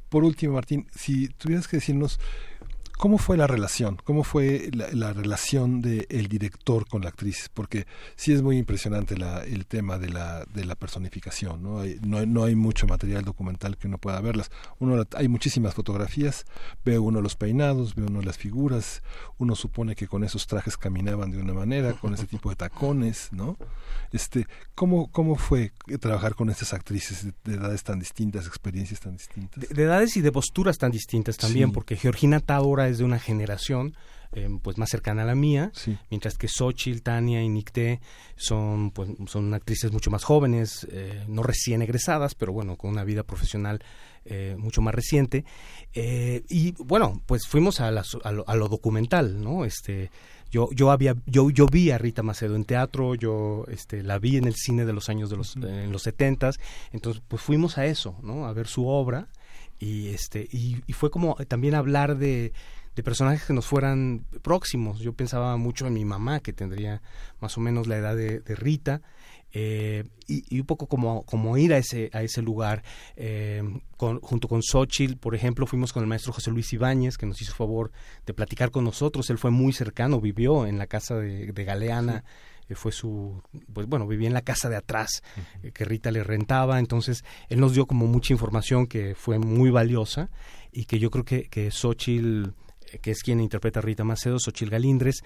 [0.10, 2.20] por último, Martín, si tuvieras que decirnos
[2.98, 3.98] ¿Cómo fue la relación?
[4.04, 7.50] ¿Cómo fue la, relación del el director con la actriz?
[7.54, 11.62] Porque sí es muy impresionante la, el tema de la, de la personificación.
[11.62, 11.80] ¿no?
[11.80, 14.50] Hay, no, hay mucho material documental que uno pueda verlas.
[14.80, 16.46] Uno, hay muchísimas fotografías,
[16.86, 19.04] ve uno los peinados, ve uno las figuras,
[19.38, 23.30] uno supone que con esos trajes caminaban de una manera, con ese tipo de tacones,
[23.32, 23.58] ¿no?
[24.12, 29.68] Este, ¿cómo, ¿Cómo fue trabajar con estas actrices de, edades tan distintas, experiencias tan distintas?
[29.68, 32.40] De, edades y de posturas tan distintas también, porque Georgina
[32.88, 33.96] Es de una generación
[34.36, 35.72] eh, pues más cercana a la mía,
[36.10, 38.02] mientras que Xochitl, Tania y Nicté
[38.36, 43.06] son pues son actrices mucho más jóvenes, eh, no recién egresadas, pero bueno, con una
[43.06, 43.82] vida profesional
[44.26, 45.46] eh, mucho más reciente.
[45.94, 49.64] y bueno, pues fuimos a, lo, documental, ¿no?
[49.64, 50.12] Este,
[50.52, 54.36] yo, yo había, yo, yo vi a Rita Macedo en teatro, yo este, la vi
[54.36, 56.60] en el cine de los años de los, en los setentas,
[56.92, 58.48] entonces pues fuimos a eso, ¿no?
[58.48, 59.30] A ver su obra
[59.86, 62.54] y este y, fue como también hablar de,
[62.96, 65.00] de, personajes que nos fueran próximos.
[65.00, 67.04] Yo pensaba mucho en mi mamá que tendría
[67.40, 69.02] más o menos la edad de, Rita
[69.54, 72.84] eh, y, un poco como, como ir a ese a ese lugar
[73.16, 73.62] eh,
[73.98, 77.54] junto con Xochitl por ejemplo fuimos con el maestro José Luis Ibáñez que nos hizo
[77.54, 77.92] favor
[78.26, 79.30] de platicar con nosotros.
[79.30, 82.24] Él fue muy cercano vivió en la casa de, Galeana
[82.70, 83.42] eh, fue su,
[83.74, 85.24] pues bueno, vivía en la casa de atrás
[85.64, 89.70] eh, que Rita le rentaba, entonces él nos dio como mucha información que fue muy
[89.70, 90.30] valiosa
[90.72, 92.54] y que yo creo que, que Xochitl,
[92.92, 95.24] eh, que es quien interpreta a Rita Macedo, Xochitl Galindres,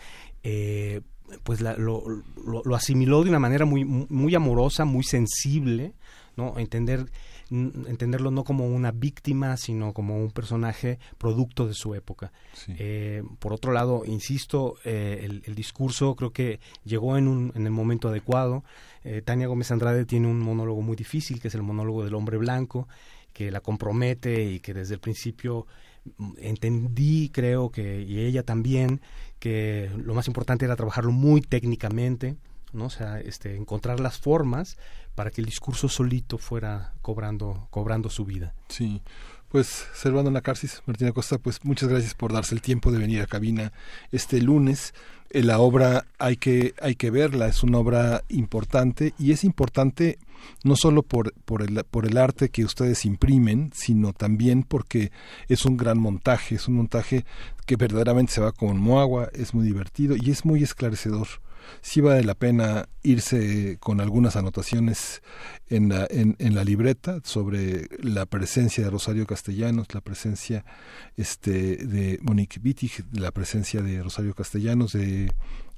[1.43, 5.93] pues lo, lo, lo, asimiló de una manera muy, muy amorosa, muy sensible,
[6.35, 6.57] ¿no?
[6.57, 7.05] Entender
[7.51, 12.31] entenderlo no como una víctima, sino como un personaje producto de su época.
[12.67, 17.71] Eh, por otro lado, insisto, eh, el, discurso creo que llegó en, un, en el
[17.71, 18.63] momento adecuado.
[19.03, 22.37] Eh, Tania Gómez Andrade tiene un monólogo muy difícil, que es el monólogo del hombre
[22.37, 22.87] blanco,
[23.33, 25.65] que la compromete y que desde el principio
[26.17, 29.01] mm, entendí, creo que, y ella también,
[29.39, 32.35] que lo más importante era trabajarlo muy técnicamente,
[32.73, 32.85] ¿no?
[32.85, 34.77] O sea, este, encontrar las formas
[35.15, 38.53] para que el discurso solito fuera cobrando, cobrando su vida.
[38.69, 39.01] Sí.
[39.49, 43.27] Pues, Servando Nacarsis, Martina Costa, pues muchas gracias por darse el tiempo de venir a
[43.27, 43.73] cabina
[44.11, 44.93] este lunes.
[45.31, 50.19] Eh, la obra hay que, hay que verla, es una obra importante y es importante
[50.63, 55.11] no solo por, por, el, por el arte que ustedes imprimen, sino también porque
[55.47, 57.25] es un gran montaje, es un montaje
[57.65, 61.27] que verdaderamente se va como agua, es muy divertido y es muy esclarecedor
[61.81, 65.21] sí vale la pena irse con algunas anotaciones
[65.67, 70.65] en la, en, la libreta sobre la presencia de Rosario Castellanos, la presencia
[71.15, 75.31] este, de Monique Wittig, la presencia de Rosario Castellanos, de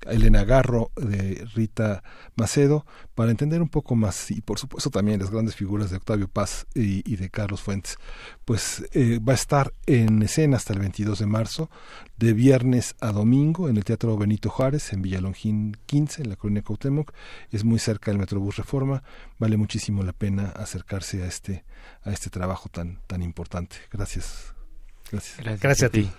[0.08, 2.04] Elena Garro, de Rita
[2.36, 6.28] Macedo, para entender un poco más y por supuesto también las grandes figuras de Octavio
[6.28, 7.98] Paz y, de Carlos Fuentes.
[8.46, 11.70] Pues eh, va a estar en escena hasta el 22 de marzo,
[12.18, 16.64] de viernes a domingo en el Teatro Benito Juárez, en Villalongín 15, en la colonia
[16.64, 17.14] Cuauhtémoc.
[17.52, 19.04] Es muy cerca del Metrobús Reforma.
[19.40, 21.64] Vale muchísimo la pena acercarse a este,
[22.04, 23.78] a este trabajo tan, tan importante.
[23.92, 24.54] Gracias.
[25.12, 25.60] Gracias.
[25.60, 26.10] Gracias, a ti.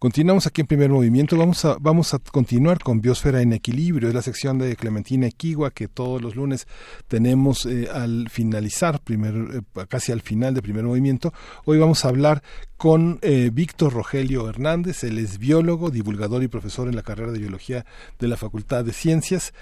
[0.00, 1.36] Continuamos aquí en primer movimiento.
[1.36, 4.08] Vamos a, vamos a continuar con Biosfera en Equilibrio.
[4.08, 6.68] Es la sección de Clementina Equigua que todos los lunes
[7.08, 11.32] tenemos eh, al finalizar, primer, eh, casi al final de primer movimiento.
[11.64, 12.44] Hoy vamos a hablar
[12.76, 15.02] con eh, Víctor Rogelio Hernández.
[15.02, 17.84] Él es biólogo, divulgador y profesor en la carrera de biología
[18.20, 19.52] de la Facultad de Ciencias.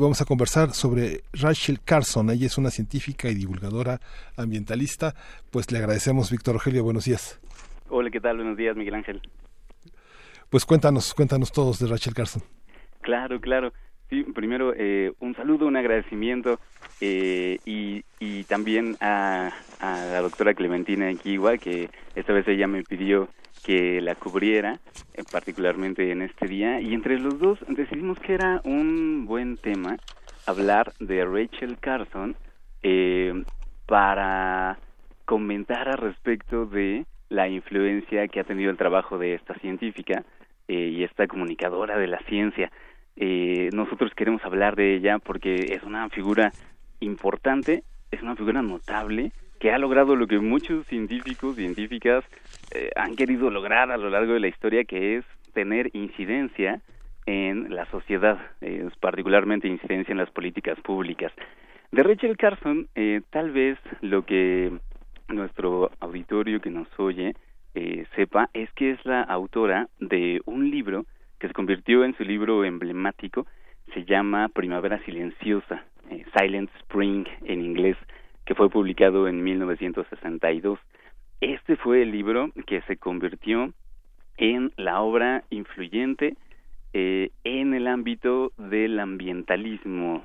[0.00, 2.30] vamos a conversar sobre Rachel Carson.
[2.30, 4.00] Ella es una científica y divulgadora
[4.36, 5.14] ambientalista.
[5.52, 6.82] Pues le agradecemos, Víctor Rogelio.
[6.82, 7.38] Buenos días.
[7.88, 8.38] Hola, ¿qué tal?
[8.38, 9.22] Buenos días, Miguel Ángel.
[10.50, 12.42] Pues cuéntanos, cuéntanos todos de Rachel Carson.
[13.02, 13.72] Claro, claro.
[14.08, 16.60] Sí, primero eh, un saludo, un agradecimiento
[17.00, 19.50] eh, y, y también a,
[19.80, 23.28] a la doctora Clementina Equigua, que esta vez ella me pidió
[23.64, 24.78] que la cubriera,
[25.14, 29.96] eh, particularmente en este día, y entre los dos decidimos que era un buen tema
[30.46, 32.36] hablar de Rachel Carson
[33.86, 34.78] para
[35.24, 40.24] comentar al respecto de la influencia que ha tenido el trabajo de esta científica
[40.68, 42.70] eh, y esta comunicadora de la ciencia.
[43.16, 46.52] Eh, nosotros queremos hablar de ella porque es una figura
[47.00, 52.24] importante, es una figura notable que ha logrado lo que muchos científicos, científicas
[52.74, 55.24] eh, han querido lograr a lo largo de la historia, que es
[55.54, 56.82] tener incidencia
[57.24, 61.32] en la sociedad, eh, particularmente incidencia en las políticas públicas.
[61.90, 62.88] De Rachel Carson,
[63.30, 64.72] tal vez lo que
[65.28, 67.34] nuestro auditorio que nos oye
[67.74, 71.04] eh, sepa es que es la autora de un libro
[71.38, 73.46] que se convirtió en su libro emblemático,
[73.92, 77.96] se llama Primavera Silenciosa, eh, Silent Spring en inglés,
[78.46, 80.78] que fue publicado en 1962.
[81.40, 83.72] Este fue el libro que se convirtió
[84.38, 86.36] en la obra influyente
[86.98, 90.24] eh, en el ámbito del ambientalismo,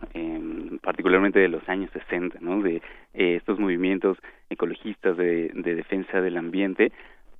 [0.81, 2.61] particularmente de los años 60, ¿no?
[2.61, 2.77] de
[3.13, 4.17] eh, estos movimientos
[4.49, 6.93] ecologistas de, de defensa del ambiente.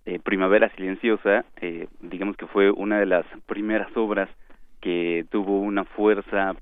[0.05, 4.29] Eh, Primavera Silenciosa, eh, digamos que fue una de las primeras obras
[4.81, 6.53] que tuvo una fuerza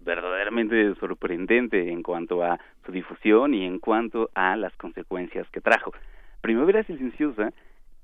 [0.00, 5.92] verdaderamente sorprendente en cuanto a su difusión y en cuanto a las consecuencias que trajo.
[6.40, 7.52] Primavera Silenciosa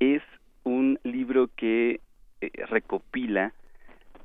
[0.01, 0.21] es
[0.65, 2.01] un libro que
[2.69, 3.55] recopila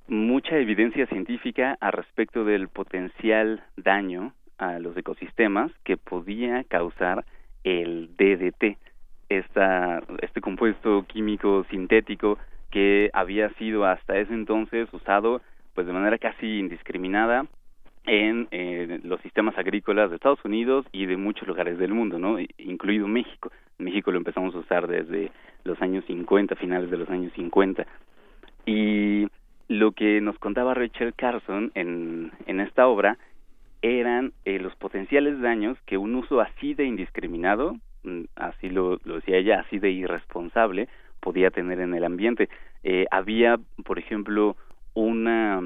[0.07, 7.25] mucha evidencia científica a respecto del potencial daño a los ecosistemas que podía causar
[7.63, 8.77] el DDT,
[9.29, 12.37] esta, este compuesto químico sintético
[12.71, 15.41] que había sido hasta ese entonces usado
[15.73, 17.45] pues de manera casi indiscriminada
[18.05, 22.37] en eh, los sistemas agrícolas de Estados Unidos y de muchos lugares del mundo, ¿no?
[22.57, 23.51] Incluido México.
[23.77, 25.29] México lo empezamos a usar desde
[25.65, 27.85] los años 50, finales de los años 50.
[28.65, 29.27] Y
[29.67, 33.17] lo que nos contaba Rachel Carson en, en esta obra
[33.81, 39.15] eran eh, los potenciales daños que un uso así de indiscriminado, mm, así lo, lo
[39.15, 40.87] decía ella, así de irresponsable,
[41.19, 42.49] podía tener en el ambiente.
[42.83, 44.55] Eh, había, por ejemplo,
[44.93, 45.61] una,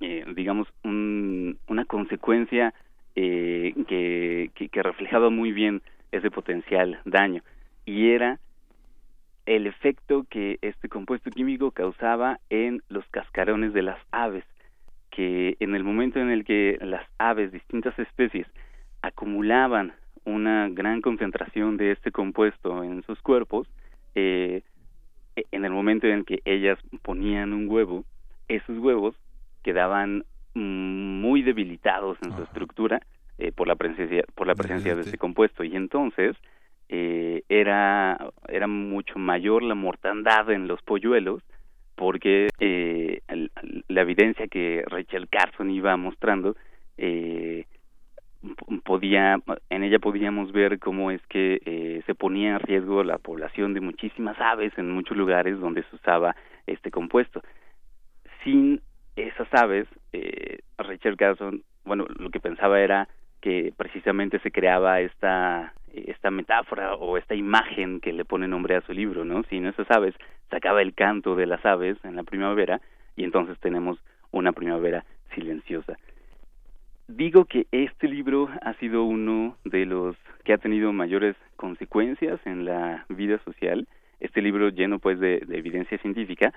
[0.00, 2.74] eh, digamos, un, una consecuencia
[3.16, 7.42] eh, que, que, que reflejaba muy bien ese potencial daño
[7.86, 8.38] y era
[9.46, 14.44] el efecto que este compuesto químico causaba en los cascarones de las aves,
[15.10, 18.46] que en el momento en el que las aves, distintas especies,
[19.02, 19.92] acumulaban
[20.24, 23.68] una gran concentración de este compuesto en sus cuerpos,
[24.14, 24.62] eh,
[25.36, 28.04] en el momento en que ellas ponían un huevo,
[28.48, 29.14] esos huevos
[29.62, 30.24] quedaban
[30.54, 33.00] muy debilitados en su estructura
[33.38, 35.64] eh, por la presencia por la presencia de este compuesto.
[35.64, 36.36] Y entonces
[36.88, 41.42] eh, era era mucho mayor la mortandad en los polluelos
[41.94, 43.20] porque eh,
[43.88, 46.56] la evidencia que Rachel Carson iba mostrando
[46.98, 47.66] eh,
[48.84, 49.38] podía
[49.70, 53.80] en ella podíamos ver cómo es que eh, se ponía en riesgo la población de
[53.80, 57.42] muchísimas aves en muchos lugares donde se usaba este compuesto.
[58.42, 58.80] Sin
[59.16, 63.08] esas aves eh, Rachel Carson bueno lo que pensaba era
[63.40, 68.80] que precisamente se creaba esta esta metáfora o esta imagen que le pone nombre a
[68.82, 69.42] su libro, ¿no?
[69.44, 70.14] Sin esas aves,
[70.50, 72.80] sacaba el canto de las aves en la primavera
[73.16, 73.98] y entonces tenemos
[74.30, 75.96] una primavera silenciosa.
[77.06, 82.64] Digo que este libro ha sido uno de los que ha tenido mayores consecuencias en
[82.64, 83.86] la vida social,
[84.20, 86.52] este libro lleno pues de, de evidencia científica,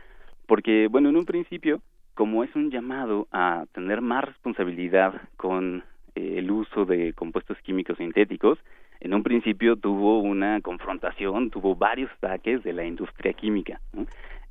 [0.45, 1.81] porque bueno, en un principio,
[2.13, 5.83] como es un llamado a tener más responsabilidad con
[6.15, 8.57] eh, el uso de compuestos químicos sintéticos,
[8.99, 13.79] en un principio tuvo una confrontación, tuvo varios ataques de la industria química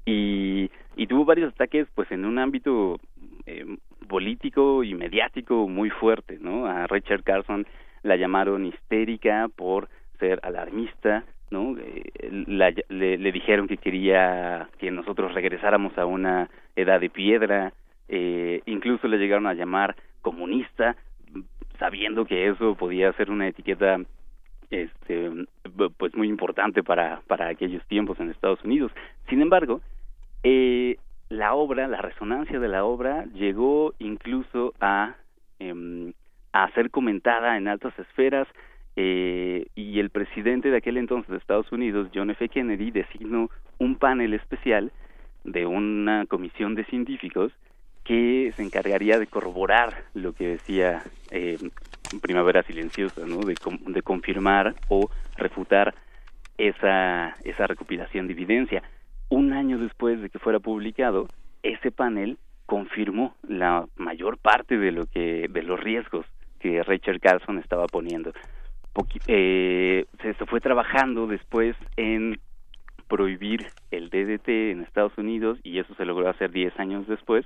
[0.05, 0.69] y
[1.09, 2.99] tuvo varios ataques pues en un ámbito
[3.47, 3.65] eh,
[4.09, 6.67] político y mediático muy fuerte, ¿no?
[6.67, 7.67] A Richard Carson
[8.03, 11.77] la llamaron histérica por ser alarmista, ¿no?
[11.79, 17.73] Eh, la, le, le, dijeron que quería que nosotros regresáramos a una edad de piedra,
[18.09, 20.97] eh, incluso le llegaron a llamar comunista,
[21.79, 24.01] sabiendo que eso podía ser una etiqueta
[24.71, 25.31] este
[25.97, 28.93] pues muy importante para para aquellos tiempos en Estados Unidos.
[29.29, 29.81] Sin embargo,
[30.43, 30.97] eh,
[31.29, 35.17] la obra, la resonancia de la obra llegó incluso a
[35.59, 36.13] eh,
[36.53, 38.49] a ser comentada en altas esferas
[38.97, 42.49] eh, y el presidente de aquel entonces de Estados Unidos, John F.
[42.49, 44.91] Kennedy, designó un panel especial
[45.45, 47.53] de una comisión de científicos
[48.07, 51.59] que se encargaría de corroborar lo que decía eh,
[52.23, 53.39] Primavera Silenciosa, ¿no?
[53.41, 53.57] De,
[53.89, 55.95] de, confirmar o refutar
[56.57, 57.35] esa,
[57.67, 58.83] recopilación de evidencia.
[59.29, 61.29] Un año después de que fuera publicado,
[61.65, 66.27] ese panel confirmó la mayor parte de lo que de los riesgos
[66.61, 68.33] que Richard Carlson estaba poniendo.
[69.27, 72.39] Eh, se, se fue trabajando después en
[73.09, 77.45] prohibir el DDT en Estados Unidos y eso se logró hacer 10 años después,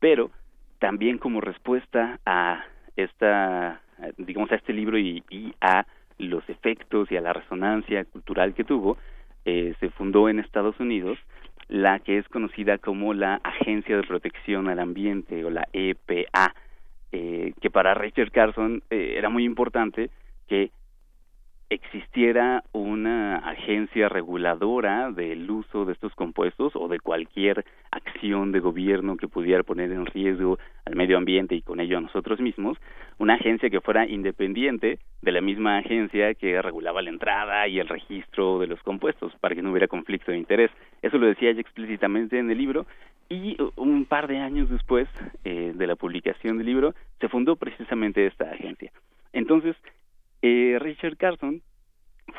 [0.00, 0.30] pero
[0.78, 2.64] también como respuesta a
[2.96, 3.80] esta,
[4.18, 5.22] digamos, a este libro y,
[5.60, 5.86] a
[6.18, 8.96] los efectos y a la resonancia cultural que tuvo,
[9.44, 11.18] eh, se fundó en Estados Unidos
[11.68, 16.54] la que es conocida como la Agencia de Protección al Ambiente o la EPA,
[17.12, 20.10] eh, que para Richard Carson eh, era muy importante
[20.48, 20.70] que
[21.70, 29.16] existiera una agencia reguladora del uso de estos compuestos o de cualquier acción de gobierno
[29.16, 32.78] que pudiera poner en riesgo al medio ambiente y con ello a nosotros mismos,
[33.18, 37.88] una agencia que fuera independiente de la misma agencia que regulaba la entrada y el
[37.88, 40.70] registro de los compuestos para que no hubiera conflicto de interés.
[41.02, 42.86] Eso lo decía ella explícitamente en el libro
[43.28, 45.08] y un par de años después
[45.44, 48.92] eh, de la publicación del libro se fundó precisamente esta agencia.
[49.32, 49.76] Entonces,
[50.46, 51.62] eh, Richard Carson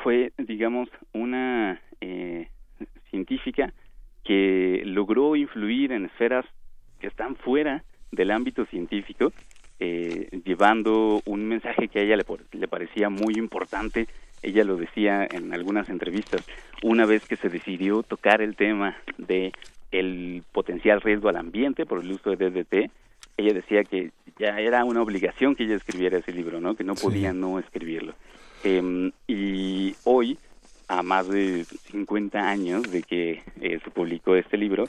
[0.04, 2.48] fue, digamos, una eh,
[3.10, 3.74] científica
[4.22, 6.46] que logró influir en esferas
[7.00, 9.32] que están fuera del ámbito científico,
[9.80, 14.06] eh, llevando un mensaje que a ella le, le, parecía muy importante.
[14.40, 16.46] Ella lo decía en algunas entrevistas.
[16.84, 19.50] Una vez que se decidió tocar el tema de
[19.90, 22.88] el potencial riesgo al ambiente por el uso de DDT,
[23.36, 26.74] ella decía que ya era una obligación que ella escribiera ese libro, ¿no?
[26.74, 28.14] Que no podía no escribirlo.
[28.64, 30.38] Em, y hoy,
[30.88, 34.84] a más de 50 años de que eh, se publicó este libro,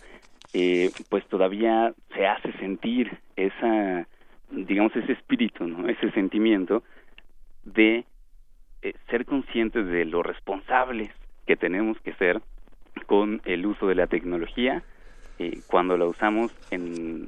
[0.54, 4.08] eh, pues todavía se hace sentir esa,
[4.52, 5.88] digamos, ese espíritu, ¿no?
[5.88, 6.84] Ese sentimiento
[7.64, 8.06] de
[8.82, 11.12] eh, ser conscientes de lo responsables
[11.46, 12.42] que tenemos que ser
[13.06, 14.84] con el uso de la tecnología
[15.40, 17.28] eh, cuando la usamos en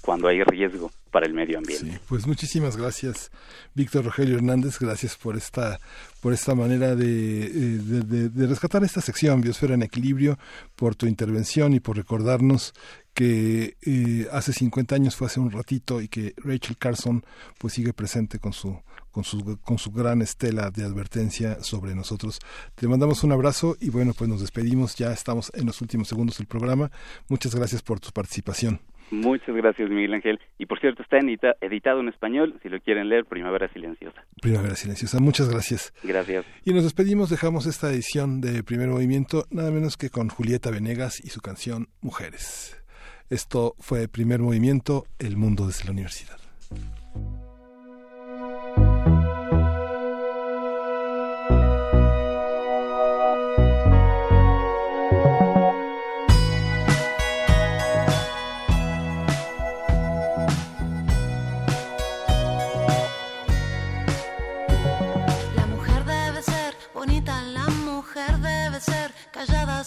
[0.00, 2.00] cuando hay riesgo para el medio ambiente.
[2.08, 3.30] pues muchísimas gracias,
[3.74, 5.78] Víctor Rogelio Hernández, gracias por esta
[6.20, 10.38] por esta manera de, eh, de, rescatar esta sección Biosfera en Equilibrio,
[10.74, 12.74] por tu intervención y por recordarnos
[13.16, 17.24] que eh, hace 50 años fue hace un ratito y que Rachel Carson
[17.58, 18.78] pues sigue presente con su
[19.10, 22.38] con su, con su gran estela de advertencia sobre nosotros.
[22.74, 26.36] Te mandamos un abrazo y bueno, pues nos despedimos, ya estamos en los últimos segundos
[26.36, 26.90] del programa.
[27.30, 28.78] Muchas gracias por tu participación.
[29.10, 30.38] Muchas gracias, Miguel Ángel.
[30.58, 31.16] Y por cierto, está
[31.62, 34.22] editado en español, si lo quieren leer, Primavera Silenciosa.
[34.42, 35.94] Primavera Silenciosa, muchas gracias.
[36.02, 36.44] Gracias.
[36.66, 41.24] Y nos despedimos, dejamos esta edición de Primer Movimiento, nada menos que con Julieta Venegas
[41.24, 42.85] y su canción Mujeres.
[43.28, 46.36] Esto fue Primer Movimiento, El Mundo desde la Universidad.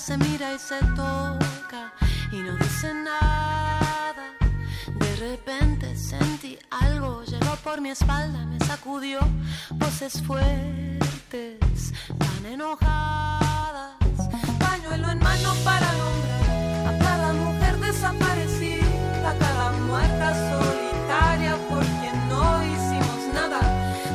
[0.09, 1.93] se mira y se toca
[2.32, 3.28] y no dice nada.
[5.19, 9.19] De repente sentí algo, llegó por mi espalda, me sacudió
[9.73, 13.98] voces fuertes, tan enojadas.
[14.57, 22.30] Pañuelo en mano para nombrar a cada mujer desaparecida, a cada muerta solitaria por quien
[22.30, 23.59] no hicimos nada.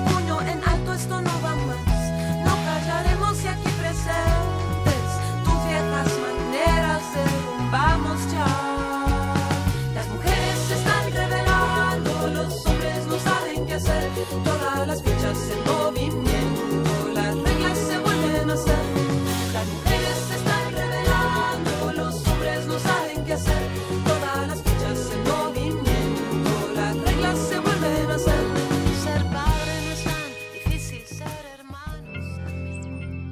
[0.08, 1.54] Puño en alto, esto no va